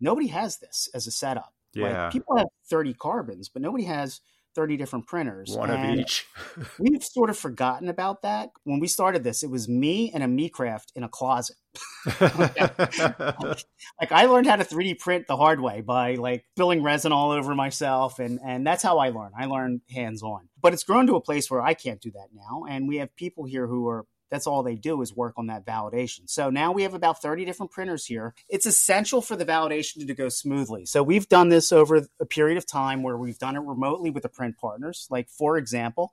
nobody 0.00 0.28
has 0.28 0.58
this 0.58 0.88
as 0.94 1.06
a 1.06 1.10
setup 1.10 1.54
yeah 1.74 2.04
like, 2.04 2.12
people 2.12 2.36
have 2.36 2.48
30 2.70 2.94
carbons 2.94 3.48
but 3.48 3.62
nobody 3.62 3.84
has 3.84 4.20
30 4.54 4.76
different 4.76 5.06
printers. 5.06 5.56
One 5.56 5.70
and 5.70 5.94
of 5.94 5.98
each. 5.98 6.26
we've 6.78 7.02
sort 7.02 7.30
of 7.30 7.38
forgotten 7.38 7.88
about 7.88 8.22
that. 8.22 8.50
When 8.64 8.80
we 8.80 8.88
started 8.88 9.24
this, 9.24 9.42
it 9.42 9.50
was 9.50 9.68
me 9.68 10.10
and 10.12 10.22
a 10.22 10.26
MiiCraft 10.26 10.92
in 10.94 11.04
a 11.04 11.08
closet. 11.08 11.56
like 12.20 14.10
I 14.10 14.26
learned 14.26 14.46
how 14.46 14.56
to 14.56 14.64
3D 14.64 14.98
print 14.98 15.26
the 15.26 15.36
hard 15.36 15.60
way 15.60 15.80
by 15.80 16.16
like 16.16 16.44
spilling 16.54 16.82
resin 16.82 17.12
all 17.12 17.30
over 17.30 17.54
myself 17.54 18.18
and 18.18 18.40
and 18.44 18.66
that's 18.66 18.82
how 18.82 18.98
I 18.98 19.10
learned. 19.10 19.34
I 19.38 19.46
learned 19.46 19.82
hands 19.90 20.22
on. 20.22 20.48
But 20.60 20.72
it's 20.72 20.84
grown 20.84 21.06
to 21.06 21.16
a 21.16 21.20
place 21.20 21.50
where 21.50 21.62
I 21.62 21.74
can't 21.74 22.00
do 22.00 22.10
that 22.12 22.28
now 22.34 22.64
and 22.68 22.88
we 22.88 22.98
have 22.98 23.14
people 23.16 23.44
here 23.44 23.66
who 23.66 23.88
are 23.88 24.04
that's 24.32 24.46
all 24.46 24.62
they 24.62 24.76
do 24.76 25.02
is 25.02 25.14
work 25.14 25.34
on 25.36 25.48
that 25.48 25.66
validation. 25.66 26.20
So 26.24 26.48
now 26.48 26.72
we 26.72 26.84
have 26.84 26.94
about 26.94 27.20
30 27.20 27.44
different 27.44 27.70
printers 27.70 28.06
here. 28.06 28.34
It's 28.48 28.64
essential 28.64 29.20
for 29.20 29.36
the 29.36 29.44
validation 29.44 30.06
to 30.06 30.14
go 30.14 30.30
smoothly. 30.30 30.86
So 30.86 31.02
we've 31.02 31.28
done 31.28 31.50
this 31.50 31.70
over 31.70 32.06
a 32.18 32.24
period 32.24 32.56
of 32.56 32.66
time 32.66 33.02
where 33.02 33.18
we've 33.18 33.38
done 33.38 33.56
it 33.56 33.60
remotely 33.60 34.08
with 34.08 34.22
the 34.22 34.30
print 34.30 34.56
partners. 34.56 35.06
Like, 35.10 35.28
for 35.28 35.58
example, 35.58 36.12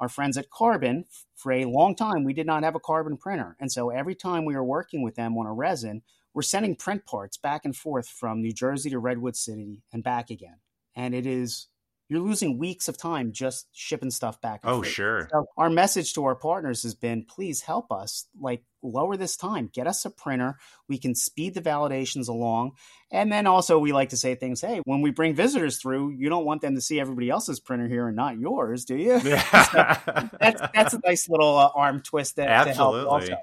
our 0.00 0.08
friends 0.08 0.36
at 0.36 0.50
Carbon, 0.50 1.04
for 1.36 1.52
a 1.52 1.66
long 1.66 1.94
time, 1.94 2.24
we 2.24 2.32
did 2.32 2.46
not 2.46 2.64
have 2.64 2.74
a 2.74 2.80
carbon 2.80 3.16
printer. 3.16 3.56
And 3.60 3.70
so 3.70 3.90
every 3.90 4.14
time 4.14 4.44
we 4.44 4.56
were 4.56 4.64
working 4.64 5.02
with 5.02 5.14
them 5.14 5.36
on 5.36 5.46
a 5.46 5.52
resin, 5.52 6.02
we're 6.32 6.42
sending 6.42 6.74
print 6.74 7.04
parts 7.06 7.36
back 7.36 7.64
and 7.64 7.76
forth 7.76 8.08
from 8.08 8.40
New 8.40 8.52
Jersey 8.52 8.90
to 8.90 8.98
Redwood 8.98 9.36
City 9.36 9.82
and 9.92 10.02
back 10.02 10.30
again. 10.30 10.56
And 10.96 11.14
it 11.14 11.26
is 11.26 11.68
you're 12.10 12.20
losing 12.20 12.58
weeks 12.58 12.88
of 12.88 12.98
time 12.98 13.30
just 13.30 13.68
shipping 13.72 14.10
stuff 14.10 14.40
back. 14.40 14.62
oh, 14.64 14.82
sure. 14.82 15.28
So 15.30 15.46
our 15.56 15.70
message 15.70 16.12
to 16.14 16.24
our 16.24 16.34
partners 16.34 16.82
has 16.82 16.96
been, 16.96 17.24
please 17.24 17.60
help 17.60 17.92
us, 17.92 18.26
like 18.38 18.64
lower 18.82 19.16
this 19.16 19.36
time, 19.36 19.70
get 19.72 19.86
us 19.86 20.04
a 20.04 20.10
printer. 20.10 20.58
We 20.88 20.98
can 20.98 21.14
speed 21.14 21.54
the 21.54 21.62
validations 21.62 22.28
along. 22.28 22.72
And 23.12 23.30
then 23.30 23.46
also 23.46 23.78
we 23.78 23.92
like 23.92 24.08
to 24.08 24.16
say 24.16 24.34
things, 24.34 24.60
hey, 24.60 24.80
when 24.84 25.02
we 25.02 25.12
bring 25.12 25.36
visitors 25.36 25.78
through, 25.78 26.10
you 26.10 26.28
don't 26.28 26.44
want 26.44 26.62
them 26.62 26.74
to 26.74 26.80
see 26.80 26.98
everybody 26.98 27.30
else's 27.30 27.60
printer 27.60 27.86
here 27.86 28.08
and 28.08 28.16
not 28.16 28.40
yours, 28.40 28.84
do 28.84 28.96
you? 28.96 29.20
Yeah. 29.22 29.62
so 30.20 30.28
that's, 30.40 30.60
that's 30.74 30.94
a 30.94 31.00
nice 31.06 31.28
little 31.28 31.56
uh, 31.56 31.70
arm 31.76 32.02
twist 32.02 32.36
that, 32.36 32.48
Absolutely. 32.48 32.72
to 32.72 33.06
help 33.06 33.12
also. 33.12 33.36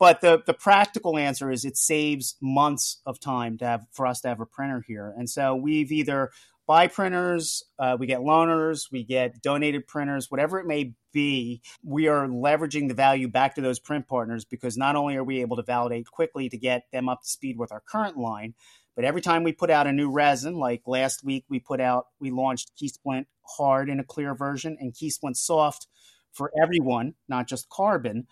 But 0.00 0.20
the, 0.20 0.42
the 0.44 0.54
practical 0.54 1.16
answer 1.16 1.52
is 1.52 1.64
it 1.64 1.76
saves 1.76 2.36
months 2.40 3.00
of 3.06 3.20
time 3.20 3.58
to 3.58 3.64
have 3.64 3.86
for 3.92 4.06
us 4.06 4.20
to 4.22 4.28
have 4.28 4.40
a 4.40 4.46
printer 4.46 4.84
here. 4.86 5.14
And 5.16 5.30
so 5.30 5.54
we've 5.54 5.92
either 5.92 6.30
buy 6.68 6.86
printers, 6.86 7.64
uh, 7.78 7.96
we 7.98 8.06
get 8.06 8.20
loaners, 8.20 8.92
we 8.92 9.02
get 9.02 9.40
donated 9.40 9.88
printers, 9.88 10.30
whatever 10.30 10.60
it 10.60 10.66
may 10.66 10.92
be. 11.12 11.62
We 11.82 12.08
are 12.08 12.28
leveraging 12.28 12.88
the 12.88 12.94
value 12.94 13.26
back 13.26 13.54
to 13.54 13.62
those 13.62 13.80
print 13.80 14.06
partners 14.06 14.44
because 14.44 14.76
not 14.76 14.94
only 14.94 15.16
are 15.16 15.24
we 15.24 15.40
able 15.40 15.56
to 15.56 15.62
validate 15.62 16.06
quickly 16.06 16.50
to 16.50 16.58
get 16.58 16.82
them 16.92 17.08
up 17.08 17.22
to 17.22 17.28
speed 17.28 17.58
with 17.58 17.72
our 17.72 17.80
current 17.80 18.18
line, 18.18 18.54
but 18.94 19.06
every 19.06 19.22
time 19.22 19.44
we 19.44 19.52
put 19.52 19.70
out 19.70 19.86
a 19.86 19.92
new 19.92 20.12
resin, 20.12 20.56
like 20.56 20.82
last 20.86 21.24
week 21.24 21.46
we 21.48 21.58
put 21.58 21.80
out, 21.80 22.08
we 22.20 22.30
launched 22.30 22.72
KeySplint 22.80 23.24
Hard 23.56 23.88
in 23.88 23.98
a 23.98 24.04
clear 24.04 24.34
version 24.34 24.76
and 24.78 24.92
KeySplint 24.92 25.36
Soft 25.36 25.86
for 26.32 26.52
everyone, 26.62 27.14
not 27.28 27.48
just 27.48 27.70
carbon 27.70 28.26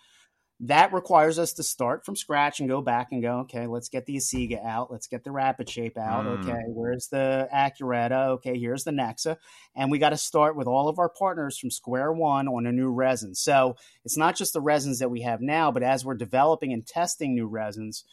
that 0.61 0.93
requires 0.93 1.39
us 1.39 1.53
to 1.55 1.63
start 1.63 2.07
from 2.07 2.17
scratch 2.17 2.61
and 2.61 2.69
go 2.69 2.81
back 2.81 3.09
and 3.13 3.21
go, 3.21 3.41
okay, 3.41 3.67
let's 3.67 3.91
get 3.91 4.07
the 4.07 4.17
Asiga 4.17 4.65
out. 4.65 4.91
Let's 4.91 5.07
get 5.07 5.23
the 5.23 5.31
Rapid 5.31 5.69
Shape 5.69 5.99
out. 5.99 6.25
Mm. 6.25 6.41
Okay, 6.41 6.63
where's 6.69 7.09
the 7.09 7.47
Ackuretta? 7.53 8.29
Okay, 8.29 8.59
here's 8.59 8.85
the 8.85 8.91
Nexa. 8.91 9.37
And 9.75 9.91
we 9.91 9.99
got 9.99 10.11
to 10.11 10.17
start 10.17 10.57
with 10.57 10.67
all 10.67 10.89
of 10.89 10.99
our 10.99 11.11
partners 11.11 11.59
from 11.59 11.71
square 11.71 12.11
one 12.11 12.49
on 12.49 12.67
a 12.67 12.73
new 12.73 12.91
resin. 12.91 13.35
So 13.35 13.77
it's 14.05 14.17
not 14.17 14.35
just 14.35 14.55
the 14.55 14.63
resins 14.63 14.99
that 15.01 15.11
we 15.11 15.21
have 15.23 15.43
now, 15.43 15.71
but 15.71 15.83
as 15.83 16.07
we're 16.07 16.15
developing 16.15 16.73
and 16.73 16.87
testing 16.87 17.35
new 17.35 17.47
resins, 17.47 18.05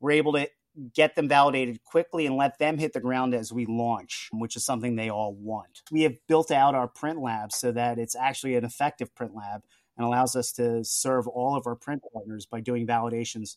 we're 0.00 0.12
able 0.12 0.32
to 0.32 0.48
get 0.94 1.14
them 1.14 1.28
validated 1.28 1.84
quickly 1.84 2.26
and 2.26 2.36
let 2.36 2.58
them 2.58 2.78
hit 2.78 2.94
the 2.94 3.00
ground 3.00 3.34
as 3.34 3.52
we 3.52 3.66
launch, 3.66 4.28
which 4.32 4.56
is 4.56 4.64
something 4.64 4.96
they 4.96 5.10
all 5.10 5.34
want. 5.34 5.82
We 5.92 6.02
have 6.02 6.14
built 6.26 6.50
out 6.50 6.74
our 6.74 6.88
print 6.88 7.20
lab 7.20 7.52
so 7.52 7.70
that 7.72 7.98
it's 7.98 8.16
actually 8.16 8.56
an 8.56 8.64
effective 8.64 9.14
print 9.14 9.34
lab 9.36 9.62
and 9.96 10.06
allows 10.06 10.36
us 10.36 10.52
to 10.52 10.84
serve 10.84 11.26
all 11.28 11.56
of 11.56 11.66
our 11.66 11.76
print 11.76 12.02
partners 12.12 12.46
by 12.46 12.60
doing 12.60 12.86
validations 12.86 13.56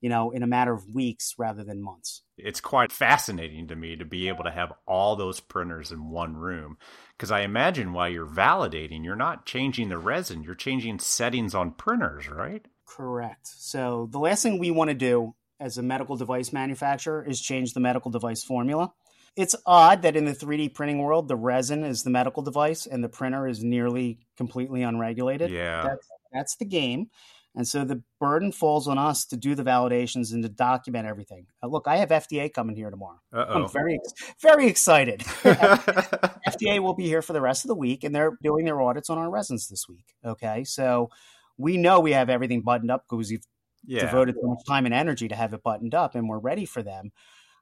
you 0.00 0.08
know 0.08 0.30
in 0.30 0.42
a 0.42 0.46
matter 0.46 0.72
of 0.72 0.94
weeks 0.94 1.34
rather 1.38 1.64
than 1.64 1.82
months. 1.82 2.22
It's 2.36 2.60
quite 2.60 2.92
fascinating 2.92 3.68
to 3.68 3.76
me 3.76 3.96
to 3.96 4.04
be 4.04 4.28
able 4.28 4.44
to 4.44 4.50
have 4.50 4.72
all 4.86 5.16
those 5.16 5.40
printers 5.40 5.90
in 5.90 6.10
one 6.10 6.36
room 6.36 6.76
because 7.16 7.30
i 7.30 7.40
imagine 7.40 7.92
while 7.92 8.08
you're 8.08 8.26
validating 8.26 9.04
you're 9.04 9.16
not 9.16 9.46
changing 9.46 9.88
the 9.88 9.98
resin 9.98 10.42
you're 10.42 10.54
changing 10.54 10.98
settings 10.98 11.54
on 11.54 11.72
printers 11.72 12.28
right? 12.28 12.66
Correct. 12.86 13.48
So 13.48 14.08
the 14.10 14.20
last 14.20 14.42
thing 14.42 14.58
we 14.58 14.70
want 14.70 14.90
to 14.90 14.94
do 14.94 15.34
as 15.58 15.76
a 15.76 15.82
medical 15.82 16.16
device 16.16 16.52
manufacturer 16.52 17.24
is 17.26 17.40
change 17.40 17.72
the 17.72 17.80
medical 17.80 18.10
device 18.10 18.44
formula 18.44 18.92
it's 19.36 19.54
odd 19.66 20.02
that 20.02 20.16
in 20.16 20.24
the 20.24 20.32
3D 20.32 20.74
printing 20.74 20.98
world, 20.98 21.28
the 21.28 21.36
resin 21.36 21.84
is 21.84 22.02
the 22.02 22.10
medical 22.10 22.42
device 22.42 22.86
and 22.86 23.04
the 23.04 23.08
printer 23.08 23.46
is 23.46 23.62
nearly 23.62 24.18
completely 24.36 24.82
unregulated. 24.82 25.50
Yeah. 25.50 25.82
That's, 25.82 26.08
that's 26.32 26.56
the 26.56 26.64
game. 26.64 27.10
And 27.54 27.66
so 27.66 27.84
the 27.84 28.02
burden 28.20 28.52
falls 28.52 28.86
on 28.86 28.98
us 28.98 29.24
to 29.26 29.36
do 29.36 29.54
the 29.54 29.64
validations 29.64 30.32
and 30.32 30.42
to 30.42 30.48
document 30.48 31.06
everything. 31.06 31.46
Uh, 31.62 31.68
look, 31.68 31.86
I 31.86 31.96
have 31.96 32.10
FDA 32.10 32.52
coming 32.52 32.76
here 32.76 32.90
tomorrow. 32.90 33.18
Uh-oh. 33.32 33.64
I'm 33.64 33.68
very, 33.70 33.98
very 34.42 34.68
excited. 34.68 35.20
FDA 35.20 36.80
will 36.80 36.94
be 36.94 37.06
here 37.06 37.22
for 37.22 37.32
the 37.32 37.40
rest 37.40 37.64
of 37.64 37.68
the 37.68 37.74
week, 37.74 38.04
and 38.04 38.14
they're 38.14 38.36
doing 38.42 38.66
their 38.66 38.80
audits 38.82 39.08
on 39.08 39.16
our 39.16 39.30
resins 39.30 39.68
this 39.68 39.88
week. 39.88 40.04
Okay, 40.22 40.64
so 40.64 41.08
we 41.56 41.78
know 41.78 42.00
we 42.00 42.12
have 42.12 42.28
everything 42.28 42.60
buttoned 42.60 42.90
up 42.90 43.06
because 43.08 43.30
we've 43.30 43.46
yeah. 43.86 44.02
devoted 44.02 44.34
so 44.38 44.48
much 44.48 44.60
time 44.68 44.84
and 44.84 44.94
energy 44.94 45.26
to 45.28 45.34
have 45.34 45.54
it 45.54 45.62
buttoned 45.62 45.94
up, 45.94 46.14
and 46.14 46.28
we're 46.28 46.38
ready 46.38 46.66
for 46.66 46.82
them 46.82 47.10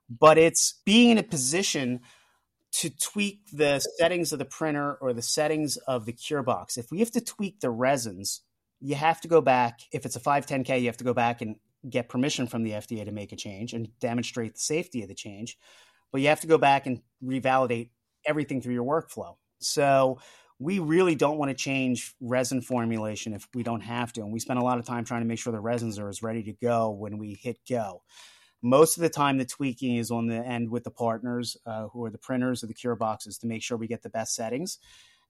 but 0.08 0.38
it's 0.38 0.80
being 0.84 1.10
in 1.10 1.18
a 1.18 1.22
position 1.22 2.00
to 2.72 2.90
tweak 2.90 3.40
the 3.52 3.78
settings 3.98 4.32
of 4.32 4.38
the 4.38 4.44
printer 4.44 4.94
or 5.00 5.12
the 5.12 5.22
settings 5.22 5.76
of 5.76 6.06
the 6.06 6.12
cure 6.12 6.42
box. 6.42 6.76
If 6.76 6.90
we 6.90 6.98
have 6.98 7.12
to 7.12 7.20
tweak 7.20 7.60
the 7.60 7.70
resins, 7.70 8.42
you 8.80 8.96
have 8.96 9.20
to 9.20 9.28
go 9.28 9.40
back. 9.40 9.80
If 9.92 10.04
it's 10.04 10.16
a 10.16 10.20
510K, 10.20 10.80
you 10.80 10.86
have 10.86 10.96
to 10.96 11.04
go 11.04 11.14
back 11.14 11.40
and 11.40 11.56
get 11.88 12.08
permission 12.08 12.46
from 12.46 12.64
the 12.64 12.72
FDA 12.72 13.04
to 13.04 13.12
make 13.12 13.32
a 13.32 13.36
change 13.36 13.72
and 13.72 13.88
demonstrate 14.00 14.54
the 14.54 14.60
safety 14.60 15.02
of 15.02 15.08
the 15.08 15.14
change. 15.14 15.56
But 16.10 16.20
you 16.20 16.28
have 16.28 16.40
to 16.40 16.46
go 16.46 16.58
back 16.58 16.86
and 16.86 17.00
revalidate 17.22 17.90
everything 18.26 18.60
through 18.60 18.74
your 18.74 18.84
workflow. 18.84 19.36
So 19.60 20.18
we 20.58 20.78
really 20.78 21.14
don't 21.14 21.38
want 21.38 21.50
to 21.50 21.54
change 21.54 22.14
resin 22.20 22.60
formulation 22.60 23.34
if 23.34 23.46
we 23.54 23.62
don't 23.62 23.82
have 23.82 24.12
to. 24.14 24.22
And 24.22 24.32
we 24.32 24.40
spend 24.40 24.58
a 24.58 24.64
lot 24.64 24.78
of 24.78 24.84
time 24.84 25.04
trying 25.04 25.22
to 25.22 25.26
make 25.26 25.38
sure 25.38 25.52
the 25.52 25.60
resins 25.60 25.98
are 25.98 26.08
as 26.08 26.22
ready 26.22 26.42
to 26.44 26.52
go 26.52 26.90
when 26.90 27.18
we 27.18 27.34
hit 27.34 27.58
go. 27.68 28.02
Most 28.64 28.96
of 28.96 29.02
the 29.02 29.10
time, 29.10 29.36
the 29.36 29.44
tweaking 29.44 29.96
is 29.96 30.10
on 30.10 30.26
the 30.26 30.36
end 30.36 30.70
with 30.70 30.84
the 30.84 30.90
partners 30.90 31.54
uh, 31.66 31.88
who 31.88 32.02
are 32.06 32.10
the 32.10 32.16
printers 32.16 32.64
or 32.64 32.66
the 32.66 32.72
cure 32.72 32.96
boxes 32.96 33.36
to 33.38 33.46
make 33.46 33.62
sure 33.62 33.76
we 33.76 33.86
get 33.86 34.02
the 34.02 34.08
best 34.08 34.34
settings. 34.34 34.78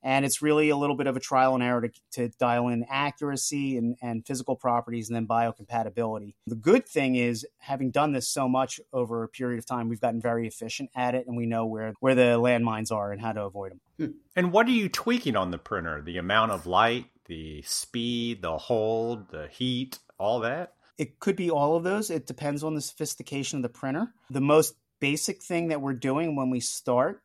And 0.05 0.25
it's 0.25 0.41
really 0.41 0.69
a 0.69 0.77
little 0.77 0.95
bit 0.97 1.09
of 1.09 1.17
a 1.17 1.21
trial 1.21 1.55
and 1.55 1.63
error 1.65 1.81
to, 1.81 1.91
to 2.13 2.29
dial 2.39 2.69
in 2.69 2.85
accuracy 2.89 3.77
and, 3.77 3.97
and 4.01 4.25
physical 4.25 4.55
properties 4.55 5.09
and 5.09 5.17
then 5.17 5.27
biocompatibility. 5.27 6.35
The 6.47 6.55
good 6.55 6.87
thing 6.87 7.17
is, 7.17 7.45
having 7.59 7.91
done 7.91 8.13
this 8.13 8.29
so 8.29 8.49
much 8.49 8.79
over 8.93 9.25
a 9.25 9.29
period 9.29 9.59
of 9.59 9.67
time, 9.67 9.89
we've 9.89 10.01
gotten 10.01 10.21
very 10.21 10.47
efficient 10.47 10.91
at 10.95 11.17
it 11.17 11.27
and 11.27 11.37
we 11.37 11.47
know 11.47 11.67
where, 11.67 11.95
where 11.99 12.15
the 12.15 12.39
landmines 12.39 12.93
are 12.93 13.11
and 13.11 13.21
how 13.21 13.33
to 13.33 13.43
avoid 13.43 13.73
them. 13.73 13.81
Hmm. 13.99 14.17
And 14.37 14.53
what 14.53 14.69
are 14.69 14.73
you 14.73 14.89
tweaking 14.89 15.35
on 15.35 15.51
the 15.51 15.59
printer? 15.59 16.01
The 16.03 16.19
amount 16.19 16.53
of 16.53 16.67
light, 16.69 17.07
the 17.27 17.63
speed, 17.63 18.43
the 18.43 18.59
hold, 18.59 19.31
the 19.31 19.49
heat, 19.49 19.99
all 20.19 20.39
that? 20.41 20.74
It 20.99 21.19
could 21.19 21.37
be 21.37 21.51
all 21.51 21.77
of 21.77 21.83
those. 21.83 22.11
It 22.11 22.27
depends 22.27 22.63
on 22.63 22.75
the 22.75 22.81
sophistication 22.81 23.59
of 23.59 23.63
the 23.63 23.69
printer. 23.69 24.13
The 24.31 24.41
most 24.41 24.75
basic 25.01 25.43
thing 25.43 25.69
that 25.69 25.81
we're 25.81 25.95
doing 25.95 26.37
when 26.37 26.51
we 26.51 26.61
start 26.61 27.23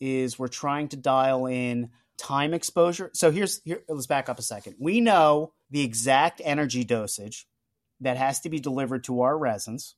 is 0.00 0.38
we're 0.38 0.48
trying 0.48 0.88
to 0.88 0.96
dial 0.96 1.46
in 1.46 1.90
time 2.16 2.54
exposure. 2.54 3.10
So 3.14 3.30
here's 3.30 3.60
here 3.64 3.82
let's 3.88 4.06
back 4.06 4.28
up 4.28 4.38
a 4.38 4.42
second. 4.42 4.76
We 4.78 5.00
know 5.00 5.52
the 5.70 5.82
exact 5.82 6.40
energy 6.44 6.84
dosage 6.84 7.46
that 8.00 8.16
has 8.16 8.40
to 8.40 8.50
be 8.50 8.58
delivered 8.58 9.04
to 9.04 9.22
our 9.22 9.36
resins 9.36 9.94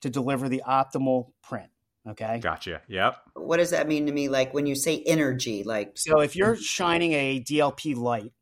to 0.00 0.10
deliver 0.10 0.48
the 0.48 0.62
optimal 0.66 1.32
print. 1.42 1.70
Okay. 2.08 2.40
Gotcha. 2.40 2.80
Yep. 2.88 3.16
What 3.34 3.58
does 3.58 3.70
that 3.70 3.86
mean 3.86 4.06
to 4.06 4.12
me? 4.12 4.28
Like 4.28 4.52
when 4.52 4.66
you 4.66 4.74
say 4.74 5.02
energy, 5.06 5.62
like 5.62 5.92
so 5.94 6.20
if 6.20 6.34
you're 6.34 6.56
shining 6.56 7.12
a 7.12 7.40
DLP 7.40 7.96
light 7.96 8.32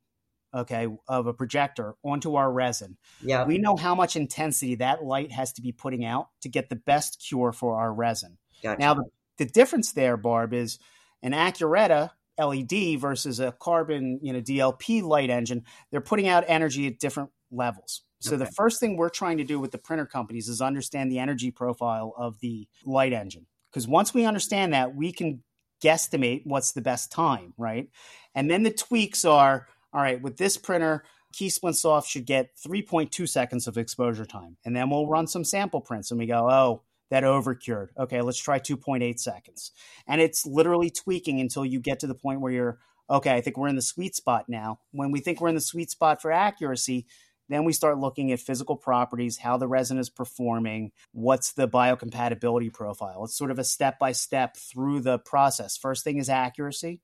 okay, 0.55 0.89
of 1.09 1.27
a 1.27 1.33
projector 1.33 1.95
onto 2.05 2.35
our 2.35 2.51
resin. 2.51 2.97
Yeah. 3.23 3.45
We 3.45 3.59
know 3.59 3.77
how 3.77 3.95
much 3.95 4.17
intensity 4.17 4.77
that 4.77 5.05
light 5.05 5.33
has 5.33 5.53
to 5.55 5.63
be 5.63 5.73
putting 5.73 6.05
out 6.05 6.29
to 6.43 6.49
get 6.49 6.69
the 6.69 6.77
best 6.77 7.25
cure 7.27 7.53
for 7.53 7.79
our 7.79 7.93
resin. 7.93 8.39
Gotcha. 8.63 8.81
Now, 8.81 8.95
the, 8.95 9.05
the 9.39 9.47
difference 9.47 9.93
there, 9.93 10.17
Barb, 10.17 10.53
is 10.53 10.79
an 11.23 11.33
Ackuretta 11.33 12.11
LED 12.39 12.99
versus 12.99 13.41
a 13.41 13.53
carbon, 13.53 14.19
you 14.23 14.33
know, 14.33 14.41
DLP 14.41 15.03
light 15.03 15.31
engine. 15.31 15.65
They're 15.91 16.01
putting 16.01 16.29
out 16.29 16.45
energy 16.47 16.87
at 16.87 16.99
different 16.99 17.31
levels. 17.51 18.03
So 18.21 18.35
okay. 18.35 18.45
the 18.45 18.51
first 18.53 18.81
thing 18.81 18.97
we're 18.97 19.09
trying 19.09 19.39
to 19.39 19.45
do 19.45 19.59
with 19.59 19.71
the 19.71 19.79
printer 19.79 20.07
companies 20.07 20.49
is 20.49 20.61
understand 20.61 21.11
the 21.11 21.19
energy 21.19 21.51
profile 21.51 22.13
of 22.17 22.39
the 22.41 22.69
light 22.85 23.13
engine. 23.13 23.47
Because 23.71 23.89
once 23.89 24.13
we 24.13 24.25
understand 24.25 24.75
that, 24.75 24.95
we 24.95 25.13
can 25.13 25.43
guesstimate 25.83 26.43
what's 26.45 26.73
the 26.73 26.83
best 26.83 27.11
time, 27.11 27.55
right? 27.57 27.89
And 28.35 28.51
then 28.51 28.63
the 28.63 28.71
tweaks 28.71 29.25
are 29.25 29.67
all 29.93 30.01
right, 30.01 30.21
with 30.21 30.37
this 30.37 30.57
printer, 30.57 31.05
KeySplint 31.35 31.77
Soft 31.77 32.09
should 32.09 32.27
get 32.27 32.57
3.2 32.57 33.29
seconds 33.29 33.67
of 33.67 33.79
exposure 33.79 34.25
time. 34.25 34.57
And 34.65 34.75
then 34.75 34.91
we'll 34.91 35.07
run 35.07 35.27
some 35.27 35.45
sample 35.45 35.81
prints 35.81 36.11
and 36.11 36.19
we 36.19 36.27
go, 36.27 36.49
oh, 36.51 36.83
that 37.11 37.25
overcured. 37.25 37.89
Okay, 37.99 38.21
let's 38.21 38.39
try 38.39 38.59
2.8 38.59 39.19
seconds. 39.19 39.73
And 40.07 40.21
it's 40.21 40.47
literally 40.47 40.91
tweaking 40.91 41.41
until 41.41 41.65
you 41.65 41.81
get 41.81 42.01
to 42.01 42.07
the 42.07 42.15
point 42.15 42.41
where 42.41 42.53
you're, 42.53 42.79
okay, 43.09 43.35
I 43.35 43.41
think 43.41 43.57
we're 43.57 43.69
in 43.69 43.77
the 43.77 43.83
sweet 43.83 44.15
spot 44.15 44.45
now. 44.49 44.79
When 44.93 45.11
we 45.11 45.21
think 45.21 45.41
we're 45.41 45.49
in 45.49 45.57
the 45.57 45.61
sweet 45.61 45.91
spot 45.91 46.23
for 46.23 46.31
accuracy, 46.31 47.07
then 47.49 47.65
we 47.65 47.73
start 47.73 47.99
looking 47.99 48.31
at 48.31 48.39
physical 48.39 48.77
properties, 48.77 49.39
how 49.39 49.57
the 49.57 49.67
resin 49.67 49.99
is 49.99 50.09
performing, 50.09 50.93
what's 51.11 51.53
the 51.53 51.67
biocompatibility 51.67 52.73
profile. 52.73 53.25
It's 53.25 53.37
sort 53.37 53.51
of 53.51 53.59
a 53.59 53.65
step 53.65 53.99
by 53.99 54.13
step 54.13 54.57
through 54.57 55.01
the 55.01 55.19
process. 55.19 55.77
First 55.77 56.05
thing 56.05 56.19
is 56.19 56.29
accuracy. 56.29 57.01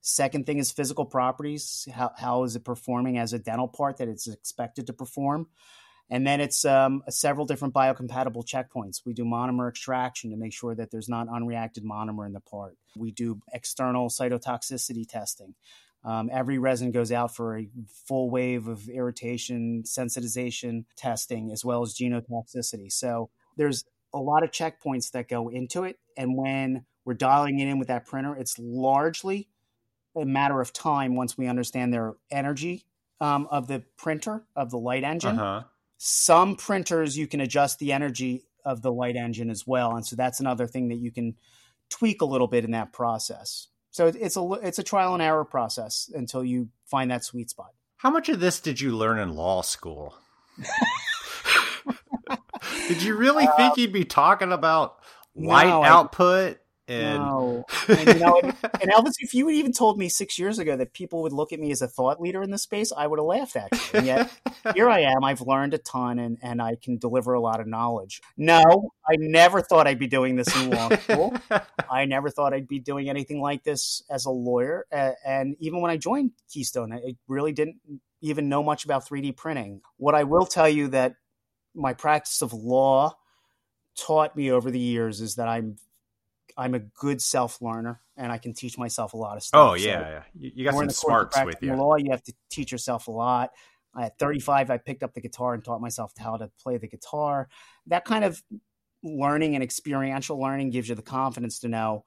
Second 0.00 0.46
thing 0.46 0.58
is 0.58 0.70
physical 0.70 1.04
properties. 1.04 1.86
How, 1.92 2.12
how 2.16 2.44
is 2.44 2.56
it 2.56 2.64
performing 2.64 3.18
as 3.18 3.32
a 3.32 3.38
dental 3.38 3.68
part 3.68 3.98
that 3.98 4.08
it's 4.08 4.26
expected 4.26 4.86
to 4.86 4.92
perform? 4.92 5.48
And 6.10 6.26
then 6.26 6.40
it's 6.40 6.64
um, 6.64 7.02
several 7.10 7.44
different 7.44 7.74
biocompatible 7.74 8.44
checkpoints. 8.46 9.02
We 9.04 9.12
do 9.12 9.24
monomer 9.24 9.68
extraction 9.68 10.30
to 10.30 10.36
make 10.36 10.54
sure 10.54 10.74
that 10.74 10.90
there's 10.90 11.08
not 11.08 11.26
unreacted 11.28 11.82
monomer 11.84 12.26
in 12.26 12.32
the 12.32 12.40
part. 12.40 12.76
We 12.96 13.12
do 13.12 13.40
external 13.52 14.08
cytotoxicity 14.08 15.06
testing. 15.06 15.54
Um, 16.04 16.30
every 16.32 16.58
resin 16.58 16.92
goes 16.92 17.12
out 17.12 17.34
for 17.34 17.58
a 17.58 17.68
full 18.06 18.30
wave 18.30 18.68
of 18.68 18.88
irritation, 18.88 19.82
sensitization 19.84 20.84
testing, 20.96 21.50
as 21.52 21.64
well 21.64 21.82
as 21.82 21.94
genotoxicity. 21.94 22.90
So 22.90 23.30
there's 23.56 23.84
a 24.14 24.18
lot 24.18 24.42
of 24.42 24.50
checkpoints 24.50 25.10
that 25.10 25.28
go 25.28 25.48
into 25.48 25.84
it. 25.84 25.98
And 26.16 26.36
when 26.36 26.86
we're 27.04 27.14
dialing 27.14 27.58
it 27.58 27.68
in 27.68 27.78
with 27.78 27.88
that 27.88 28.06
printer, 28.06 28.34
it's 28.34 28.58
largely 28.58 29.48
a 30.16 30.24
matter 30.24 30.60
of 30.60 30.72
time 30.72 31.16
once 31.16 31.36
we 31.36 31.46
understand 31.46 31.92
their 31.92 32.14
energy 32.30 32.84
um, 33.20 33.48
of 33.50 33.68
the 33.68 33.82
printer 33.96 34.44
of 34.56 34.70
the 34.70 34.78
light 34.78 35.04
engine. 35.04 35.38
Uh-huh. 35.38 35.64
Some 35.98 36.56
printers 36.56 37.16
you 37.16 37.26
can 37.26 37.40
adjust 37.40 37.78
the 37.78 37.92
energy 37.92 38.44
of 38.64 38.82
the 38.82 38.92
light 38.92 39.16
engine 39.16 39.50
as 39.50 39.66
well, 39.66 39.96
and 39.96 40.06
so 40.06 40.16
that's 40.16 40.40
another 40.40 40.66
thing 40.66 40.88
that 40.88 40.96
you 40.96 41.10
can 41.10 41.36
tweak 41.88 42.22
a 42.22 42.24
little 42.24 42.46
bit 42.46 42.64
in 42.64 42.72
that 42.72 42.92
process. 42.92 43.68
So 43.90 44.06
it's 44.06 44.36
a 44.36 44.52
it's 44.62 44.78
a 44.78 44.82
trial 44.82 45.14
and 45.14 45.22
error 45.22 45.44
process 45.44 46.10
until 46.14 46.44
you 46.44 46.68
find 46.84 47.10
that 47.10 47.24
sweet 47.24 47.50
spot. 47.50 47.72
How 47.96 48.10
much 48.10 48.28
of 48.28 48.38
this 48.38 48.60
did 48.60 48.80
you 48.80 48.96
learn 48.96 49.18
in 49.18 49.34
law 49.34 49.62
school? 49.62 50.14
did 52.88 53.02
you 53.02 53.16
really 53.16 53.46
uh, 53.46 53.56
think 53.56 53.76
you'd 53.76 53.92
be 53.92 54.04
talking 54.04 54.52
about 54.52 54.98
light 55.34 55.66
no, 55.66 55.82
output 55.82 56.58
and 56.88 57.18
no. 57.18 57.64
and, 57.86 58.08
you 58.08 58.18
know, 58.18 58.40
and, 58.42 58.54
and, 58.80 58.90
Elvis, 58.90 59.14
if 59.18 59.34
you 59.34 59.46
had 59.46 59.56
even 59.56 59.72
told 59.72 59.98
me 59.98 60.08
six 60.08 60.38
years 60.38 60.58
ago 60.58 60.76
that 60.76 60.94
people 60.94 61.22
would 61.22 61.32
look 61.32 61.52
at 61.52 61.60
me 61.60 61.70
as 61.70 61.82
a 61.82 61.86
thought 61.86 62.20
leader 62.20 62.42
in 62.42 62.50
this 62.50 62.62
space, 62.62 62.90
I 62.96 63.06
would 63.06 63.18
have 63.18 63.26
laughed 63.26 63.56
at 63.56 63.70
you. 63.72 63.78
And 63.92 64.06
yet 64.06 64.40
here 64.74 64.88
I 64.88 65.00
am. 65.00 65.22
I've 65.22 65.42
learned 65.42 65.74
a 65.74 65.78
ton 65.78 66.18
and, 66.18 66.38
and 66.42 66.62
I 66.62 66.76
can 66.76 66.96
deliver 66.96 67.34
a 67.34 67.40
lot 67.40 67.60
of 67.60 67.66
knowledge. 67.66 68.22
No, 68.36 68.90
I 69.06 69.16
never 69.18 69.60
thought 69.60 69.86
I'd 69.86 69.98
be 69.98 70.06
doing 70.06 70.36
this 70.36 70.54
in 70.56 70.70
law 70.70 70.88
school. 70.96 71.34
I 71.90 72.06
never 72.06 72.30
thought 72.30 72.54
I'd 72.54 72.68
be 72.68 72.78
doing 72.78 73.10
anything 73.10 73.40
like 73.40 73.64
this 73.64 74.02
as 74.10 74.24
a 74.24 74.30
lawyer. 74.30 74.86
Uh, 74.90 75.12
and 75.26 75.56
even 75.60 75.82
when 75.82 75.90
I 75.90 75.98
joined 75.98 76.32
Keystone, 76.50 76.92
I 76.92 77.16
really 77.28 77.52
didn't 77.52 77.76
even 78.22 78.48
know 78.48 78.62
much 78.62 78.84
about 78.84 79.06
3D 79.06 79.36
printing. 79.36 79.82
What 79.98 80.14
I 80.14 80.24
will 80.24 80.46
tell 80.46 80.68
you 80.68 80.88
that 80.88 81.16
my 81.74 81.92
practice 81.92 82.42
of 82.42 82.52
law 82.52 83.16
taught 83.96 84.36
me 84.36 84.50
over 84.50 84.70
the 84.70 84.78
years 84.78 85.20
is 85.20 85.34
that 85.36 85.48
I'm 85.48 85.76
I'm 86.58 86.74
a 86.74 86.80
good 86.80 87.22
self 87.22 87.62
learner 87.62 88.00
and 88.16 88.32
I 88.32 88.38
can 88.38 88.52
teach 88.52 88.76
myself 88.76 89.14
a 89.14 89.16
lot 89.16 89.36
of 89.36 89.36
oh, 89.36 89.40
stuff. 89.40 89.70
Oh 89.70 89.74
yeah, 89.74 89.82
so 89.82 90.08
yeah. 90.10 90.22
You, 90.34 90.50
you 90.56 90.64
got 90.64 90.74
some 90.74 90.90
smarts 90.90 91.38
with 91.44 91.62
you. 91.62 91.74
Law, 91.74 91.94
you 91.96 92.10
have 92.10 92.22
to 92.24 92.34
teach 92.50 92.72
yourself 92.72 93.06
a 93.06 93.12
lot. 93.12 93.50
At 93.98 94.18
35, 94.18 94.70
I 94.70 94.76
picked 94.76 95.02
up 95.02 95.14
the 95.14 95.20
guitar 95.20 95.54
and 95.54 95.64
taught 95.64 95.80
myself 95.80 96.12
how 96.18 96.36
to 96.36 96.50
play 96.62 96.76
the 96.76 96.88
guitar. 96.88 97.48
That 97.86 98.04
kind 98.04 98.24
of 98.24 98.42
learning 99.02 99.54
and 99.54 99.62
experiential 99.62 100.38
learning 100.40 100.70
gives 100.70 100.88
you 100.88 100.94
the 100.94 101.02
confidence 101.02 101.60
to 101.60 101.68
know, 101.68 102.04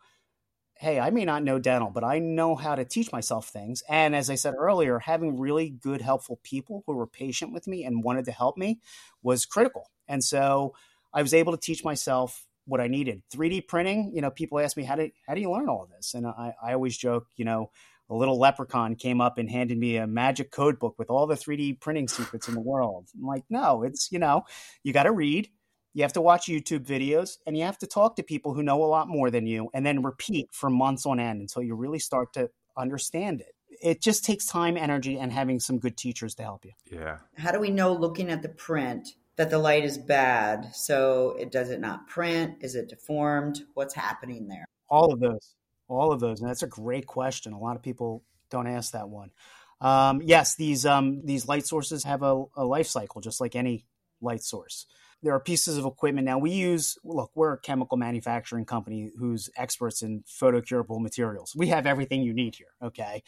hey, 0.76 1.00
I 1.00 1.10
may 1.10 1.26
not 1.26 1.44
know 1.44 1.58
dental, 1.58 1.90
but 1.90 2.04
I 2.04 2.20
know 2.20 2.56
how 2.56 2.76
to 2.76 2.86
teach 2.86 3.12
myself 3.12 3.50
things. 3.50 3.84
And 3.90 4.16
as 4.16 4.30
I 4.30 4.36
said 4.36 4.54
earlier, 4.58 5.00
having 5.00 5.40
really 5.40 5.70
good, 5.70 6.02
helpful 6.02 6.40
people 6.44 6.84
who 6.86 6.96
were 6.96 7.08
patient 7.08 7.54
with 7.54 7.68
me 7.68 7.84
and 7.84 8.04
wanted 8.04 8.26
to 8.26 8.32
help 8.32 8.58
me 8.58 8.80
was 9.24 9.46
critical. 9.46 9.90
And 10.08 10.24
so 10.24 10.74
I 11.14 11.22
was 11.22 11.34
able 11.34 11.52
to 11.52 11.60
teach 11.60 11.84
myself 11.84 12.46
what 12.72 12.80
I 12.80 12.88
needed. 12.88 13.22
3D 13.34 13.68
printing, 13.68 14.12
you 14.16 14.22
know, 14.22 14.32
people 14.32 14.58
ask 14.60 14.78
me, 14.78 14.84
how 14.84 14.96
do, 14.96 15.12
how 15.28 15.36
do 15.36 15.42
you 15.42 15.52
learn 15.52 15.68
all 15.68 15.84
of 15.84 15.90
this? 15.90 16.14
And 16.14 16.26
I, 16.26 16.54
I 16.64 16.74
always 16.74 16.98
joke, 16.98 17.28
you 17.36 17.44
know, 17.44 17.70
a 18.10 18.16
little 18.16 18.40
leprechaun 18.40 18.96
came 18.96 19.20
up 19.20 19.38
and 19.38 19.50
handed 19.50 19.78
me 19.78 19.98
a 19.98 20.08
magic 20.08 20.52
code 20.52 20.80
book 20.80 20.96
with 20.98 21.10
all 21.10 21.28
the 21.28 21.36
3D 21.36 21.82
printing 21.82 22.08
secrets 22.08 22.48
in 22.48 22.54
the 22.54 22.62
world. 22.62 23.10
I'm 23.14 23.28
like, 23.28 23.44
no, 23.50 23.84
it's, 23.84 24.10
you 24.10 24.20
know, 24.20 24.44
you 24.84 24.94
got 24.94 25.04
to 25.04 25.12
read, 25.12 25.50
you 25.94 26.04
have 26.04 26.14
to 26.14 26.22
watch 26.22 26.48
YouTube 26.48 26.86
videos, 26.86 27.38
and 27.46 27.58
you 27.58 27.64
have 27.64 27.78
to 27.80 27.88
talk 27.88 28.16
to 28.16 28.24
people 28.24 28.54
who 28.54 28.64
know 28.64 28.82
a 28.84 28.86
lot 28.86 29.10
more 29.10 29.30
than 29.30 29.46
you, 29.46 29.70
and 29.74 29.86
then 29.86 30.02
repeat 30.02 30.48
for 30.54 30.70
months 30.70 31.06
on 31.06 31.20
end 31.20 31.42
until 31.42 31.64
you 31.64 31.76
really 31.76 32.00
start 32.00 32.32
to 32.34 32.50
understand 32.78 33.42
it. 33.42 33.54
It 33.82 34.02
just 34.02 34.24
takes 34.24 34.46
time, 34.46 34.78
energy, 34.78 35.18
and 35.18 35.32
having 35.32 35.60
some 35.60 35.80
good 35.80 35.98
teachers 35.98 36.36
to 36.36 36.44
help 36.44 36.66
you. 36.66 36.72
Yeah. 36.90 37.18
How 37.38 37.52
do 37.52 37.60
we 37.60 37.70
know 37.70 37.94
looking 37.94 38.30
at 38.30 38.42
the 38.42 38.50
print 38.50 39.10
that 39.38 39.50
the 39.50 39.58
light 39.58 39.86
is 39.86 39.98
bad. 39.98 40.76
So 40.76 41.36
it 41.40 41.52
does 41.52 41.70
it 41.70 41.80
not 41.80 42.08
print? 42.08 42.58
Is 42.62 42.76
it 42.76 42.90
deformed? 42.90 43.62
What's 43.74 43.94
happening 43.94 44.48
there? 44.48 44.66
All 44.90 45.14
of 45.14 45.20
those. 45.20 45.56
All 45.88 46.12
of 46.12 46.20
those. 46.20 46.42
And 46.42 46.50
that's 46.50 46.64
a 46.64 46.68
great 46.68 47.08
question. 47.08 47.54
A 47.54 47.60
lot 47.60 47.76
of 47.76 47.82
people 47.82 48.24
don't 48.50 48.68
ask 48.68 48.92
that 48.94 49.10
one. 49.10 49.32
Um, 49.80 50.22
yes, 50.24 50.56
these 50.56 50.86
um, 50.86 51.26
these 51.26 51.48
light 51.48 51.66
sources 51.66 52.04
have 52.04 52.22
a, 52.22 52.44
a 52.56 52.64
life 52.64 52.88
cycle, 52.88 53.20
just 53.20 53.42
like 53.42 53.56
any 53.56 53.88
light 54.22 54.44
source. 54.44 54.86
There 55.24 55.34
are 55.34 55.40
pieces 55.40 55.78
of 55.78 55.86
equipment 55.86 56.26
now. 56.26 56.38
We 56.38 56.52
use 56.52 56.98
look, 57.04 57.32
we're 57.34 57.54
a 57.54 57.60
chemical 57.60 57.98
manufacturing 57.98 58.66
company 58.66 59.12
who's 59.18 59.50
experts 59.56 60.04
in 60.04 60.24
photocurable 60.28 61.02
materials. 61.02 61.56
We 61.56 61.68
have 61.68 61.88
everything 61.88 62.22
you 62.22 62.34
need 62.34 62.56
here. 62.56 62.74
Okay, 62.84 63.24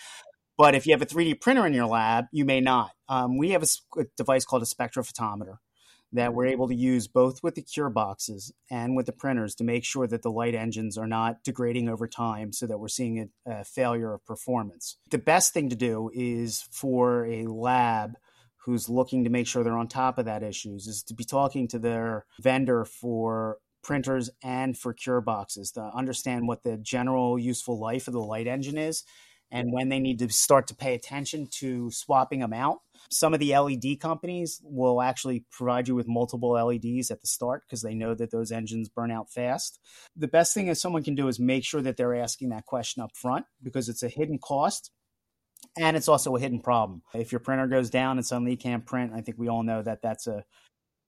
but 0.58 0.76
if 0.76 0.86
you 0.86 0.94
have 0.94 1.02
a 1.02 1.08
3D 1.08 1.42
printer 1.42 1.66
in 1.66 1.74
your 1.74 1.88
lab, 1.88 2.26
you 2.32 2.46
may 2.46 2.62
not. 2.62 2.92
Um, 3.10 3.38
we 3.38 3.52
have 3.52 3.64
a, 3.64 4.02
a, 4.02 4.06
device 4.16 4.46
called 4.46 4.62
a 4.62 4.66
spectrophotometer 4.66 5.58
that 6.14 6.34
we're 6.34 6.46
able 6.46 6.68
to 6.68 6.76
use 6.76 7.08
both 7.08 7.42
with 7.44 7.56
the 7.56 7.62
cure 7.62 7.90
boxes 7.90 8.54
and 8.70 8.96
with 8.96 9.08
the 9.08 9.12
printers 9.12 9.56
to 9.56 9.64
make 9.64 9.84
sure 9.84 10.08
that 10.08 10.22
the 10.22 10.32
light 10.32 10.56
engines 10.56 10.98
are 10.98 11.08
not 11.08 11.44
degrading 11.44 11.90
over 11.90 12.08
time 12.08 12.54
so 12.54 12.68
that 12.68 12.80
we're 12.80 12.88
seeing 12.88 13.30
a, 13.48 13.52
a 13.52 13.64
failure 13.64 14.14
of 14.14 14.26
performance. 14.26 14.98
The 15.10 15.18
best 15.18 15.54
thing 15.54 15.70
to 15.70 15.76
do 15.76 16.12
is 16.14 16.64
for 16.72 17.26
a 17.26 17.48
lab 17.48 18.14
who's 18.66 18.88
looking 18.88 19.24
to 19.24 19.30
make 19.30 19.48
sure 19.48 19.64
they're 19.64 19.78
on 19.78 19.88
top 19.88 20.18
of 20.18 20.26
that 20.26 20.44
issues 20.44 20.88
is 20.88 21.04
to 21.04 21.14
be 21.14 21.24
talking 21.24 21.68
to 21.68 21.80
their 21.80 22.26
vendor 22.40 22.86
for 22.86 23.58
printers 23.84 24.30
and 24.42 24.78
for 24.78 24.94
cure 24.94 25.20
boxes 25.20 25.72
to 25.72 25.82
understand 25.94 26.48
what 26.48 26.64
the 26.64 26.78
general 26.78 27.38
useful 27.38 27.78
life 27.78 28.08
of 28.08 28.14
the 28.14 28.20
light 28.20 28.48
engine 28.48 28.78
is 28.78 29.04
and 29.52 29.72
when 29.72 29.90
they 29.90 30.00
need 30.00 30.20
to 30.20 30.30
start 30.30 30.68
to 30.68 30.76
pay 30.76 30.96
attention 30.96 31.48
to 31.48 31.92
swapping 31.92 32.40
them 32.40 32.54
out 32.54 32.80
some 33.10 33.34
of 33.34 33.40
the 33.40 33.56
LED 33.56 34.00
companies 34.00 34.62
will 34.64 35.02
actually 35.02 35.46
provide 35.52 35.88
you 35.88 35.96
with 35.96 36.08
multiple 36.08 36.52
LEDs 36.52 37.12
at 37.12 37.22
the 37.22 37.28
start 37.28 37.64
because 37.66 37.82
they 37.82 37.94
know 37.94 38.14
that 38.14 38.32
those 38.32 38.52
engines 38.52 38.90
burn 38.90 39.12
out 39.12 39.32
fast. 39.32 39.80
The 40.16 40.28
best 40.28 40.54
thing 40.54 40.68
that 40.68 40.76
someone 40.76 41.04
can 41.04 41.16
do 41.16 41.28
is 41.28 41.40
make 41.40 41.64
sure 41.64 41.82
that 41.82 41.98
they're 41.98 42.16
asking 42.16 42.50
that 42.50 42.66
question 42.66 43.04
up 43.04 43.16
front 43.16 43.46
because 43.62 43.90
it's 43.90 44.04
a 44.04 44.10
hidden 44.10 44.40
cost 44.40 44.92
and 45.78 45.98
it's 45.98 46.08
also 46.08 46.36
a 46.36 46.40
hidden 46.40 46.60
problem. 46.60 47.02
If 47.14 47.32
your 47.32 47.40
printer 47.40 47.68
goes 47.68 47.90
down 47.90 48.18
and 48.18 48.26
suddenly 48.26 48.52
you 48.52 48.58
can't 48.58 48.86
print, 48.86 49.12
I 49.16 49.22
think 49.22 49.38
we 49.38 49.48
all 49.48 49.64
know 49.64 49.82
that 49.82 50.02
that's 50.02 50.28
a 50.28 50.44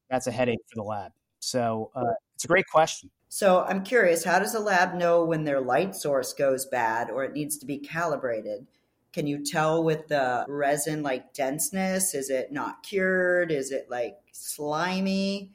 that's 0.10 0.28
a 0.28 0.32
headache 0.32 0.60
for 0.70 0.76
the 0.76 0.84
lab. 0.84 1.12
So 1.40 1.92
uh, 1.96 2.14
it's 2.36 2.46
a 2.46 2.48
great 2.48 2.68
question. 2.72 3.10
So 3.30 3.66
I'm 3.68 3.84
curious, 3.84 4.24
how 4.24 4.40
does 4.40 4.56
a 4.56 4.60
lab 4.60 4.96
know 4.96 5.26
when 5.26 5.44
their 5.44 5.60
light 5.60 5.96
source 5.96 6.34
goes 6.34 6.66
bad 6.66 7.10
or 7.10 7.24
it 7.24 7.34
needs 7.34 7.58
to 7.58 7.66
be 7.66 7.80
calibrated? 7.80 8.68
Can 9.16 9.28
you 9.28 9.46
tell 9.46 9.82
with 9.82 10.10
the 10.10 10.44
resin 10.50 11.02
like 11.02 11.34
denseness? 11.34 12.14
Is 12.14 12.30
it 12.30 12.52
not 12.52 12.84
cured? 12.84 13.50
Is 13.50 13.72
it 13.72 13.88
like 13.90 14.18
slimy? 14.34 15.52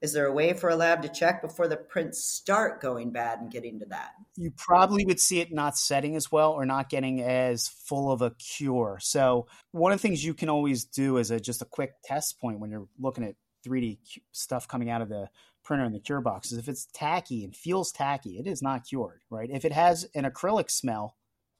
Is 0.00 0.14
there 0.14 0.24
a 0.24 0.32
way 0.32 0.54
for 0.54 0.70
a 0.70 0.74
lab 0.74 1.02
to 1.02 1.10
check 1.10 1.42
before 1.42 1.68
the 1.68 1.76
prints 1.76 2.24
start 2.24 2.80
going 2.80 3.10
bad 3.10 3.40
and 3.40 3.50
getting 3.50 3.78
to 3.80 3.84
that? 3.90 4.12
You 4.36 4.52
probably 4.56 5.04
would 5.04 5.20
see 5.20 5.40
it 5.40 5.52
not 5.52 5.76
setting 5.76 6.16
as 6.16 6.32
well 6.32 6.52
or 6.52 6.64
not 6.64 6.88
getting 6.88 7.20
as 7.20 7.68
full 7.68 8.10
of 8.10 8.22
a 8.22 8.30
cure. 8.30 8.98
So, 9.02 9.48
one 9.72 9.92
of 9.92 9.98
the 9.98 10.02
things 10.02 10.24
you 10.24 10.32
can 10.32 10.48
always 10.48 10.86
do 10.86 11.18
is 11.18 11.30
a 11.30 11.38
just 11.38 11.60
a 11.60 11.66
quick 11.66 11.96
test 12.04 12.40
point 12.40 12.58
when 12.58 12.70
you're 12.70 12.88
looking 12.98 13.24
at 13.24 13.34
3D 13.66 13.98
stuff 14.32 14.66
coming 14.66 14.88
out 14.88 15.02
of 15.02 15.10
the 15.10 15.28
printer 15.62 15.84
in 15.84 15.92
the 15.92 16.00
cure 16.00 16.22
box 16.22 16.52
is 16.52 16.58
if 16.58 16.68
it's 16.68 16.86
tacky 16.94 17.44
and 17.44 17.54
feels 17.54 17.92
tacky, 17.92 18.38
it 18.38 18.46
is 18.46 18.62
not 18.62 18.86
cured, 18.86 19.20
right? 19.28 19.50
If 19.52 19.66
it 19.66 19.72
has 19.72 20.08
an 20.14 20.24
acrylic 20.24 20.70
smell, 20.70 21.16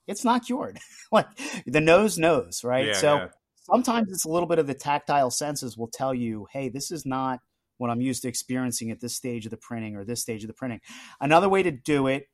it's 0.07 0.25
not 0.25 0.45
cured. 0.45 0.79
like 1.13 1.27
the 1.67 1.81
nose 1.81 2.19
knows, 2.19 2.63
right? 2.65 2.87
Yeah, 2.87 2.93
so 2.95 3.17
yeah. 3.17 3.29
sometimes 3.71 4.11
it's 4.13 4.25
a 4.25 4.29
little 4.29 4.49
bit 4.49 4.59
of 4.59 4.67
the 4.67 4.75
tactile 4.75 5.31
senses 5.31 5.77
will 5.77 5.91
tell 5.93 6.15
you, 6.15 6.47
hey, 6.53 6.69
this 6.69 6.91
is 6.91 7.05
not 7.05 7.41
what 7.79 7.91
I'm 7.91 8.01
used 8.01 8.23
to 8.23 8.29
experiencing 8.29 8.91
at 8.91 9.01
this 9.01 9.17
stage 9.17 9.47
of 9.47 9.51
the 9.51 9.57
printing 9.57 9.97
or 9.97 10.05
this 10.05 10.21
stage 10.21 10.45
of 10.45 10.49
the 10.49 10.55
printing. 10.55 10.81
Another 11.21 11.49
way 11.49 11.63
to 11.63 11.71
do 11.71 12.07
it 12.07 12.29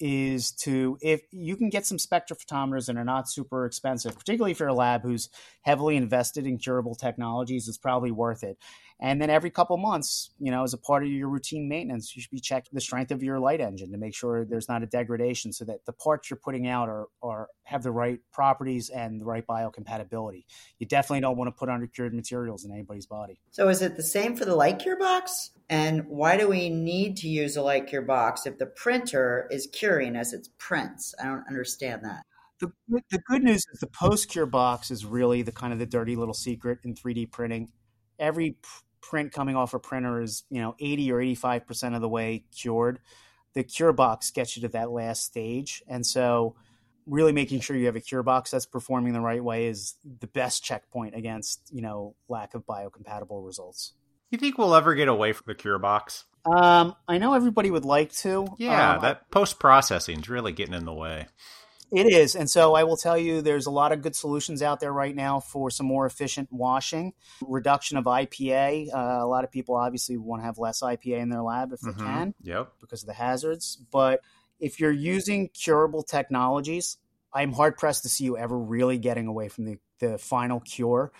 is 0.00 0.50
to 0.50 0.98
if 1.00 1.22
you 1.30 1.56
can 1.56 1.70
get 1.70 1.86
some 1.86 1.98
spectrophotometers 1.98 2.88
and 2.88 2.98
are 2.98 3.04
not 3.04 3.30
super 3.30 3.64
expensive, 3.64 4.18
particularly 4.18 4.50
if 4.52 4.58
you're 4.58 4.68
a 4.68 4.74
lab 4.74 5.02
who's 5.02 5.30
heavily 5.62 5.96
invested 5.96 6.46
in 6.46 6.58
curable 6.58 6.94
technologies, 6.94 7.68
it's 7.68 7.78
probably 7.78 8.10
worth 8.10 8.42
it. 8.42 8.58
And 9.00 9.20
then 9.20 9.28
every 9.28 9.50
couple 9.50 9.76
months, 9.76 10.30
you 10.38 10.50
know, 10.50 10.62
as 10.62 10.72
a 10.72 10.78
part 10.78 11.02
of 11.02 11.10
your 11.10 11.28
routine 11.28 11.68
maintenance, 11.68 12.14
you 12.14 12.22
should 12.22 12.30
be 12.30 12.40
checking 12.40 12.70
the 12.72 12.80
strength 12.80 13.10
of 13.10 13.22
your 13.22 13.40
light 13.40 13.60
engine 13.60 13.90
to 13.90 13.98
make 13.98 14.14
sure 14.14 14.44
there's 14.44 14.68
not 14.68 14.82
a 14.82 14.86
degradation 14.86 15.52
so 15.52 15.64
that 15.64 15.84
the 15.84 15.92
parts 15.92 16.30
you're 16.30 16.38
putting 16.42 16.68
out 16.68 16.88
are, 16.88 17.06
are 17.22 17.48
have 17.64 17.82
the 17.82 17.90
right 17.90 18.20
properties 18.32 18.90
and 18.90 19.20
the 19.20 19.24
right 19.24 19.46
biocompatibility. 19.46 20.44
You 20.78 20.86
definitely 20.86 21.20
don't 21.20 21.36
want 21.36 21.48
to 21.48 21.52
put 21.52 21.68
undercured 21.68 22.12
materials 22.12 22.64
in 22.64 22.72
anybody's 22.72 23.06
body. 23.06 23.40
So 23.50 23.68
is 23.68 23.82
it 23.82 23.96
the 23.96 24.02
same 24.02 24.36
for 24.36 24.44
the 24.44 24.54
light 24.54 24.78
cure 24.78 24.98
box? 24.98 25.50
And 25.68 26.06
why 26.06 26.36
do 26.36 26.48
we 26.48 26.68
need 26.68 27.16
to 27.18 27.28
use 27.28 27.56
a 27.56 27.62
light 27.62 27.88
cure 27.88 28.02
box 28.02 28.46
if 28.46 28.58
the 28.58 28.66
printer 28.66 29.48
is 29.50 29.66
curing 29.72 30.14
as 30.14 30.32
it 30.32 30.48
prints? 30.58 31.14
I 31.20 31.26
don't 31.26 31.44
understand 31.48 32.04
that. 32.04 32.22
The, 32.60 32.70
the 33.10 33.18
good 33.28 33.42
news 33.42 33.64
is 33.72 33.80
the 33.80 33.88
post 33.88 34.28
cure 34.28 34.46
box 34.46 34.90
is 34.90 35.04
really 35.04 35.42
the 35.42 35.52
kind 35.52 35.72
of 35.72 35.78
the 35.78 35.86
dirty 35.86 36.14
little 36.14 36.34
secret 36.34 36.78
in 36.84 36.94
3D 36.94 37.30
printing 37.32 37.70
every 38.24 38.56
print 39.00 39.32
coming 39.32 39.54
off 39.54 39.74
a 39.74 39.78
printer 39.78 40.20
is 40.20 40.44
you 40.50 40.60
know 40.60 40.74
80 40.80 41.12
or 41.12 41.20
85 41.20 41.66
percent 41.66 41.94
of 41.94 42.00
the 42.00 42.08
way 42.08 42.44
cured 42.56 43.00
the 43.54 43.62
cure 43.62 43.92
box 43.92 44.30
gets 44.30 44.56
you 44.56 44.62
to 44.62 44.68
that 44.68 44.90
last 44.90 45.24
stage. 45.24 45.82
And 45.88 46.04
so 46.04 46.56
really 47.06 47.32
making 47.32 47.60
sure 47.60 47.76
you 47.76 47.86
have 47.86 47.96
a 47.96 48.00
cure 48.00 48.22
box 48.22 48.50
that's 48.50 48.66
performing 48.66 49.12
the 49.12 49.20
right 49.20 49.42
way 49.42 49.66
is 49.66 49.94
the 50.20 50.26
best 50.26 50.64
checkpoint 50.64 51.14
against 51.14 51.60
you 51.72 51.82
know 51.82 52.14
lack 52.28 52.54
of 52.54 52.66
biocompatible 52.66 53.44
results. 53.44 53.92
You 54.30 54.38
think 54.38 54.58
we'll 54.58 54.74
ever 54.74 54.94
get 54.94 55.08
away 55.08 55.32
from 55.32 55.44
the 55.46 55.54
cure 55.54 55.78
box? 55.78 56.24
Um, 56.44 56.94
i 57.08 57.16
know 57.16 57.32
everybody 57.32 57.70
would 57.70 57.86
like 57.86 58.12
to. 58.16 58.48
Yeah 58.58 58.96
um, 58.96 59.02
that 59.02 59.30
post 59.30 59.58
processing 59.58 60.20
is 60.20 60.28
really 60.28 60.52
getting 60.52 60.74
in 60.74 60.84
the 60.84 60.92
way 60.92 61.26
It 61.94 62.12
is. 62.12 62.34
And 62.34 62.50
so 62.50 62.74
I 62.74 62.84
will 62.84 62.96
tell 62.96 63.16
you 63.16 63.40
there's 63.40 63.66
a 63.66 63.70
lot 63.70 63.92
of 63.92 64.02
good 64.02 64.16
solutions 64.16 64.62
out 64.62 64.80
there 64.80 64.92
right 64.92 65.14
now 65.14 65.40
for 65.40 65.70
some 65.70 65.86
more 65.86 66.06
efficient 66.06 66.48
washing, 66.52 67.12
reduction 67.40 67.96
of 67.96 68.04
IPA. 68.04 68.88
Uh, 68.92 69.24
a 69.24 69.26
lot 69.26 69.44
of 69.44 69.50
people 69.50 69.76
obviously 69.76 70.16
want 70.16 70.42
to 70.42 70.46
have 70.46 70.58
less 70.58 70.80
IPA 70.80 71.18
in 71.18 71.28
their 71.28 71.42
lab 71.42 71.72
if 71.72 71.80
they 71.80 71.90
mm-hmm. 71.90 72.04
can. 72.04 72.34
Yep. 72.42 72.72
Because 72.80 73.02
of 73.02 73.06
the 73.06 73.14
hazards. 73.14 73.78
But 73.90 74.20
if 74.58 74.80
you're 74.80 74.92
using 74.92 75.48
curable 75.48 76.02
technologies, 76.02 76.98
I'm 77.32 77.52
hard 77.52 77.76
pressed 77.76 78.02
to 78.04 78.08
see 78.08 78.24
you 78.24 78.38
ever 78.38 78.58
really 78.58 78.98
getting 78.98 79.26
away 79.26 79.48
from 79.48 79.64
the, 79.64 79.78
the 79.98 80.18
final 80.18 80.60
cure 80.60 81.12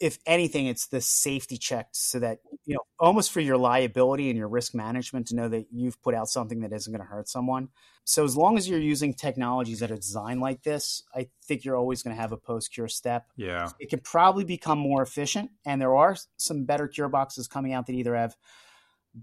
if 0.00 0.18
anything, 0.26 0.66
it's 0.66 0.86
the 0.86 1.00
safety 1.00 1.56
check 1.56 1.88
so 1.92 2.18
that, 2.18 2.38
you 2.64 2.74
know, 2.74 2.80
almost 2.98 3.32
for 3.32 3.40
your 3.40 3.56
liability 3.56 4.28
and 4.30 4.38
your 4.38 4.48
risk 4.48 4.74
management 4.74 5.28
to 5.28 5.36
know 5.36 5.48
that 5.48 5.66
you've 5.70 6.00
put 6.02 6.14
out 6.14 6.28
something 6.28 6.60
that 6.60 6.72
isn't 6.72 6.92
going 6.92 7.04
to 7.04 7.10
hurt 7.10 7.28
someone. 7.28 7.68
So 8.04 8.24
as 8.24 8.36
long 8.36 8.56
as 8.56 8.68
you're 8.68 8.80
using 8.80 9.14
technologies 9.14 9.80
that 9.80 9.90
are 9.90 9.96
designed 9.96 10.40
like 10.40 10.62
this, 10.62 11.02
I 11.14 11.28
think 11.44 11.64
you're 11.64 11.76
always 11.76 12.02
going 12.02 12.14
to 12.14 12.20
have 12.20 12.32
a 12.32 12.36
post 12.36 12.72
cure 12.72 12.88
step. 12.88 13.26
Yeah. 13.36 13.70
It 13.80 13.90
can 13.90 14.00
probably 14.00 14.44
become 14.44 14.78
more 14.78 15.02
efficient. 15.02 15.50
And 15.64 15.80
there 15.80 15.96
are 15.96 16.16
some 16.36 16.64
better 16.64 16.86
cure 16.88 17.08
boxes 17.08 17.48
coming 17.48 17.72
out 17.72 17.86
that 17.86 17.94
either 17.94 18.14
have 18.14 18.36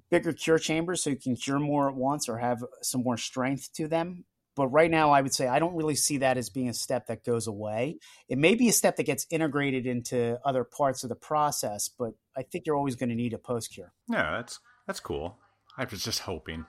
bigger 0.10 0.34
cure 0.34 0.58
chambers 0.58 1.04
so 1.04 1.10
you 1.10 1.18
can 1.18 1.36
cure 1.36 1.60
more 1.60 1.89
at 1.89 1.95
once 1.95 2.30
or 2.30 2.38
have 2.38 2.64
some 2.82 3.04
more 3.04 3.18
strength 3.18 3.72
to 3.74 3.88
them 3.88 4.26
but 4.56 4.68
right 4.68 4.91
now, 4.91 5.12
I 5.12 5.22
would 5.22 5.34
say 5.34 5.47
I 5.47 5.60
don't 5.60 5.76
really 5.76 5.95
see 5.95 6.18
that 6.18 6.38
as 6.38 6.49
being 6.49 6.70
a 6.70 6.74
step 6.74 7.08
that 7.08 7.24
goes 7.24 7.47
away. 7.47 7.97
It 8.28 8.38
may 8.38 8.56
be 8.56 8.68
a 8.68 8.74
step 8.74 8.97
that 8.97 9.04
gets 9.04 9.26
integrated 9.30 9.86
into 9.86 10.39
other 10.43 10.64
parts 10.64 11.04
of 11.04 11.10
the 11.10 11.16
process, 11.16 11.89
but 11.89 12.14
I 12.36 12.43
think 12.43 12.66
you're 12.66 12.76
always 12.76 12.95
going 12.95 13.10
to 13.10 13.16
need 13.16 13.34
a 13.34 13.38
post 13.38 13.74
cure. 13.74 13.93
Yeah, 14.10 14.32
that's 14.32 14.60
that's 14.88 14.99
cool. 14.99 15.38
I 15.78 15.86
was 15.86 16.04
just 16.04 16.20
hoping. 16.20 16.66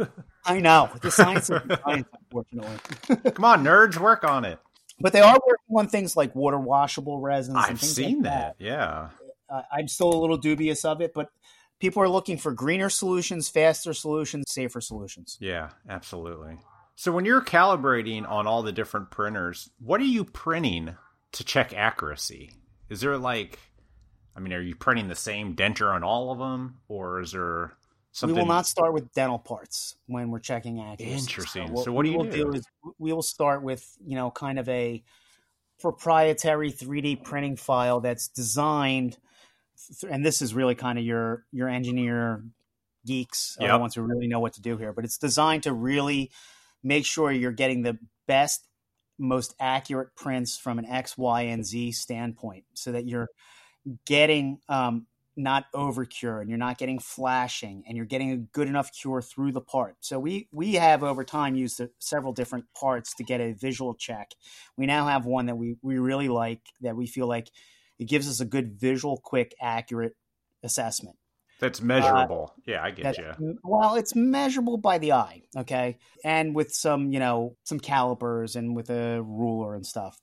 I 0.44 0.60
know 0.60 0.90
the 1.00 1.10
science 1.10 1.48
of 1.48 1.62
science, 1.84 2.08
unfortunately. 2.30 3.30
Come 3.32 3.44
on, 3.44 3.64
nerds, 3.64 3.96
work 3.96 4.24
on 4.24 4.44
it. 4.44 4.58
But 5.00 5.14
they 5.14 5.20
are 5.20 5.38
working 5.46 5.76
on 5.76 5.88
things 5.88 6.16
like 6.16 6.34
water 6.34 6.58
washable 6.58 7.18
resins. 7.18 7.56
I've 7.58 7.80
seen 7.80 8.16
like 8.16 8.24
that. 8.24 8.58
that. 8.58 8.64
Yeah, 8.64 9.08
uh, 9.48 9.62
I'm 9.72 9.88
still 9.88 10.12
a 10.12 10.20
little 10.20 10.36
dubious 10.36 10.84
of 10.84 11.00
it, 11.00 11.12
but 11.14 11.30
people 11.80 12.02
are 12.02 12.08
looking 12.08 12.36
for 12.36 12.52
greener 12.52 12.90
solutions, 12.90 13.48
faster 13.48 13.94
solutions, 13.94 14.44
safer 14.48 14.80
solutions. 14.80 15.38
Yeah, 15.40 15.70
absolutely. 15.88 16.58
So 16.96 17.12
when 17.12 17.24
you're 17.24 17.42
calibrating 17.42 18.28
on 18.28 18.46
all 18.46 18.62
the 18.62 18.72
different 18.72 19.10
printers, 19.10 19.70
what 19.78 20.00
are 20.00 20.04
you 20.04 20.24
printing 20.24 20.96
to 21.32 21.44
check 21.44 21.72
accuracy? 21.74 22.52
Is 22.88 23.00
there 23.00 23.16
like, 23.16 23.58
I 24.36 24.40
mean, 24.40 24.52
are 24.52 24.60
you 24.60 24.74
printing 24.74 25.08
the 25.08 25.16
same 25.16 25.56
denture 25.56 25.92
on 25.92 26.04
all 26.04 26.30
of 26.30 26.38
them, 26.38 26.80
or 26.88 27.20
is 27.20 27.32
there 27.32 27.72
something? 28.12 28.36
We 28.36 28.42
will 28.42 28.48
not 28.48 28.66
start 28.66 28.92
with 28.92 29.12
dental 29.14 29.38
parts 29.38 29.96
when 30.06 30.30
we're 30.30 30.40
checking 30.40 30.80
accuracy. 30.80 31.14
Interesting. 31.14 31.68
So, 31.68 31.72
what, 31.72 31.84
so 31.86 31.92
what 31.92 32.04
do 32.04 32.12
you 32.12 32.22
do? 32.24 32.44
do 32.44 32.52
is 32.52 32.66
we 32.98 33.12
will 33.12 33.22
start 33.22 33.62
with 33.62 33.86
you 34.04 34.14
know 34.14 34.30
kind 34.30 34.58
of 34.58 34.68
a 34.68 35.02
proprietary 35.80 36.70
3D 36.70 37.24
printing 37.24 37.56
file 37.56 38.00
that's 38.00 38.28
designed, 38.28 39.18
and 40.08 40.24
this 40.24 40.42
is 40.42 40.54
really 40.54 40.74
kind 40.74 40.98
of 40.98 41.04
your 41.04 41.44
your 41.50 41.68
engineer 41.68 42.44
geeks, 43.04 43.56
yep. 43.60 43.70
the 43.70 43.78
ones 43.78 43.94
who 43.94 44.02
really 44.02 44.28
know 44.28 44.40
what 44.40 44.52
to 44.54 44.62
do 44.62 44.76
here. 44.76 44.92
But 44.92 45.04
it's 45.04 45.18
designed 45.18 45.64
to 45.64 45.72
really 45.72 46.30
make 46.82 47.06
sure 47.06 47.30
you're 47.30 47.52
getting 47.52 47.82
the 47.82 47.98
best, 48.26 48.68
most 49.18 49.54
accurate 49.60 50.14
prints 50.16 50.56
from 50.56 50.78
an 50.78 50.86
X, 50.86 51.16
Y, 51.16 51.42
and 51.42 51.64
Z 51.64 51.92
standpoint 51.92 52.64
so 52.74 52.92
that 52.92 53.06
you're 53.06 53.28
getting 54.06 54.58
um, 54.68 55.06
not 55.36 55.64
over 55.74 56.04
cure 56.04 56.40
and 56.40 56.48
you're 56.48 56.58
not 56.58 56.78
getting 56.78 56.98
flashing 56.98 57.82
and 57.86 57.96
you're 57.96 58.06
getting 58.06 58.30
a 58.32 58.36
good 58.36 58.68
enough 58.68 58.92
cure 58.92 59.22
through 59.22 59.52
the 59.52 59.60
part. 59.60 59.96
So 60.00 60.18
we 60.18 60.48
we 60.52 60.74
have 60.74 61.02
over 61.02 61.24
time 61.24 61.54
used 61.54 61.80
several 61.98 62.32
different 62.32 62.66
parts 62.78 63.14
to 63.14 63.24
get 63.24 63.40
a 63.40 63.52
visual 63.52 63.94
check. 63.94 64.32
We 64.76 64.86
now 64.86 65.06
have 65.06 65.24
one 65.24 65.46
that 65.46 65.56
we 65.56 65.76
we 65.82 65.98
really 65.98 66.28
like 66.28 66.60
that 66.80 66.96
we 66.96 67.06
feel 67.06 67.26
like 67.26 67.50
it 67.98 68.08
gives 68.08 68.28
us 68.28 68.40
a 68.40 68.44
good 68.44 68.78
visual, 68.78 69.18
quick, 69.18 69.54
accurate 69.60 70.16
assessment. 70.62 71.16
That's 71.62 71.80
measurable. 71.80 72.54
Uh, 72.58 72.60
yeah, 72.66 72.82
I 72.82 72.90
get 72.90 73.18
you. 73.18 73.56
Well, 73.62 73.94
it's 73.94 74.16
measurable 74.16 74.78
by 74.78 74.98
the 74.98 75.12
eye, 75.12 75.42
okay, 75.56 75.98
and 76.24 76.56
with 76.56 76.74
some, 76.74 77.12
you 77.12 77.20
know, 77.20 77.56
some 77.62 77.78
calipers 77.78 78.56
and 78.56 78.74
with 78.74 78.90
a 78.90 79.22
ruler 79.22 79.76
and 79.76 79.86
stuff 79.86 80.18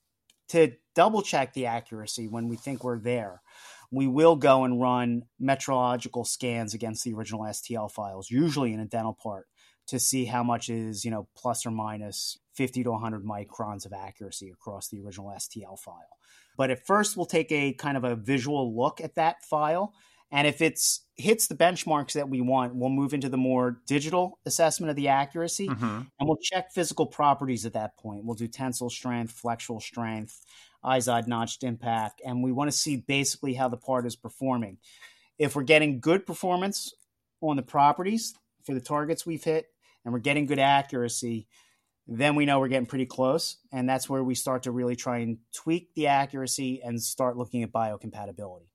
to 0.50 0.74
double 0.96 1.22
check 1.22 1.54
the 1.54 1.68
accuracy 1.68 2.28
when 2.28 2.50
we 2.50 2.58
think 2.58 2.84
we're 2.84 3.00
there. 3.00 3.42
We 3.90 4.06
will 4.06 4.36
go 4.36 4.66
and 4.66 4.82
run 4.82 5.24
metrological 5.42 6.28
scans 6.28 6.74
against 6.74 7.06
the 7.06 7.14
original 7.14 7.44
STL 7.44 7.90
files, 7.90 8.30
usually 8.30 8.74
in 8.74 8.82
a 8.82 8.86
dental 8.86 9.18
part, 9.24 9.48
to 9.88 9.98
see 9.98 10.26
how 10.26 10.44
much 10.44 10.68
is, 10.68 11.06
you 11.06 11.10
know, 11.10 11.30
plus 11.38 11.66
or 11.66 11.72
minus 11.72 12.38
50 12.56 12.84
to 12.84 12.92
100 12.92 13.24
microns 13.24 13.86
of 13.86 13.94
accuracy 13.94 14.50
across 14.50 14.90
the 14.90 15.00
original 15.00 15.32
STL 15.38 15.80
file. 15.80 16.18
But 16.58 16.70
at 16.70 16.86
first, 16.86 17.16
we'll 17.16 17.26
take 17.26 17.50
a 17.54 17.72
kind 17.72 17.96
of 17.96 18.04
a 18.04 18.18
visual 18.18 18.76
look 18.76 19.00
at 19.00 19.16
that 19.16 19.42
file 19.46 19.94
and 20.32 20.48
if 20.48 20.62
it's 20.62 21.02
hits 21.16 21.48
the 21.48 21.56
benchmarks 21.56 22.14
that 22.14 22.30
we 22.30 22.40
want, 22.40 22.76
we'll 22.76 22.90
move 22.90 23.14
into 23.14 23.30
the 23.30 23.38
more 23.38 23.82
digital 23.88 24.40
assessment 24.46 24.90
of 24.90 24.96
the 24.96 25.08
accuracy 25.08 25.68
mm-hmm. 25.68 25.86
and 25.86 26.08
we'll 26.22 26.38
check 26.42 26.72
physical 26.72 27.06
properties 27.06 27.66
at 27.66 27.74
that 27.74 27.98
point. 27.98 28.24
We'll 28.24 28.36
do 28.36 28.48
tensile 28.48 28.90
strength, 28.90 29.40
flexural 29.42 29.82
strength, 29.82 30.40
IZOD 30.84 31.28
notched 31.28 31.64
impact, 31.64 32.22
and 32.26 32.44
we 32.44 32.52
want 32.52 32.72
to 32.72 32.78
see 32.78 32.98
basically 32.98 33.54
how 33.54 33.68
the 33.68 33.78
part 33.78 34.06
is 34.06 34.16
performing. 34.16 34.78
If 35.38 35.56
we're 35.56 35.64
getting 35.64 36.00
good 36.00 36.26
performance 36.26 36.94
on 37.42 37.56
the 37.56 37.64
properties 37.64 38.36
for 38.64 38.74
the 38.74 38.82
targets 38.82 39.26
we've 39.26 39.44
hit 39.44 39.68
and 40.06 40.14
we're 40.14 40.20
getting 40.20 40.46
good 40.46 40.60
accuracy, 40.60 41.48
then 42.08 42.36
we 42.36 42.46
know 42.46 42.60
we're 42.60 42.68
getting 42.68 42.86
pretty 42.86 43.06
close. 43.06 43.58
And 43.72 43.90
that's 43.90 44.10
where 44.10 44.24
we 44.24 44.36
start 44.36 44.64
to 44.64 44.72
really 44.72 44.96
try 44.96 45.20
and 45.20 45.38
tweak 45.54 45.94
the 45.96 46.08
accuracy 46.08 46.82
and 46.84 47.02
start 47.02 47.38
looking 47.38 47.64
at 47.64 47.72
biocompatibility. 47.72 48.68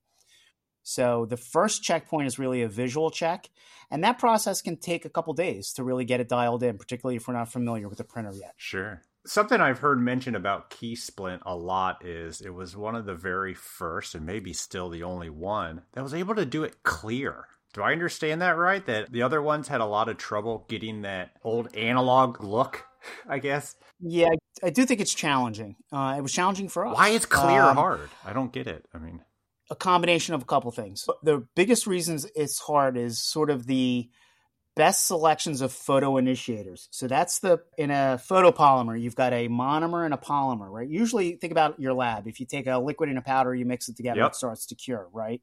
So 0.84 1.26
the 1.26 1.38
first 1.38 1.82
checkpoint 1.82 2.26
is 2.26 2.38
really 2.38 2.62
a 2.62 2.68
visual 2.68 3.10
check, 3.10 3.48
and 3.90 4.04
that 4.04 4.18
process 4.18 4.60
can 4.60 4.76
take 4.76 5.04
a 5.04 5.10
couple 5.10 5.32
days 5.32 5.72
to 5.72 5.82
really 5.82 6.04
get 6.04 6.20
it 6.20 6.28
dialed 6.28 6.62
in, 6.62 6.76
particularly 6.76 7.16
if 7.16 7.26
we're 7.26 7.34
not 7.34 7.50
familiar 7.50 7.88
with 7.88 7.98
the 7.98 8.04
printer 8.04 8.32
yet. 8.34 8.52
Sure. 8.58 9.02
Something 9.26 9.62
I've 9.62 9.78
heard 9.78 9.98
mentioned 9.98 10.36
about 10.36 10.70
KeySplint 10.70 11.40
a 11.46 11.56
lot 11.56 12.04
is 12.04 12.42
it 12.42 12.52
was 12.52 12.76
one 12.76 12.94
of 12.94 13.06
the 13.06 13.14
very 13.14 13.54
first, 13.54 14.14
and 14.14 14.26
maybe 14.26 14.52
still 14.52 14.90
the 14.90 15.02
only 15.02 15.30
one, 15.30 15.82
that 15.94 16.04
was 16.04 16.12
able 16.12 16.34
to 16.34 16.44
do 16.44 16.62
it 16.64 16.82
clear. 16.82 17.46
Do 17.72 17.82
I 17.82 17.92
understand 17.92 18.42
that 18.42 18.58
right? 18.58 18.84
That 18.84 19.10
the 19.10 19.22
other 19.22 19.40
ones 19.40 19.68
had 19.68 19.80
a 19.80 19.86
lot 19.86 20.10
of 20.10 20.18
trouble 20.18 20.66
getting 20.68 21.02
that 21.02 21.30
old 21.42 21.74
analog 21.74 22.44
look, 22.44 22.84
I 23.28 23.38
guess? 23.38 23.74
Yeah, 24.00 24.28
I 24.62 24.68
do 24.68 24.84
think 24.84 25.00
it's 25.00 25.14
challenging. 25.14 25.76
Uh, 25.90 26.16
it 26.18 26.20
was 26.20 26.32
challenging 26.32 26.68
for 26.68 26.86
us. 26.86 26.94
Why 26.94 27.08
is 27.08 27.24
clear 27.24 27.62
um, 27.62 27.76
hard? 27.76 28.10
I 28.24 28.34
don't 28.34 28.52
get 28.52 28.66
it. 28.66 28.84
I 28.92 28.98
mean, 28.98 29.22
a 29.70 29.76
combination 29.76 30.34
of 30.34 30.42
a 30.42 30.46
couple 30.46 30.70
things. 30.70 31.06
The 31.22 31.46
biggest 31.54 31.86
reasons 31.86 32.26
it's 32.34 32.58
hard 32.58 32.96
is 32.96 33.18
sort 33.18 33.50
of 33.50 33.66
the 33.66 34.08
best 34.76 35.06
selections 35.06 35.60
of 35.60 35.72
photo 35.72 36.16
initiators. 36.16 36.88
So 36.90 37.06
that's 37.06 37.38
the 37.38 37.60
in 37.78 37.90
a 37.90 38.20
photopolymer, 38.28 39.00
you've 39.00 39.14
got 39.14 39.32
a 39.32 39.48
monomer 39.48 40.04
and 40.04 40.12
a 40.12 40.18
polymer, 40.18 40.68
right? 40.68 40.88
Usually 40.88 41.36
think 41.36 41.52
about 41.52 41.78
your 41.78 41.94
lab. 41.94 42.26
If 42.26 42.40
you 42.40 42.46
take 42.46 42.66
a 42.66 42.78
liquid 42.78 43.08
and 43.08 43.18
a 43.18 43.22
powder, 43.22 43.54
you 43.54 43.64
mix 43.64 43.88
it 43.88 43.96
together, 43.96 44.20
yep. 44.20 44.32
it 44.32 44.36
starts 44.36 44.66
to 44.66 44.74
cure, 44.74 45.08
right? 45.12 45.40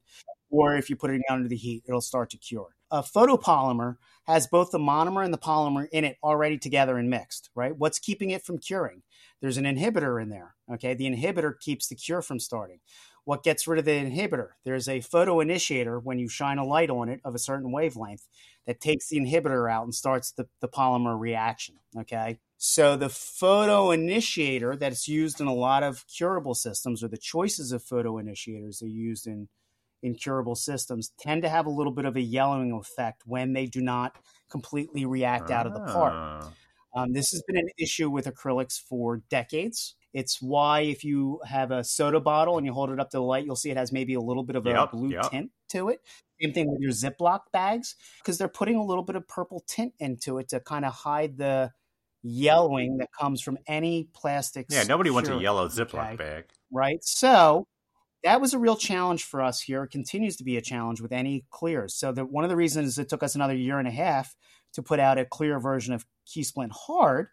Or 0.50 0.76
if 0.76 0.90
you 0.90 0.96
put 0.96 1.10
it 1.10 1.22
down 1.28 1.38
under 1.38 1.48
the 1.48 1.56
heat, 1.56 1.84
it'll 1.88 2.02
start 2.02 2.30
to 2.30 2.36
cure. 2.36 2.68
A 2.90 3.02
photopolymer 3.02 3.96
has 4.26 4.46
both 4.46 4.70
the 4.70 4.78
monomer 4.78 5.24
and 5.24 5.32
the 5.32 5.38
polymer 5.38 5.88
in 5.90 6.04
it 6.04 6.18
already 6.22 6.58
together 6.58 6.98
and 6.98 7.08
mixed, 7.08 7.48
right? 7.54 7.74
What's 7.74 7.98
keeping 7.98 8.30
it 8.30 8.44
from 8.44 8.58
curing? 8.58 9.02
There's 9.40 9.56
an 9.56 9.64
inhibitor 9.64 10.22
in 10.22 10.28
there. 10.28 10.54
Okay. 10.74 10.92
The 10.92 11.06
inhibitor 11.06 11.58
keeps 11.58 11.88
the 11.88 11.96
cure 11.96 12.20
from 12.20 12.38
starting 12.38 12.80
what 13.24 13.42
gets 13.42 13.68
rid 13.68 13.78
of 13.78 13.84
the 13.84 13.92
inhibitor. 13.92 14.48
There's 14.64 14.88
a 14.88 15.00
photo 15.00 15.40
initiator 15.40 15.98
when 15.98 16.18
you 16.18 16.28
shine 16.28 16.58
a 16.58 16.64
light 16.64 16.90
on 16.90 17.08
it 17.08 17.20
of 17.24 17.34
a 17.34 17.38
certain 17.38 17.70
wavelength 17.70 18.26
that 18.66 18.80
takes 18.80 19.08
the 19.08 19.18
inhibitor 19.18 19.70
out 19.70 19.84
and 19.84 19.94
starts 19.94 20.32
the, 20.32 20.48
the 20.60 20.68
polymer 20.68 21.18
reaction. 21.18 21.76
Okay. 21.96 22.38
So 22.58 22.96
the 22.96 23.08
photo 23.08 23.90
initiator 23.90 24.76
that's 24.76 25.08
used 25.08 25.40
in 25.40 25.46
a 25.46 25.54
lot 25.54 25.82
of 25.82 26.04
curable 26.06 26.54
systems, 26.54 27.02
or 27.02 27.08
the 27.08 27.16
choices 27.16 27.72
of 27.72 27.82
photo 27.82 28.18
initiators 28.18 28.78
that 28.78 28.86
are 28.86 28.88
used 28.88 29.26
in 29.26 29.48
in 30.04 30.16
curable 30.16 30.56
systems, 30.56 31.12
tend 31.16 31.42
to 31.42 31.48
have 31.48 31.64
a 31.64 31.70
little 31.70 31.92
bit 31.92 32.04
of 32.04 32.16
a 32.16 32.20
yellowing 32.20 32.72
effect 32.72 33.22
when 33.24 33.52
they 33.52 33.66
do 33.66 33.80
not 33.80 34.16
completely 34.50 35.06
react 35.06 35.48
out 35.48 35.64
of 35.64 35.74
the 35.74 35.80
part. 35.80 36.12
Ah. 36.12 36.52
Um, 36.94 37.12
this 37.12 37.30
has 37.30 37.42
been 37.46 37.56
an 37.56 37.68
issue 37.78 38.10
with 38.10 38.26
acrylics 38.26 38.80
for 38.80 39.22
decades. 39.30 39.94
It's 40.12 40.42
why 40.42 40.80
if 40.80 41.04
you 41.04 41.40
have 41.46 41.70
a 41.70 41.82
soda 41.82 42.20
bottle 42.20 42.58
and 42.58 42.66
you 42.66 42.72
hold 42.72 42.90
it 42.90 43.00
up 43.00 43.10
to 43.10 43.16
the 43.16 43.22
light, 43.22 43.44
you'll 43.44 43.56
see 43.56 43.70
it 43.70 43.76
has 43.76 43.92
maybe 43.92 44.14
a 44.14 44.20
little 44.20 44.42
bit 44.42 44.56
of 44.56 44.66
a 44.66 44.86
blue 44.92 45.10
yep. 45.10 45.30
tint 45.30 45.50
to 45.70 45.88
it. 45.88 46.00
Same 46.40 46.52
thing 46.52 46.70
with 46.70 46.80
your 46.80 46.90
Ziploc 46.90 47.40
bags 47.52 47.96
because 48.18 48.36
they're 48.36 48.48
putting 48.48 48.76
a 48.76 48.84
little 48.84 49.04
bit 49.04 49.16
of 49.16 49.26
purple 49.26 49.64
tint 49.66 49.94
into 49.98 50.38
it 50.38 50.48
to 50.50 50.60
kind 50.60 50.84
of 50.84 50.92
hide 50.92 51.38
the 51.38 51.70
yellowing 52.22 52.98
that 52.98 53.08
comes 53.18 53.40
from 53.40 53.58
any 53.66 54.08
plastic. 54.14 54.66
Yeah, 54.68 54.84
nobody 54.84 55.10
wants 55.10 55.30
a 55.30 55.38
yellow 55.38 55.68
Ziploc 55.68 56.14
okay? 56.14 56.16
bag. 56.16 56.44
Right. 56.70 57.02
So 57.02 57.66
that 58.22 58.40
was 58.40 58.54
a 58.54 58.58
real 58.58 58.76
challenge 58.76 59.24
for 59.24 59.42
us 59.42 59.60
here. 59.60 59.84
It 59.84 59.90
continues 59.90 60.36
to 60.36 60.44
be 60.44 60.56
a 60.56 60.62
challenge 60.62 61.00
with 61.00 61.12
any 61.12 61.44
clears. 61.50 61.94
So 61.94 62.12
the, 62.12 62.24
one 62.24 62.44
of 62.44 62.50
the 62.50 62.56
reasons 62.56 62.98
it 62.98 63.08
took 63.08 63.22
us 63.22 63.34
another 63.34 63.56
year 63.56 63.78
and 63.78 63.88
a 63.88 63.92
half 63.92 64.36
to 64.74 64.82
put 64.82 65.00
out 65.00 65.18
a 65.18 65.24
clear 65.24 65.58
version 65.58 65.92
of 65.92 66.06
Key 66.26 66.42
Splint 66.42 66.72
Hard 66.72 67.28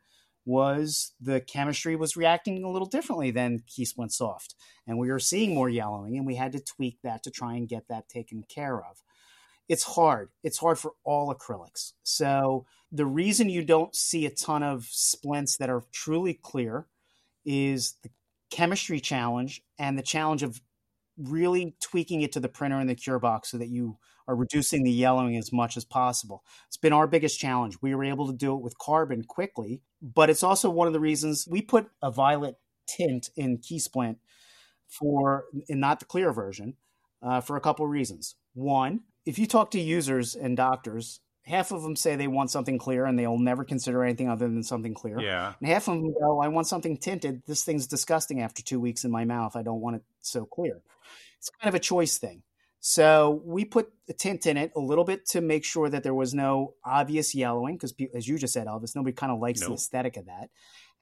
was 0.49 1.13
the 1.21 1.39
chemistry 1.39 1.95
was 1.95 2.17
reacting 2.17 2.63
a 2.63 2.71
little 2.71 2.87
differently 2.87 3.29
than 3.29 3.63
KeySplint 3.69 4.11
Soft. 4.11 4.55
And 4.87 4.97
we 4.97 5.11
were 5.11 5.19
seeing 5.19 5.53
more 5.53 5.69
yellowing, 5.69 6.17
and 6.17 6.25
we 6.25 6.35
had 6.35 6.53
to 6.53 6.59
tweak 6.59 6.97
that 7.03 7.21
to 7.23 7.31
try 7.31 7.53
and 7.53 7.69
get 7.69 7.87
that 7.87 8.09
taken 8.09 8.43
care 8.43 8.79
of. 8.79 9.03
It's 9.67 9.83
hard. 9.83 10.29
It's 10.43 10.57
hard 10.57 10.79
for 10.79 10.93
all 11.03 11.33
acrylics. 11.33 11.93
So 12.01 12.65
the 12.91 13.05
reason 13.05 13.49
you 13.49 13.63
don't 13.63 13.95
see 13.95 14.25
a 14.25 14.31
ton 14.31 14.63
of 14.63 14.87
splints 14.89 15.57
that 15.57 15.69
are 15.69 15.83
truly 15.91 16.33
clear 16.33 16.87
is 17.45 17.97
the 18.01 18.09
chemistry 18.49 18.99
challenge 18.99 19.61
and 19.77 19.99
the 19.99 20.03
challenge 20.03 20.41
of 20.41 20.59
really 21.15 21.75
tweaking 21.79 22.21
it 22.21 22.31
to 22.31 22.39
the 22.39 22.49
printer 22.49 22.79
and 22.79 22.89
the 22.89 22.95
cure 22.95 23.19
box 23.19 23.51
so 23.51 23.59
that 23.59 23.69
you 23.69 23.99
are 24.27 24.35
reducing 24.35 24.83
the 24.83 24.91
yellowing 24.91 25.37
as 25.37 25.53
much 25.53 25.77
as 25.77 25.85
possible. 25.85 26.43
It's 26.67 26.77
been 26.77 26.93
our 26.93 27.05
biggest 27.05 27.39
challenge. 27.39 27.77
We 27.83 27.93
were 27.93 28.03
able 28.03 28.25
to 28.25 28.33
do 28.33 28.55
it 28.55 28.63
with 28.63 28.79
carbon 28.79 29.23
quickly, 29.23 29.83
but 30.01 30.29
it's 30.29 30.43
also 30.43 30.69
one 30.69 30.87
of 30.87 30.93
the 30.93 30.99
reasons 30.99 31.47
we 31.49 31.61
put 31.61 31.89
a 32.01 32.11
violet 32.11 32.55
tint 32.87 33.29
in 33.35 33.57
KeySplint 33.57 34.17
for, 34.87 35.45
and 35.67 35.79
not 35.79 35.99
the 35.99 36.05
clear 36.05 36.31
version, 36.31 36.75
uh, 37.21 37.41
for 37.41 37.55
a 37.55 37.61
couple 37.61 37.85
of 37.85 37.91
reasons. 37.91 38.35
One, 38.53 39.01
if 39.25 39.37
you 39.37 39.45
talk 39.45 39.71
to 39.71 39.79
users 39.79 40.35
and 40.35 40.57
doctors, 40.57 41.19
half 41.43 41.71
of 41.71 41.83
them 41.83 41.95
say 41.95 42.15
they 42.15 42.27
want 42.27 42.51
something 42.51 42.77
clear 42.77 43.05
and 43.05 43.17
they'll 43.17 43.37
never 43.37 43.63
consider 43.63 44.03
anything 44.03 44.29
other 44.29 44.47
than 44.47 44.63
something 44.63 44.93
clear. 44.93 45.19
Yeah. 45.19 45.53
And 45.59 45.69
half 45.69 45.87
of 45.87 45.95
them 45.95 46.13
go, 46.13 46.41
I 46.41 46.47
want 46.47 46.67
something 46.67 46.97
tinted. 46.97 47.43
This 47.45 47.63
thing's 47.63 47.87
disgusting 47.87 48.41
after 48.41 48.63
two 48.63 48.79
weeks 48.79 49.03
in 49.03 49.11
my 49.11 49.25
mouth. 49.25 49.55
I 49.55 49.63
don't 49.63 49.81
want 49.81 49.97
it 49.97 50.03
so 50.21 50.45
clear. 50.45 50.81
It's 51.37 51.49
kind 51.61 51.69
of 51.69 51.75
a 51.75 51.79
choice 51.79 52.17
thing. 52.17 52.43
So 52.79 53.41
we 53.45 53.65
put 53.65 53.91
a 54.07 54.13
tint 54.13 54.45
in 54.45 54.55
it 54.55 54.71
a 54.75 54.79
little 54.79 55.03
bit 55.03 55.25
to 55.27 55.41
make 55.41 55.65
sure 55.65 55.89
that 55.89 56.03
there 56.03 56.13
was 56.13 56.33
no 56.33 56.75
obvious 56.85 57.35
yellowing, 57.35 57.75
because 57.75 57.93
as 58.15 58.27
you 58.27 58.37
just 58.37 58.53
said, 58.53 58.67
Elvis, 58.67 58.95
nobody 58.95 59.13
kind 59.13 59.31
of 59.31 59.39
likes 59.39 59.59
the 59.59 59.73
aesthetic 59.73 60.17
of 60.17 60.27
that. 60.27 60.49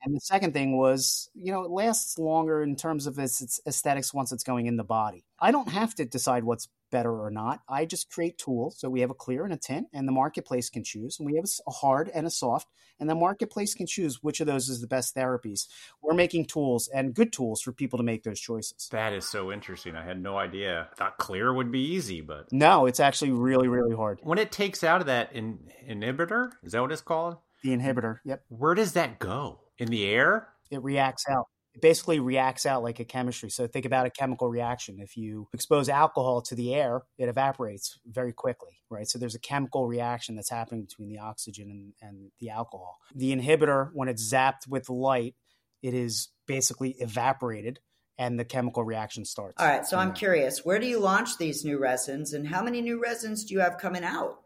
And 0.03 0.15
the 0.15 0.19
second 0.19 0.53
thing 0.53 0.77
was, 0.77 1.29
you 1.33 1.51
know, 1.51 1.63
it 1.63 1.71
lasts 1.71 2.19
longer 2.19 2.61
in 2.61 2.75
terms 2.75 3.07
of 3.07 3.17
its, 3.17 3.41
its 3.41 3.59
aesthetics 3.67 4.13
once 4.13 4.31
it's 4.31 4.43
going 4.43 4.67
in 4.67 4.77
the 4.77 4.83
body. 4.83 5.23
I 5.39 5.51
don't 5.51 5.69
have 5.69 5.95
to 5.95 6.05
decide 6.05 6.43
what's 6.43 6.67
better 6.91 7.11
or 7.11 7.31
not. 7.31 7.61
I 7.67 7.85
just 7.85 8.11
create 8.11 8.37
tools. 8.37 8.79
So 8.79 8.89
we 8.89 9.01
have 9.01 9.09
a 9.09 9.15
clear 9.15 9.43
and 9.43 9.53
a 9.53 9.57
tint, 9.57 9.87
and 9.93 10.07
the 10.07 10.11
marketplace 10.11 10.69
can 10.69 10.83
choose. 10.83 11.17
And 11.19 11.25
we 11.25 11.35
have 11.35 11.45
a 11.67 11.71
hard 11.71 12.09
and 12.13 12.25
a 12.25 12.29
soft, 12.29 12.67
and 12.99 13.09
the 13.09 13.15
marketplace 13.15 13.73
can 13.73 13.87
choose 13.87 14.21
which 14.21 14.39
of 14.39 14.47
those 14.47 14.69
is 14.69 14.81
the 14.81 14.87
best 14.87 15.15
therapies. 15.15 15.67
We're 16.01 16.13
making 16.13 16.45
tools 16.45 16.89
and 16.93 17.13
good 17.13 17.31
tools 17.31 17.61
for 17.61 17.71
people 17.71 17.97
to 17.97 18.03
make 18.03 18.23
those 18.23 18.39
choices. 18.39 18.87
That 18.91 19.13
is 19.13 19.25
so 19.25 19.51
interesting. 19.51 19.95
I 19.95 20.05
had 20.05 20.21
no 20.21 20.37
idea. 20.37 20.89
I 20.91 20.95
thought 20.95 21.17
clear 21.17 21.53
would 21.53 21.71
be 21.71 21.93
easy, 21.93 22.21
but 22.21 22.51
no, 22.51 22.85
it's 22.85 22.99
actually 22.99 23.31
really, 23.31 23.67
really 23.67 23.95
hard. 23.95 24.19
When 24.23 24.37
it 24.37 24.51
takes 24.51 24.83
out 24.83 25.01
of 25.01 25.07
that 25.07 25.33
in- 25.33 25.59
inhibitor, 25.87 26.51
is 26.63 26.71
that 26.71 26.81
what 26.81 26.91
it's 26.91 27.01
called? 27.01 27.37
The 27.63 27.69
inhibitor. 27.69 28.19
Yep. 28.25 28.43
Where 28.49 28.75
does 28.75 28.93
that 28.93 29.19
go? 29.19 29.61
In 29.77 29.89
the 29.89 30.05
air? 30.05 30.49
It 30.71 30.83
reacts 30.83 31.25
out 31.29 31.47
it 31.77 31.81
basically 31.81 32.19
reacts 32.19 32.65
out 32.65 32.81
like 32.81 32.99
a 32.99 33.05
chemistry. 33.05 33.49
So 33.49 33.67
think 33.67 33.85
about 33.85 34.07
a 34.07 34.09
chemical 34.09 34.47
reaction. 34.49 34.99
If 34.99 35.15
you 35.15 35.47
expose 35.53 35.89
alcohol 35.89 36.41
to 36.43 36.55
the 36.55 36.73
air, 36.73 37.03
it 37.17 37.29
evaporates 37.29 37.99
very 38.05 38.33
quickly, 38.33 38.79
right? 38.89 39.07
So 39.07 39.19
there's 39.19 39.35
a 39.35 39.39
chemical 39.39 39.87
reaction 39.87 40.35
that's 40.35 40.49
happening 40.49 40.81
between 40.81 41.09
the 41.09 41.19
oxygen 41.19 41.69
and, 41.69 41.93
and 42.01 42.31
the 42.39 42.49
alcohol. 42.49 42.97
The 43.15 43.35
inhibitor, 43.35 43.91
when 43.93 44.09
it's 44.09 44.31
zapped 44.31 44.67
with 44.67 44.89
light, 44.89 45.35
it 45.83 45.93
is 45.93 46.29
basically 46.47 46.95
evaporated 46.99 47.79
and 48.17 48.39
the 48.39 48.45
chemical 48.45 48.83
reaction 48.83 49.23
starts. 49.25 49.61
All 49.61 49.67
right. 49.67 49.85
So 49.85 49.99
I'm 49.99 50.13
curious, 50.13 50.65
where 50.65 50.79
do 50.79 50.87
you 50.87 50.99
launch 50.99 51.37
these 51.37 51.63
new 51.63 51.77
resins 51.77 52.33
and 52.33 52.47
how 52.47 52.63
many 52.63 52.81
new 52.81 52.99
resins 52.99 53.45
do 53.45 53.53
you 53.53 53.59
have 53.59 53.77
coming 53.77 54.03
out? 54.03 54.39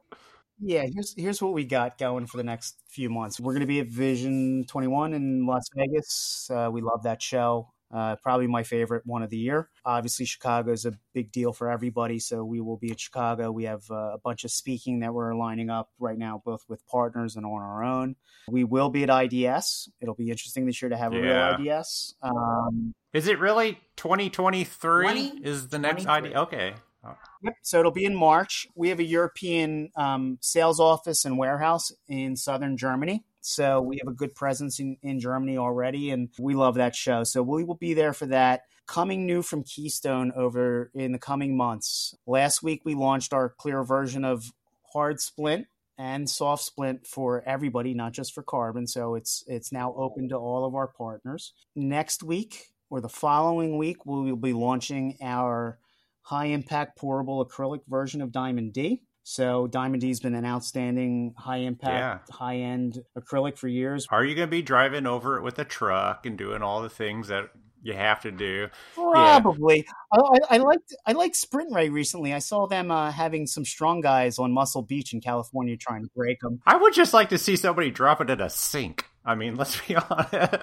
Yeah, 0.61 0.85
here's 0.93 1.13
here's 1.17 1.41
what 1.41 1.53
we 1.53 1.65
got 1.65 1.97
going 1.97 2.27
for 2.27 2.37
the 2.37 2.43
next 2.43 2.75
few 2.87 3.09
months. 3.09 3.39
We're 3.39 3.53
going 3.53 3.61
to 3.61 3.67
be 3.67 3.79
at 3.79 3.87
Vision 3.87 4.65
21 4.67 5.13
in 5.13 5.47
Las 5.47 5.63
Vegas. 5.75 6.49
Uh, 6.53 6.69
we 6.71 6.81
love 6.81 7.03
that 7.03 7.21
show. 7.21 7.71
Uh, 7.93 8.15
probably 8.23 8.47
my 8.47 8.63
favorite 8.63 9.03
one 9.05 9.21
of 9.21 9.29
the 9.29 9.37
year. 9.37 9.69
Obviously, 9.83 10.25
Chicago 10.25 10.71
is 10.71 10.85
a 10.85 10.93
big 11.13 11.31
deal 11.31 11.51
for 11.51 11.69
everybody, 11.69 12.19
so 12.19 12.43
we 12.43 12.61
will 12.61 12.77
be 12.77 12.91
at 12.91 12.99
Chicago. 12.99 13.51
We 13.51 13.65
have 13.65 13.83
uh, 13.91 14.13
a 14.13 14.17
bunch 14.23 14.45
of 14.45 14.51
speaking 14.51 14.99
that 14.99 15.13
we're 15.13 15.35
lining 15.35 15.69
up 15.69 15.89
right 15.99 16.17
now, 16.17 16.41
both 16.45 16.61
with 16.69 16.87
partners 16.87 17.35
and 17.35 17.45
on 17.45 17.61
our 17.61 17.83
own. 17.83 18.15
We 18.47 18.63
will 18.63 18.89
be 18.89 19.03
at 19.03 19.09
IDS. 19.09 19.89
It'll 19.99 20.15
be 20.15 20.29
interesting 20.29 20.65
this 20.65 20.81
year 20.81 20.89
to 20.89 20.95
have 20.95 21.11
a 21.11 21.17
yeah. 21.17 21.57
real 21.57 21.79
IDS. 21.79 22.15
Um, 22.21 22.93
is 23.13 23.27
it 23.27 23.39
really 23.39 23.77
2023? 23.97 25.41
Is 25.43 25.67
the 25.67 25.79
next 25.79 26.07
ID? 26.07 26.33
Okay. 26.33 26.75
Yep. 27.03 27.55
So 27.63 27.79
it'll 27.79 27.91
be 27.91 28.05
in 28.05 28.15
March. 28.15 28.67
We 28.75 28.89
have 28.89 28.99
a 28.99 29.03
European 29.03 29.89
um, 29.95 30.37
sales 30.41 30.79
office 30.79 31.25
and 31.25 31.37
warehouse 31.37 31.91
in 32.07 32.35
southern 32.35 32.77
Germany. 32.77 33.23
So 33.41 33.81
we 33.81 33.97
have 33.97 34.07
a 34.07 34.15
good 34.15 34.35
presence 34.35 34.79
in, 34.79 34.97
in 35.01 35.19
Germany 35.19 35.57
already, 35.57 36.11
and 36.11 36.29
we 36.39 36.53
love 36.53 36.75
that 36.75 36.95
show. 36.95 37.23
So 37.23 37.41
we 37.41 37.63
will 37.63 37.75
be 37.75 37.95
there 37.95 38.13
for 38.13 38.27
that. 38.27 38.61
Coming 38.85 39.25
new 39.25 39.41
from 39.41 39.63
Keystone 39.63 40.31
over 40.35 40.91
in 40.93 41.11
the 41.11 41.17
coming 41.17 41.57
months. 41.57 42.15
Last 42.27 42.61
week 42.61 42.81
we 42.85 42.93
launched 42.93 43.33
our 43.33 43.49
clear 43.49 43.83
version 43.83 44.23
of 44.23 44.51
hard 44.93 45.19
splint 45.19 45.67
and 45.97 46.29
soft 46.29 46.63
splint 46.63 47.07
for 47.07 47.41
everybody, 47.45 47.93
not 47.93 48.11
just 48.11 48.33
for 48.33 48.43
carbon. 48.43 48.85
So 48.87 49.15
it's 49.15 49.43
it's 49.47 49.71
now 49.71 49.93
open 49.95 50.29
to 50.29 50.35
all 50.35 50.65
of 50.65 50.75
our 50.75 50.87
partners. 50.87 51.53
Next 51.75 52.21
week 52.21 52.67
or 52.89 53.01
the 53.01 53.09
following 53.09 53.77
week, 53.77 54.05
we 54.05 54.31
will 54.31 54.35
be 54.35 54.53
launching 54.53 55.17
our 55.21 55.79
high 56.21 56.45
impact 56.45 56.99
pourable 56.99 57.45
acrylic 57.47 57.81
version 57.87 58.21
of 58.21 58.31
Diamond 58.31 58.73
D. 58.73 59.03
So 59.23 59.67
Diamond 59.67 60.01
D 60.01 60.07
has 60.07 60.19
been 60.19 60.33
an 60.33 60.45
outstanding 60.45 61.33
high 61.37 61.57
impact, 61.57 62.29
yeah. 62.29 62.35
high 62.35 62.57
end 62.57 63.03
acrylic 63.17 63.57
for 63.57 63.67
years. 63.67 64.07
Are 64.09 64.25
you 64.25 64.35
going 64.35 64.47
to 64.47 64.51
be 64.51 64.61
driving 64.61 65.05
over 65.05 65.37
it 65.37 65.43
with 65.43 65.59
a 65.59 65.65
truck 65.65 66.25
and 66.25 66.37
doing 66.37 66.61
all 66.61 66.81
the 66.81 66.89
things 66.89 67.27
that 67.27 67.49
you 67.83 67.93
have 67.93 68.21
to 68.21 68.31
do? 68.31 68.67
Probably. 68.95 69.85
Yeah. 70.13 70.21
I, 70.49 70.55
I 70.55 70.57
liked 70.57 70.95
I 71.05 71.11
liked 71.11 71.35
SprintRay 71.35 71.91
recently. 71.91 72.33
I 72.33 72.39
saw 72.39 72.67
them 72.67 72.89
uh, 72.89 73.11
having 73.11 73.45
some 73.45 73.63
strong 73.65 74.01
guys 74.01 74.39
on 74.39 74.51
Muscle 74.51 74.81
Beach 74.81 75.13
in 75.13 75.21
California 75.21 75.77
trying 75.77 76.03
to 76.03 76.09
break 76.15 76.39
them. 76.41 76.59
I 76.65 76.77
would 76.77 76.93
just 76.93 77.13
like 77.13 77.29
to 77.29 77.37
see 77.37 77.55
somebody 77.55 77.91
drop 77.91 78.21
it 78.21 78.29
in 78.29 78.41
a 78.41 78.49
sink. 78.49 79.05
I 79.23 79.35
mean, 79.35 79.55
let's 79.55 79.79
be 79.81 79.95
honest. 80.09 80.55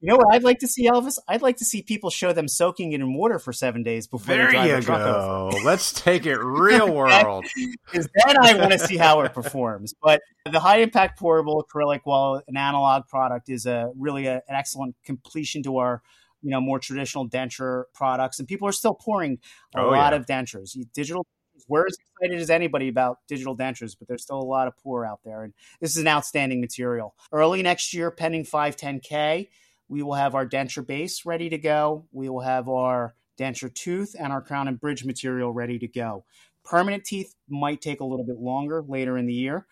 You 0.00 0.08
know 0.08 0.16
what 0.16 0.34
I'd 0.34 0.42
like 0.42 0.58
to 0.58 0.68
see, 0.68 0.88
Elvis? 0.88 1.18
I'd 1.28 1.42
like 1.42 1.56
to 1.58 1.64
see 1.64 1.82
people 1.82 2.10
show 2.10 2.32
them 2.32 2.46
soaking 2.46 2.92
it 2.92 3.00
in 3.00 3.14
water 3.14 3.38
for 3.38 3.52
seven 3.52 3.82
days 3.82 4.06
before 4.06 4.34
there 4.34 4.46
they 4.46 4.52
drive 4.52 4.68
you 4.68 4.76
the 4.76 4.82
truck 4.82 4.98
go. 4.98 5.50
Over. 5.52 5.58
Let's 5.64 5.92
take 5.92 6.26
it 6.26 6.36
real 6.42 6.92
world. 6.92 7.46
Because 7.90 8.08
then 8.26 8.36
I 8.38 8.54
want 8.56 8.72
to 8.72 8.78
see 8.78 8.96
how 8.96 9.20
it 9.22 9.32
performs. 9.32 9.94
But 10.02 10.20
the 10.50 10.60
high 10.60 10.78
impact 10.78 11.18
pourable 11.18 11.62
acrylic, 11.64 12.00
while 12.04 12.42
an 12.46 12.56
analog 12.56 13.06
product, 13.08 13.48
is 13.48 13.66
a 13.66 13.90
really 13.96 14.26
a, 14.26 14.36
an 14.48 14.54
excellent 14.54 14.94
completion 15.04 15.62
to 15.62 15.78
our 15.78 16.02
you 16.42 16.50
know 16.50 16.60
more 16.60 16.78
traditional 16.78 17.28
denture 17.28 17.84
products, 17.94 18.38
and 18.38 18.46
people 18.46 18.68
are 18.68 18.72
still 18.72 18.94
pouring 18.94 19.38
a 19.74 19.80
oh, 19.80 19.90
lot 19.90 20.12
yeah. 20.12 20.18
of 20.18 20.26
dentures. 20.26 20.76
Digital 20.92 21.26
we're 21.68 21.86
as 21.86 21.96
excited 21.98 22.40
as 22.40 22.50
anybody 22.50 22.88
about 22.88 23.18
digital 23.28 23.56
dentures, 23.56 23.96
but 23.98 24.08
there's 24.08 24.22
still 24.22 24.40
a 24.40 24.42
lot 24.42 24.68
of 24.68 24.76
pour 24.76 25.06
out 25.06 25.20
there. 25.24 25.44
And 25.44 25.54
this 25.80 25.90
is 25.92 25.98
an 25.98 26.08
outstanding 26.08 26.60
material. 26.60 27.14
Early 27.32 27.62
next 27.62 27.94
year, 27.94 28.10
pending 28.10 28.44
510K, 28.44 29.48
we 29.88 30.02
will 30.02 30.14
have 30.14 30.34
our 30.34 30.46
denture 30.46 30.86
base 30.86 31.26
ready 31.26 31.48
to 31.50 31.58
go. 31.58 32.06
We 32.12 32.28
will 32.28 32.40
have 32.40 32.68
our 32.68 33.14
denture 33.38 33.72
tooth 33.72 34.14
and 34.18 34.32
our 34.32 34.40
crown 34.40 34.68
and 34.68 34.80
bridge 34.80 35.04
material 35.04 35.52
ready 35.52 35.78
to 35.78 35.88
go. 35.88 36.24
Permanent 36.64 37.04
teeth 37.04 37.34
might 37.48 37.80
take 37.80 38.00
a 38.00 38.04
little 38.04 38.24
bit 38.24 38.38
longer 38.38 38.82
later 38.86 39.18
in 39.18 39.26
the 39.26 39.34
year, 39.34 39.66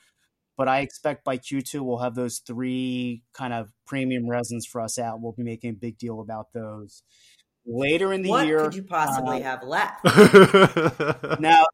but 0.58 0.68
I 0.68 0.80
expect 0.80 1.24
by 1.24 1.38
Q2 1.38 1.80
we'll 1.80 1.98
have 1.98 2.14
those 2.14 2.38
three 2.38 3.22
kind 3.32 3.54
of 3.54 3.72
premium 3.86 4.28
resins 4.28 4.66
for 4.66 4.80
us 4.80 4.98
out. 4.98 5.20
We'll 5.20 5.32
be 5.32 5.42
making 5.42 5.70
a 5.70 5.74
big 5.74 5.96
deal 5.96 6.20
about 6.20 6.52
those 6.52 7.02
later 7.64 8.12
in 8.12 8.22
the 8.22 8.28
what 8.28 8.46
year. 8.46 8.58
What 8.58 8.64
could 8.66 8.74
you 8.74 8.82
possibly 8.82 9.42
uh, 9.42 9.44
have 9.44 9.62
left? 9.62 10.04
now, 11.40 11.64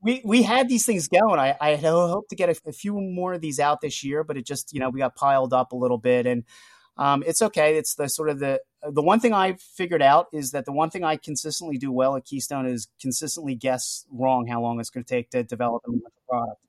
we 0.00 0.22
we 0.24 0.42
had 0.42 0.68
these 0.68 0.86
things 0.86 1.08
going. 1.08 1.40
I 1.40 1.56
I 1.60 1.74
hope 1.76 2.28
to 2.28 2.36
get 2.36 2.48
a, 2.48 2.68
a 2.68 2.72
few 2.72 2.92
more 3.00 3.34
of 3.34 3.40
these 3.40 3.58
out 3.58 3.80
this 3.80 4.04
year, 4.04 4.22
but 4.22 4.36
it 4.36 4.46
just 4.46 4.72
you 4.72 4.78
know 4.78 4.90
we 4.90 5.00
got 5.00 5.16
piled 5.16 5.52
up 5.52 5.72
a 5.72 5.76
little 5.76 5.98
bit 5.98 6.26
and 6.26 6.44
um, 6.98 7.22
it's 7.26 7.40
okay. 7.42 7.76
It's 7.76 7.94
the 7.94 8.08
sort 8.08 8.28
of 8.28 8.40
the 8.40 8.60
the 8.88 9.02
one 9.02 9.20
thing 9.20 9.32
I 9.32 9.54
figured 9.54 10.02
out 10.02 10.26
is 10.32 10.50
that 10.50 10.64
the 10.64 10.72
one 10.72 10.90
thing 10.90 11.04
I 11.04 11.16
consistently 11.16 11.78
do 11.78 11.92
well 11.92 12.16
at 12.16 12.24
Keystone 12.24 12.66
is 12.66 12.88
consistently 13.00 13.54
guess 13.54 14.04
wrong 14.10 14.46
how 14.46 14.60
long 14.60 14.80
it's 14.80 14.90
going 14.90 15.04
to 15.04 15.08
take 15.08 15.30
to 15.30 15.42
develop 15.42 15.82
a 15.86 15.92
product, 16.28 16.60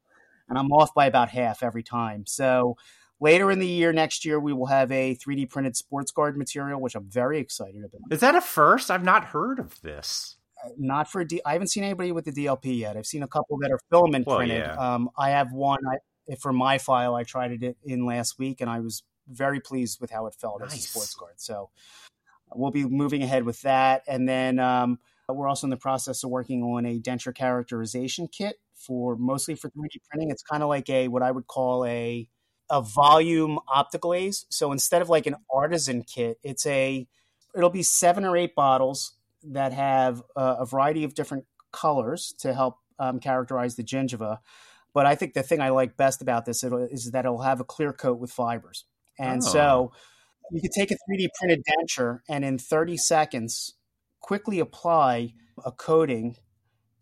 and 0.47 0.57
I'm 0.57 0.71
off 0.71 0.93
by 0.93 1.07
about 1.07 1.30
half 1.30 1.63
every 1.63 1.84
time. 1.84 2.25
So 2.27 2.77
later 3.19 3.51
in 3.51 3.59
the 3.59 3.67
year, 3.67 3.91
next 3.91 4.23
year, 4.23 4.39
we 4.39 4.53
will 4.53 4.67
have 4.67 4.91
a 4.91 5.15
3D 5.15 5.49
printed 5.49 5.75
sports 5.75 6.11
guard 6.11 6.38
material, 6.38 6.80
which 6.80 6.95
I'm 6.95 7.09
very 7.09 7.39
excited 7.39 7.84
about. 7.84 8.01
Is 8.11 8.19
that 8.21 8.36
a 8.36 8.41
first? 8.41 8.91
I've 8.91 9.03
not 9.03 9.25
heard 9.25 9.59
of 9.59 9.82
this. 9.82 10.38
Uh, 10.63 10.69
not 10.77 11.09
for 11.09 11.23
D. 11.23 11.41
I 11.45 11.53
haven't 11.53 11.69
seen 11.69 11.84
anybody 11.84 12.11
with 12.11 12.25
the 12.25 12.32
DLP 12.32 12.80
yet. 12.80 12.97
I've 12.97 13.05
seen 13.05 13.23
a 13.23 13.27
couple 13.27 13.57
that 13.59 13.71
are 13.71 13.80
filament 13.89 14.27
well, 14.27 14.38
printed. 14.38 14.59
Yeah. 14.59 14.73
Um, 14.73 15.09
I 15.17 15.32
have 15.32 15.51
one. 15.51 15.80
I, 15.89 16.36
for 16.36 16.53
my 16.53 16.77
file, 16.77 17.15
I 17.15 17.23
tried 17.23 17.63
it 17.63 17.77
in 17.84 18.05
last 18.05 18.38
week, 18.38 18.61
and 18.61 18.69
I 18.69 18.82
was 18.82 19.03
very 19.30 19.59
pleased 19.59 20.01
with 20.01 20.11
how 20.11 20.25
it 20.27 20.36
felt 20.36 20.61
nice. 20.61 20.73
as 20.73 20.80
a 20.80 20.82
sports 20.82 21.15
guard. 21.15 21.34
So 21.38 21.69
we'll 22.53 22.71
be 22.71 22.86
moving 22.86 23.23
ahead 23.23 23.43
with 23.43 23.61
that. 23.61 24.03
And 24.07 24.27
then 24.27 24.59
um, 24.59 24.99
we're 25.27 25.47
also 25.47 25.67
in 25.67 25.71
the 25.71 25.77
process 25.77 26.23
of 26.23 26.30
working 26.30 26.63
on 26.63 26.86
a 26.86 26.99
denture 26.99 27.34
characterization 27.34 28.27
kit 28.27 28.57
for 28.73 29.15
mostly 29.15 29.55
for 29.55 29.69
3D 29.69 30.01
printing. 30.09 30.32
It's 30.32 30.43
kind 30.43 30.63
of 30.63 30.69
like 30.69 30.89
a 30.89 31.07
what 31.07 31.23
I 31.23 31.32
would 31.32 31.47
call 31.47 31.86
a 31.86 32.27
a 32.71 32.82
volume 32.82 33.57
OptiGlaze. 33.67 34.45
So 34.49 34.71
instead 34.71 35.01
of 35.01 35.09
like 35.09 35.25
an 35.25 35.36
artisan 35.51 36.03
kit, 36.03 36.38
it's 36.43 36.65
a 36.65 37.07
it'll 37.55 37.69
be 37.69 37.84
seven 37.84 38.25
or 38.25 38.38
eight 38.38 38.55
bottles 38.55 39.13
that 39.43 39.73
have 39.73 40.21
a, 40.36 40.57
a 40.59 40.65
variety 40.65 41.03
of 41.03 41.15
different 41.15 41.45
colors 41.71 42.34
to 42.39 42.53
help 42.53 42.77
um, 42.99 43.19
characterize 43.19 43.75
the 43.75 43.84
gingiva. 43.84 44.39
But 44.93 45.05
I 45.05 45.15
think 45.15 45.34
the 45.34 45.43
thing 45.43 45.61
I 45.61 45.69
like 45.69 45.97
best 45.97 46.21
about 46.21 46.45
this 46.45 46.63
is 46.63 47.11
that 47.11 47.25
it'll 47.25 47.41
have 47.41 47.59
a 47.59 47.63
clear 47.63 47.93
coat 47.93 48.19
with 48.19 48.32
fibers. 48.32 48.86
And 49.20 49.41
oh. 49.43 49.47
so 49.47 49.91
you 50.51 50.61
could 50.61 50.72
take 50.72 50.91
a 50.91 50.95
3D 50.95 51.28
printed 51.38 51.63
denture 51.65 52.20
and 52.28 52.43
in 52.43 52.57
30 52.57 52.97
seconds 52.97 53.76
quickly 54.20 54.59
apply 54.59 55.34
a 55.63 55.72
coating 55.72 56.38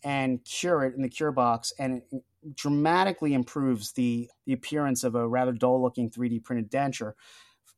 and 0.04 0.44
cure 0.44 0.84
it 0.84 0.96
in 0.96 1.02
the 1.02 1.10
cure 1.10 1.32
box 1.32 1.72
and 1.80 2.02
it 2.12 2.24
dramatically 2.56 3.34
improves 3.34 3.94
the, 3.94 4.30
the 4.46 4.54
appearance 4.54 5.04
of 5.04 5.16
a 5.16 5.28
rather 5.28 5.52
dull 5.52 5.82
looking 5.82 6.10
3D 6.10 6.44
printed 6.44 6.72
denture 6.72 7.14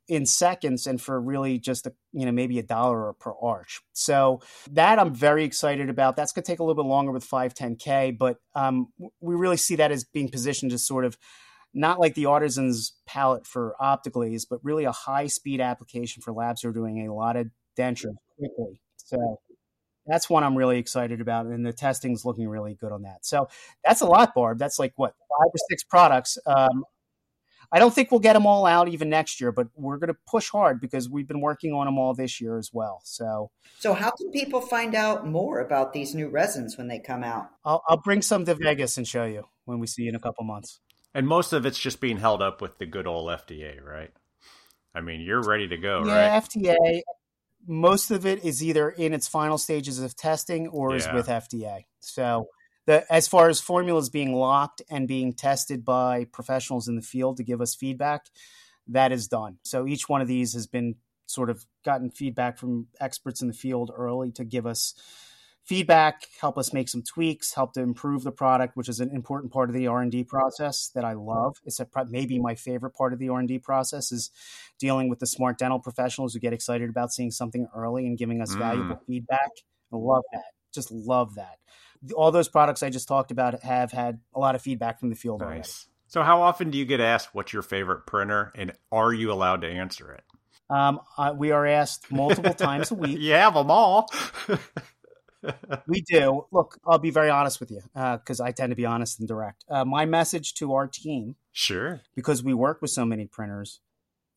in 0.08 0.26
seconds 0.26 0.88
and 0.88 1.00
for 1.00 1.22
really 1.22 1.60
just 1.60 1.86
a, 1.86 1.94
you 2.14 2.26
know 2.26 2.32
maybe 2.32 2.58
a 2.58 2.64
dollar 2.64 3.14
per 3.14 3.32
arch 3.42 3.82
so 3.94 4.42
that 4.72 4.98
i'm 4.98 5.14
very 5.14 5.44
excited 5.44 5.88
about 5.88 6.16
that's 6.16 6.32
going 6.32 6.44
to 6.44 6.52
take 6.52 6.58
a 6.58 6.64
little 6.64 6.82
bit 6.84 6.90
longer 6.90 7.12
with 7.12 7.30
510k 7.30 8.18
but 8.18 8.38
um, 8.56 8.88
we 9.22 9.36
really 9.36 9.56
see 9.56 9.76
that 9.76 9.92
as 9.92 10.04
being 10.04 10.28
positioned 10.28 10.74
as 10.74 10.86
sort 10.86 11.06
of 11.06 11.16
not 11.74 12.00
like 12.00 12.16
the 12.16 12.26
artisan's 12.26 12.94
palette 13.06 13.46
for 13.46 13.76
optically, 13.80 14.38
but 14.50 14.60
really 14.64 14.86
a 14.86 14.92
high 14.92 15.28
speed 15.28 15.62
application 15.62 16.22
for 16.22 16.34
labs 16.34 16.62
who 16.62 16.70
are 16.70 16.74
doing 16.74 17.08
a 17.08 17.14
lot 17.14 17.36
of 17.36 17.48
denture 17.78 18.16
quickly. 18.38 18.82
So 18.98 19.40
that's 20.08 20.30
one 20.30 20.44
I'm 20.44 20.56
really 20.56 20.80
excited 20.80 21.22
about, 21.22 21.46
and 21.46 21.66
the 21.66 21.74
testing's 21.74 22.26
looking 22.26 22.48
really 22.48 22.76
good 22.76 22.92
on 22.92 23.04
that. 23.04 23.26
So 23.26 23.48
that's 23.84 24.02
a 24.02 24.06
lot, 24.06 24.34
Barb. 24.34 24.58
That's 24.58 24.80
like 24.80 24.94
what 24.96 25.12
five 25.12 25.48
or 25.48 25.60
six 25.70 25.84
products. 25.84 26.38
Um, 26.46 26.84
I 27.72 27.78
don't 27.78 27.94
think 27.94 28.10
we'll 28.10 28.20
get 28.20 28.34
them 28.34 28.48
all 28.48 28.66
out 28.66 28.88
even 28.88 29.10
next 29.10 29.40
year, 29.40 29.52
but 29.52 29.68
we're 29.76 29.98
going 29.98 30.12
to 30.12 30.18
push 30.28 30.50
hard 30.50 30.82
because 30.82 31.08
we've 31.08 31.28
been 31.28 31.42
working 31.42 31.72
on 31.74 31.86
them 31.86 32.00
all 32.00 32.16
this 32.16 32.42
year 32.42 32.58
as 32.58 32.72
well. 32.74 33.02
So, 33.04 33.52
so 33.78 33.94
how 33.94 34.10
can 34.10 34.32
people 34.32 34.60
find 34.60 34.96
out 34.96 35.28
more 35.28 35.60
about 35.60 35.94
these 35.94 36.16
new 36.16 36.30
resins 36.30 36.80
when 36.80 36.88
they 36.88 36.98
come 36.98 37.24
out? 37.24 37.50
I'll, 37.64 37.84
I'll 37.88 38.02
bring 38.02 38.24
some 38.24 38.44
to 38.46 38.56
Vegas 38.56 38.98
and 38.98 39.08
show 39.08 39.26
you 39.26 39.44
when 39.66 39.78
we 39.78 39.86
see 39.86 40.04
you 40.04 40.10
in 40.10 40.16
a 40.16 40.20
couple 40.20 40.44
months. 40.46 40.80
And 41.14 41.28
most 41.28 41.54
of 41.54 41.66
it's 41.66 41.80
just 41.80 42.00
being 42.00 42.18
held 42.18 42.42
up 42.42 42.62
with 42.62 42.78
the 42.78 42.86
good 42.86 43.08
old 43.08 43.28
FDA, 43.28 43.84
right? 43.84 44.12
I 44.94 45.02
mean, 45.02 45.22
you're 45.22 45.42
ready 45.42 45.68
to 45.68 45.78
go, 45.78 46.04
yeah, 46.06 46.34
right? 46.34 46.44
FDA. 46.44 47.02
Most 47.68 48.12
of 48.12 48.26
it 48.26 48.44
is 48.44 48.64
either 48.64 48.90
in 48.90 49.14
its 49.14 49.28
final 49.28 49.58
stages 49.58 50.00
of 50.00 50.16
testing 50.16 50.68
or 50.68 50.92
yeah. 50.92 50.98
is 50.98 51.08
with 51.14 51.28
FDA. 51.28 51.86
So, 52.00 52.48
the, 52.86 53.12
as 53.12 53.28
far 53.28 53.50
as 53.50 53.60
formulas 53.60 54.10
being 54.10 54.34
locked 54.34 54.82
and 54.90 55.08
being 55.08 55.34
tested 55.34 55.86
by 55.86 56.26
professionals 56.32 56.88
in 56.88 56.96
the 56.96 57.02
field 57.02 57.38
to 57.38 57.44
give 57.44 57.62
us 57.62 57.76
feedback, 57.76 58.26
that 58.88 59.12
is 59.12 59.28
done. 59.28 59.60
So 59.64 59.88
each 59.88 60.10
one 60.10 60.22
of 60.22 60.28
these 60.28 60.54
has 60.54 60.68
been 60.68 60.96
sort 61.28 61.50
of 61.50 61.64
gotten 61.86 62.10
feedback 62.10 62.58
from 62.58 62.88
experts 63.00 63.42
in 63.42 63.48
the 63.48 63.54
field 63.54 63.92
early 63.96 64.32
to 64.32 64.44
give 64.44 64.66
us 64.66 64.96
feedback, 65.70 66.24
help 66.42 66.58
us 66.58 66.74
make 66.74 66.90
some 66.90 67.04
tweaks, 67.04 67.54
help 67.54 67.74
to 67.74 67.80
improve 67.80 68.24
the 68.24 68.32
product, 68.32 68.76
which 68.76 68.90
is 68.90 69.00
an 69.00 69.12
important 69.12 69.54
part 69.54 69.70
of 69.70 69.76
the 69.76 69.86
R 69.86 70.02
and 70.02 70.12
D 70.12 70.24
process 70.24 70.90
that 70.96 71.06
I 71.06 71.14
love. 71.14 71.58
It's 71.64 71.80
a, 71.80 71.88
maybe 72.10 72.40
my 72.40 72.56
favorite 72.56 72.96
part 72.96 73.14
of 73.14 73.20
the 73.20 73.30
R 73.30 73.38
and 73.38 73.48
D 73.48 73.60
process 73.60 74.12
is 74.12 74.32
dealing 74.80 75.10
with 75.10 75.20
the 75.20 75.28
smart 75.28 75.60
dental 75.60 75.78
professionals 75.80 76.34
who 76.34 76.40
get 76.40 76.54
excited 76.54 76.90
about 76.90 77.14
seeing 77.14 77.30
something 77.30 77.68
early 77.76 78.08
and 78.08 78.18
giving 78.18 78.42
us 78.42 78.56
mm. 78.56 78.58
valuable 78.58 79.00
feedback. 79.06 79.52
I 79.94 79.98
love 79.98 80.24
that. 80.34 80.46
Just 80.74 80.92
love 80.92 81.36
that. 81.36 81.60
All 82.16 82.32
those 82.32 82.50
products 82.50 82.82
I 82.82 82.90
just 82.90 83.08
talked 83.08 83.30
about 83.30 83.62
have 83.62 83.92
had 83.92 84.22
a 84.34 84.40
lot 84.40 84.56
of 84.56 84.64
feedback 84.64 85.00
from 85.00 85.12
the 85.12 85.16
field 85.16 85.42
nice. 85.42 85.48
already. 85.48 85.70
So, 86.08 86.24
how 86.24 86.42
often 86.42 86.72
do 86.72 86.80
you 86.80 86.86
get 86.86 87.00
asked 87.00 87.36
what's 87.36 87.54
your 87.54 87.62
favorite 87.62 88.08
printer, 88.08 88.52
and 88.56 88.74
are 88.92 89.14
you 89.14 89.32
allowed 89.32 89.62
to 89.62 89.68
answer 89.68 90.12
it? 90.14 90.24
Um, 90.68 91.00
uh, 91.16 91.36
we 91.38 91.52
are 91.52 91.68
asked 91.68 92.12
multiple 92.12 92.56
times 92.56 92.90
a 92.90 92.96
week. 92.96 93.20
you 93.20 93.34
have 93.34 93.54
them 93.54 93.70
all. 93.70 94.10
we 95.88 96.02
do. 96.02 96.46
Look, 96.52 96.80
I'll 96.86 97.00
be 97.00 97.12
very 97.12 97.30
honest 97.30 97.60
with 97.60 97.72
you 97.72 97.82
because 97.94 98.40
uh, 98.40 98.46
I 98.46 98.52
tend 98.52 98.72
to 98.72 98.76
be 98.76 98.86
honest 98.86 99.20
and 99.20 99.28
direct. 99.28 99.64
Uh, 99.70 99.86
my 99.86 100.06
message 100.06 100.54
to 100.56 100.74
our 100.74 100.88
team, 100.88 101.36
sure, 101.52 102.02
because 102.16 102.44
we 102.44 102.54
work 102.54 102.82
with 102.82 102.92
so 102.92 103.06
many 103.06 103.26
printers, 103.26 103.82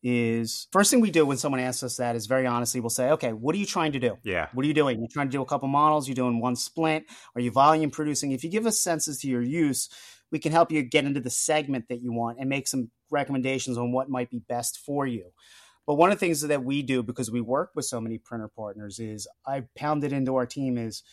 is 0.03 0.67
first 0.71 0.91
thing 0.91 0.99
we 0.99 1.11
do 1.11 1.25
when 1.25 1.37
someone 1.37 1.61
asks 1.61 1.81
us 1.81 1.97
that 1.97 2.15
is 2.15 2.25
very 2.25 2.45
honestly, 2.45 2.81
we'll 2.81 2.89
say, 2.89 3.11
okay, 3.11 3.31
what 3.31 3.55
are 3.55 3.57
you 3.57 3.65
trying 3.65 3.93
to 3.93 3.99
do? 3.99 4.17
Yeah. 4.23 4.47
What 4.53 4.65
are 4.65 4.67
you 4.67 4.73
doing? 4.73 4.99
You're 4.99 5.07
trying 5.07 5.27
to 5.27 5.31
do 5.31 5.41
a 5.41 5.45
couple 5.45 5.69
models. 5.69 6.07
You're 6.07 6.15
doing 6.15 6.41
one 6.41 6.55
splint. 6.55 7.05
Are 7.35 7.41
you 7.41 7.51
volume 7.51 7.89
producing? 7.89 8.33
If 8.33 8.43
you 8.43 8.49
give 8.49 8.65
us 8.65 8.79
senses 8.81 9.19
to 9.19 9.27
your 9.27 9.41
use, 9.41 9.89
we 10.31 10.39
can 10.39 10.51
help 10.51 10.71
you 10.71 10.81
get 10.83 11.05
into 11.05 11.21
the 11.21 11.29
segment 11.29 11.85
that 11.87 12.01
you 12.01 12.11
want 12.11 12.37
and 12.39 12.49
make 12.49 12.67
some 12.67 12.91
recommendations 13.09 13.77
on 13.77 13.91
what 13.91 14.09
might 14.09 14.29
be 14.29 14.39
best 14.39 14.79
for 14.85 15.07
you. 15.07 15.31
But 15.85 15.95
one 15.95 16.11
of 16.11 16.19
the 16.19 16.25
things 16.25 16.41
that 16.41 16.63
we 16.63 16.81
do 16.81 17.03
because 17.03 17.29
we 17.29 17.41
work 17.41 17.71
with 17.75 17.85
so 17.85 17.99
many 17.99 18.17
printer 18.17 18.47
partners 18.47 18.99
is 18.99 19.27
I 19.45 19.63
pounded 19.75 20.13
into 20.13 20.35
our 20.35 20.45
team 20.45 20.77
is 20.77 21.03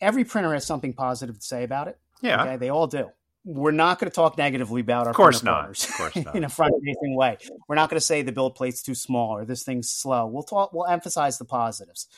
every 0.00 0.24
printer 0.24 0.54
has 0.54 0.66
something 0.66 0.94
positive 0.94 1.38
to 1.38 1.44
say 1.44 1.62
about 1.64 1.88
it. 1.88 1.98
Yeah. 2.22 2.42
Okay? 2.42 2.56
They 2.56 2.70
all 2.70 2.86
do. 2.86 3.10
We're 3.44 3.70
not 3.70 3.98
going 3.98 4.10
to 4.10 4.14
talk 4.14 4.36
negatively 4.36 4.80
about 4.80 5.06
our 5.06 5.10
of 5.10 5.16
course 5.16 5.42
not. 5.42 5.54
Partners 5.54 5.84
of 5.84 5.94
course 5.94 6.16
not. 6.24 6.36
in 6.36 6.44
a 6.44 6.48
front 6.48 6.74
facing 6.84 7.16
way. 7.16 7.38
We're 7.68 7.76
not 7.76 7.90
going 7.90 8.00
to 8.00 8.04
say 8.04 8.22
the 8.22 8.32
build 8.32 8.54
plate's 8.54 8.82
too 8.82 8.94
small 8.94 9.36
or 9.36 9.44
this 9.44 9.62
thing's 9.62 9.88
slow. 9.88 10.26
We'll 10.26 10.42
talk 10.42 10.72
we'll 10.72 10.86
emphasize 10.86 11.38
the 11.38 11.44
positives. 11.44 12.08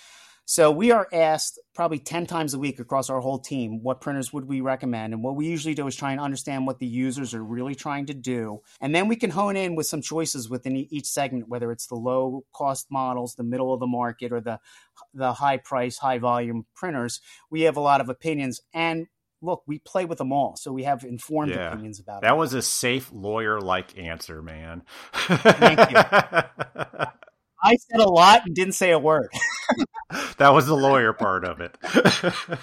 So 0.51 0.73
we 0.73 0.91
are 0.91 1.07
asked 1.13 1.61
probably 1.77 2.01
10 2.01 2.27
times 2.27 2.55
a 2.55 2.59
week 2.59 2.81
across 2.81 3.09
our 3.09 3.21
whole 3.21 3.39
team 3.39 3.85
what 3.85 4.01
printers 4.01 4.33
would 4.33 4.47
we 4.47 4.61
recommend. 4.61 5.15
And 5.15 5.23
what 5.23 5.37
we 5.37 5.47
usually 5.47 5.75
do 5.75 5.87
is 5.87 5.95
try 5.95 6.11
and 6.11 6.21
understand 6.21 6.67
what 6.67 6.81
the 6.81 6.89
users 6.89 7.35
are 7.35 7.45
really 7.45 7.77
trying 7.77 8.07
to 8.07 8.15
do. 8.15 8.59
And 8.81 8.93
then 8.93 9.07
we 9.07 9.15
can 9.15 9.31
hone 9.31 9.55
in 9.55 9.77
with 9.77 9.87
some 9.87 10.03
choices 10.03 10.51
within 10.51 10.75
each 10.75 11.07
segment, 11.07 11.49
whether 11.49 11.71
it's 11.71 11.87
the 11.87 11.95
low 11.95 12.47
cost 12.53 12.89
models, 12.91 13.37
the 13.37 13.45
middle 13.45 13.73
of 13.73 13.79
the 13.79 13.87
market, 13.87 14.33
or 14.33 14.41
the, 14.41 14.59
the 15.15 15.35
high 15.35 15.59
price, 15.59 15.99
high 15.99 16.19
volume 16.19 16.67
printers. 16.75 17.21
We 17.49 17.61
have 17.61 17.77
a 17.77 17.81
lot 17.81 18.01
of 18.01 18.09
opinions. 18.09 18.61
And 18.75 19.07
look, 19.41 19.63
we 19.69 19.79
play 19.79 20.05
with 20.05 20.19
them 20.19 20.33
all, 20.33 20.57
so 20.57 20.73
we 20.73 20.83
have 20.83 21.05
informed 21.05 21.53
yeah, 21.53 21.69
opinions 21.69 22.01
about 22.01 22.23
that 22.23 22.27
it. 22.27 22.31
That 22.31 22.39
was 22.39 22.55
a 22.55 22.63
safe 22.63 23.13
lawyer 23.13 23.61
like 23.61 23.97
answer, 23.97 24.43
man. 24.43 24.83
Thank 25.13 25.93
you. 25.93 27.07
I 27.63 27.77
said 27.77 28.01
a 28.01 28.09
lot 28.09 28.47
and 28.47 28.55
didn't 28.55 28.75
say 28.75 28.91
a 28.91 28.99
word. 28.99 29.29
that 30.39 30.51
was 30.51 30.67
the 30.67 30.77
lawyer 30.77 31.13
part 31.13 31.45
of 31.45 31.61
it. 31.61 31.77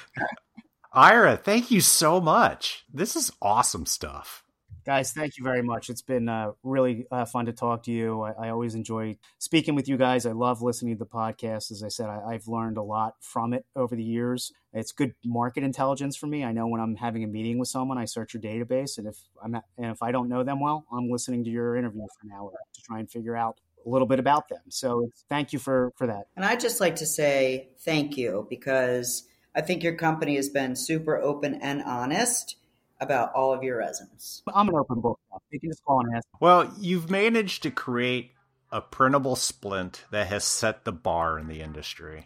Ira, 0.94 1.38
thank 1.38 1.70
you 1.70 1.82
so 1.82 2.20
much. 2.20 2.86
This 2.92 3.16
is 3.16 3.32
awesome 3.42 3.86
stuff. 3.86 4.44
Guys, 4.88 5.12
thank 5.12 5.38
you 5.38 5.44
very 5.44 5.62
much. 5.62 5.90
It's 5.90 6.02
been 6.02 6.30
uh, 6.30 6.54
really 6.64 7.06
uh, 7.12 7.26
fun 7.26 7.46
to 7.48 7.52
talk 7.52 7.84
to 7.84 7.92
you. 7.92 8.22
I, 8.22 8.48
I, 8.48 8.50
always 8.52 8.74
enjoy 8.74 9.18
speaking 9.38 9.76
with 9.76 9.90
you 9.90 9.98
guys. 9.98 10.26
I 10.26 10.32
love 10.32 10.62
listening 10.62 10.96
to 10.96 11.00
the 11.00 11.06
podcast. 11.06 11.72
As 11.72 11.84
I 11.84 11.90
said, 11.90 12.08
I, 12.08 12.32
have 12.32 12.48
learned 12.48 12.78
a 12.78 12.82
lot 12.82 13.16
from 13.20 13.52
it 13.52 13.66
over 13.76 13.98
the 13.98 14.04
years. 14.04 14.54
It's 14.72 14.94
good 14.94 15.14
market 15.26 15.66
intelligence 15.66 16.16
for 16.16 16.28
me. 16.28 16.46
I 16.46 16.54
know 16.54 16.68
when 16.68 16.80
I'm 16.80 16.96
having 16.96 17.26
a 17.26 17.28
meeting 17.28 17.60
with 17.60 17.68
someone, 17.68 17.98
I 17.98 18.06
search 18.06 18.34
your 18.34 18.42
database, 18.42 18.98
and 18.98 19.08
if 19.08 19.18
I'm 19.44 19.56
and 19.56 19.92
if 19.92 20.02
I 20.02 20.14
don't 20.14 20.30
know 20.30 20.46
them 20.46 20.62
well, 20.62 20.86
I'm 20.90 21.10
listening 21.10 21.44
to 21.44 21.50
your 21.50 21.76
interview 21.76 22.04
for 22.04 22.26
an 22.26 22.32
hour 22.34 22.52
to 22.52 22.82
try 22.82 23.00
and 23.00 23.12
figure 23.12 23.36
out 23.36 23.60
a 23.86 23.90
little 23.90 24.08
bit 24.08 24.20
about 24.20 24.50
them. 24.50 24.62
So 24.70 25.12
thank 25.30 25.54
you 25.54 25.60
for 25.60 25.94
for 25.96 26.08
that. 26.08 26.28
And 26.36 26.46
I'd 26.46 26.60
just 26.60 26.80
like 26.80 26.98
to 26.98 27.06
say 27.06 27.70
thank 27.80 28.18
you 28.18 28.48
because 28.50 29.24
I 29.56 29.62
think 29.62 29.84
your 29.84 29.96
company 29.96 30.36
has 30.36 30.50
been 30.50 30.76
super 30.76 31.18
open 31.18 31.56
and 31.56 31.82
honest 31.84 32.58
about 33.00 33.34
all 33.34 33.54
of 33.54 33.64
your 33.64 33.78
resins. 33.78 34.42
I'm 34.54 34.70
an 34.70 34.76
open 34.76 35.02
book. 35.02 35.20
You 35.52 35.60
can 35.60 35.70
just 35.70 35.84
call 35.84 36.02
and 36.02 36.16
ask. 36.16 36.26
Well, 36.40 36.74
you've 36.80 37.10
managed 37.10 37.64
to 37.64 37.72
create 37.72 38.32
a 38.72 38.82
printable 38.82 39.36
splint 39.36 40.04
that 40.12 40.28
has 40.28 40.44
set 40.44 40.84
the 40.84 40.92
bar 40.92 41.40
in 41.40 41.48
the 41.48 41.62
industry. 41.62 42.26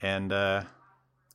And 0.00 0.32
uh, 0.32 0.64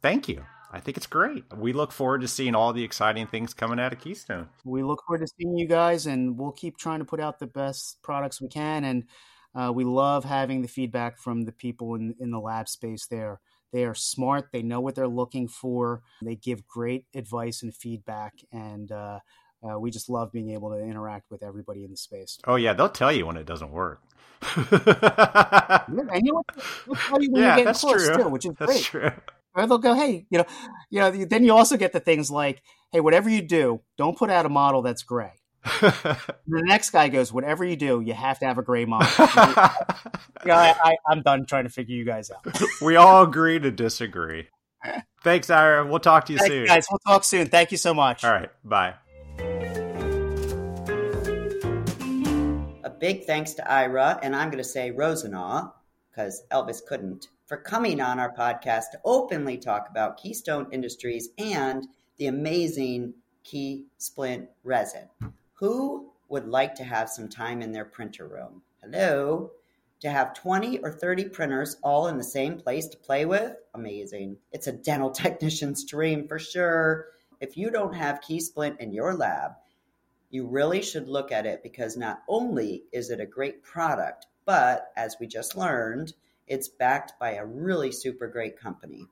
thank 0.02 0.28
you. 0.28 0.46
I 0.78 0.80
think 0.80 0.96
it's 0.96 1.08
great. 1.08 1.44
We 1.56 1.74
look 1.74 1.92
forward 1.92 2.22
to 2.22 2.28
seeing 2.28 2.54
all 2.54 2.72
the 2.72 2.84
exciting 2.84 3.26
things 3.26 3.52
coming 3.56 3.80
out 3.80 3.94
of 3.94 4.00
Keystone. 4.00 4.48
We 4.64 4.84
look 4.84 5.04
forward 5.08 5.26
to 5.26 5.34
seeing 5.36 5.58
you 5.58 5.68
guys, 5.68 6.06
and 6.06 6.38
we'll 6.38 6.52
keep 6.52 6.78
trying 6.78 7.00
to 7.00 7.06
put 7.06 7.20
out 7.20 7.40
the 7.40 7.48
best 7.48 7.98
products 8.04 8.40
we 8.40 8.48
can. 8.48 8.84
And 8.84 9.06
uh, 9.56 9.72
we 9.74 9.84
love 9.86 10.24
having 10.24 10.62
the 10.62 10.68
feedback 10.68 11.18
from 11.18 11.46
the 11.46 11.52
people 11.52 11.96
in, 11.96 12.14
in 12.20 12.30
the 12.30 12.40
lab 12.40 12.70
space 12.70 13.08
there. 13.08 13.40
They 13.74 13.86
are 13.86 13.96
smart. 13.96 14.50
They 14.54 14.62
know 14.62 14.80
what 14.80 14.94
they're 14.94 15.08
looking 15.08 15.48
for. 15.48 16.04
They 16.22 16.36
give 16.36 16.68
great 16.68 17.06
advice 17.16 17.64
and 17.64 17.76
feedback. 17.76 18.36
And 18.52 18.92
uh, 18.92 19.20
uh, 19.68 19.80
we 19.80 19.90
just 19.90 20.10
love 20.10 20.32
being 20.32 20.52
able 20.52 20.70
to 20.70 20.80
interact 20.80 21.32
with 21.32 21.42
everybody 21.42 21.86
in 21.86 21.90
the 21.90 21.98
space. 21.98 22.38
Oh, 22.46 22.56
yeah. 22.56 22.74
They'll 22.74 22.88
tell 22.88 23.12
you 23.12 23.26
when 23.26 23.36
it 23.36 23.48
doesn't 23.48 23.72
work. 23.72 24.04
yeah, 24.72 25.84
and 25.88 26.24
you 26.24 26.34
know, 26.34 26.44
they'll 26.86 26.96
tell 26.96 27.20
you 27.20 27.32
when 27.32 27.42
yeah, 27.42 27.58
you're 27.58 27.74
close, 27.74 28.06
true. 28.06 28.18
too, 28.18 28.30
which 28.30 28.46
is 28.46 28.54
that's 28.60 28.90
great. 28.90 29.12
True. 29.12 29.12
Or 29.58 29.68
they'll 29.68 29.80
go, 29.80 29.96
hey, 29.96 30.26
you 30.30 30.38
know, 30.38 30.46
you 30.90 31.00
know. 31.00 31.26
Then 31.26 31.44
you 31.44 31.54
also 31.54 31.76
get 31.76 31.92
the 31.92 32.00
things 32.00 32.32
like, 32.32 32.62
hey, 32.92 33.02
whatever 33.02 33.30
you 33.30 33.42
do, 33.42 33.82
don't 33.98 34.18
put 34.18 34.30
out 34.30 34.46
a 34.46 34.50
model 34.50 34.82
that's 34.82 35.04
gray 35.04 35.34
the 35.82 36.18
next 36.48 36.92
guy 36.92 37.10
goes, 37.10 37.34
whatever 37.34 37.66
you 37.66 37.76
do, 37.76 38.02
you 38.02 38.14
have 38.14 38.40
to 38.40 38.46
have 38.46 38.58
a 38.58 38.62
gray 38.62 38.86
model. 38.86 39.10
you 39.18 39.26
know, 40.46 40.56
I, 40.56 40.96
am 41.12 41.22
done 41.22 41.46
trying 41.46 41.66
to 41.66 41.70
figure 41.70 41.96
you 41.96 42.06
guys 42.06 42.32
out. 42.32 42.58
we 42.82 42.96
all 42.96 43.24
agree 43.24 43.60
to 43.60 43.72
disagree. 43.72 44.48
Thanks, 45.24 45.50
Ira. 45.50 45.86
We'll 45.86 46.00
talk 46.00 46.26
to 46.28 46.34
you 46.34 46.40
Thanks, 46.40 46.54
soon. 46.54 46.66
Guys, 46.66 46.86
we'll 46.90 47.00
talk 47.00 47.24
soon. 47.24 47.48
Thank 47.48 47.72
you 47.72 47.78
so 47.78 47.94
much. 47.94 48.24
All 48.24 48.32
right. 48.32 48.50
Bye. 48.64 48.94
a 52.84 52.90
big 52.90 53.26
thanks 53.26 53.54
to 53.54 53.70
Ira, 53.70 54.20
and 54.22 54.36
I'm 54.36 54.50
going 54.50 54.64
to 54.64 54.70
say 54.70 54.92
Rosenaw, 54.92 55.72
because 56.10 56.44
Elvis 56.52 56.86
couldn't, 56.86 57.28
for 57.48 57.56
coming 57.56 58.02
on 58.02 58.20
our 58.20 58.34
podcast 58.36 58.92
to 58.92 59.00
openly 59.06 59.58
talk 59.58 59.88
about 59.90 60.18
Keystone 60.18 60.68
Industries 60.72 61.30
and 61.38 61.88
the 62.18 62.28
amazing 62.28 63.14
Key 63.46 63.86
Splint 63.98 64.50
resin. 64.66 65.08
Who 65.54 66.12
would 66.28 66.46
like 66.46 66.76
to 66.76 66.84
have 66.84 67.10
some 67.10 67.30
time 67.30 67.62
in 67.62 67.72
their 67.72 67.86
printer 67.86 68.28
room? 68.28 68.62
Hello? 68.84 69.52
To 70.02 70.10
have 70.10 70.34
20 70.34 70.80
or 70.80 70.92
30 70.92 71.30
printers 71.30 71.78
all 71.82 72.08
in 72.08 72.18
the 72.18 72.24
same 72.24 72.60
place 72.60 72.88
to 72.90 72.98
play 72.98 73.26
with? 73.26 73.56
Amazing. 73.74 74.38
It's 74.52 74.68
a 74.68 74.74
dental 74.74 75.10
technician's 75.12 75.86
dream 75.86 76.28
for 76.28 76.40
sure. 76.40 77.08
If 77.40 77.56
you 77.56 77.72
don't 77.72 77.96
have 77.96 78.20
KeySplint 78.20 78.82
in 78.82 78.92
your 78.92 79.14
lab, 79.14 79.52
you 80.30 80.46
really 80.46 80.82
should 80.82 81.08
look 81.08 81.32
at 81.32 81.46
it 81.46 81.64
because 81.64 81.96
not 81.96 82.24
only 82.28 82.84
is 82.92 83.10
it 83.10 83.22
a 83.22 83.26
great 83.26 83.64
product, 83.64 84.28
but 84.46 84.92
as 84.98 85.16
we 85.20 85.28
just 85.28 85.56
learned, 85.56 86.14
it's 86.48 86.70
backed 86.70 87.14
by 87.20 87.34
a 87.34 87.46
really 87.46 87.92
super 87.92 88.28
great 88.28 88.60
company. 88.60 89.08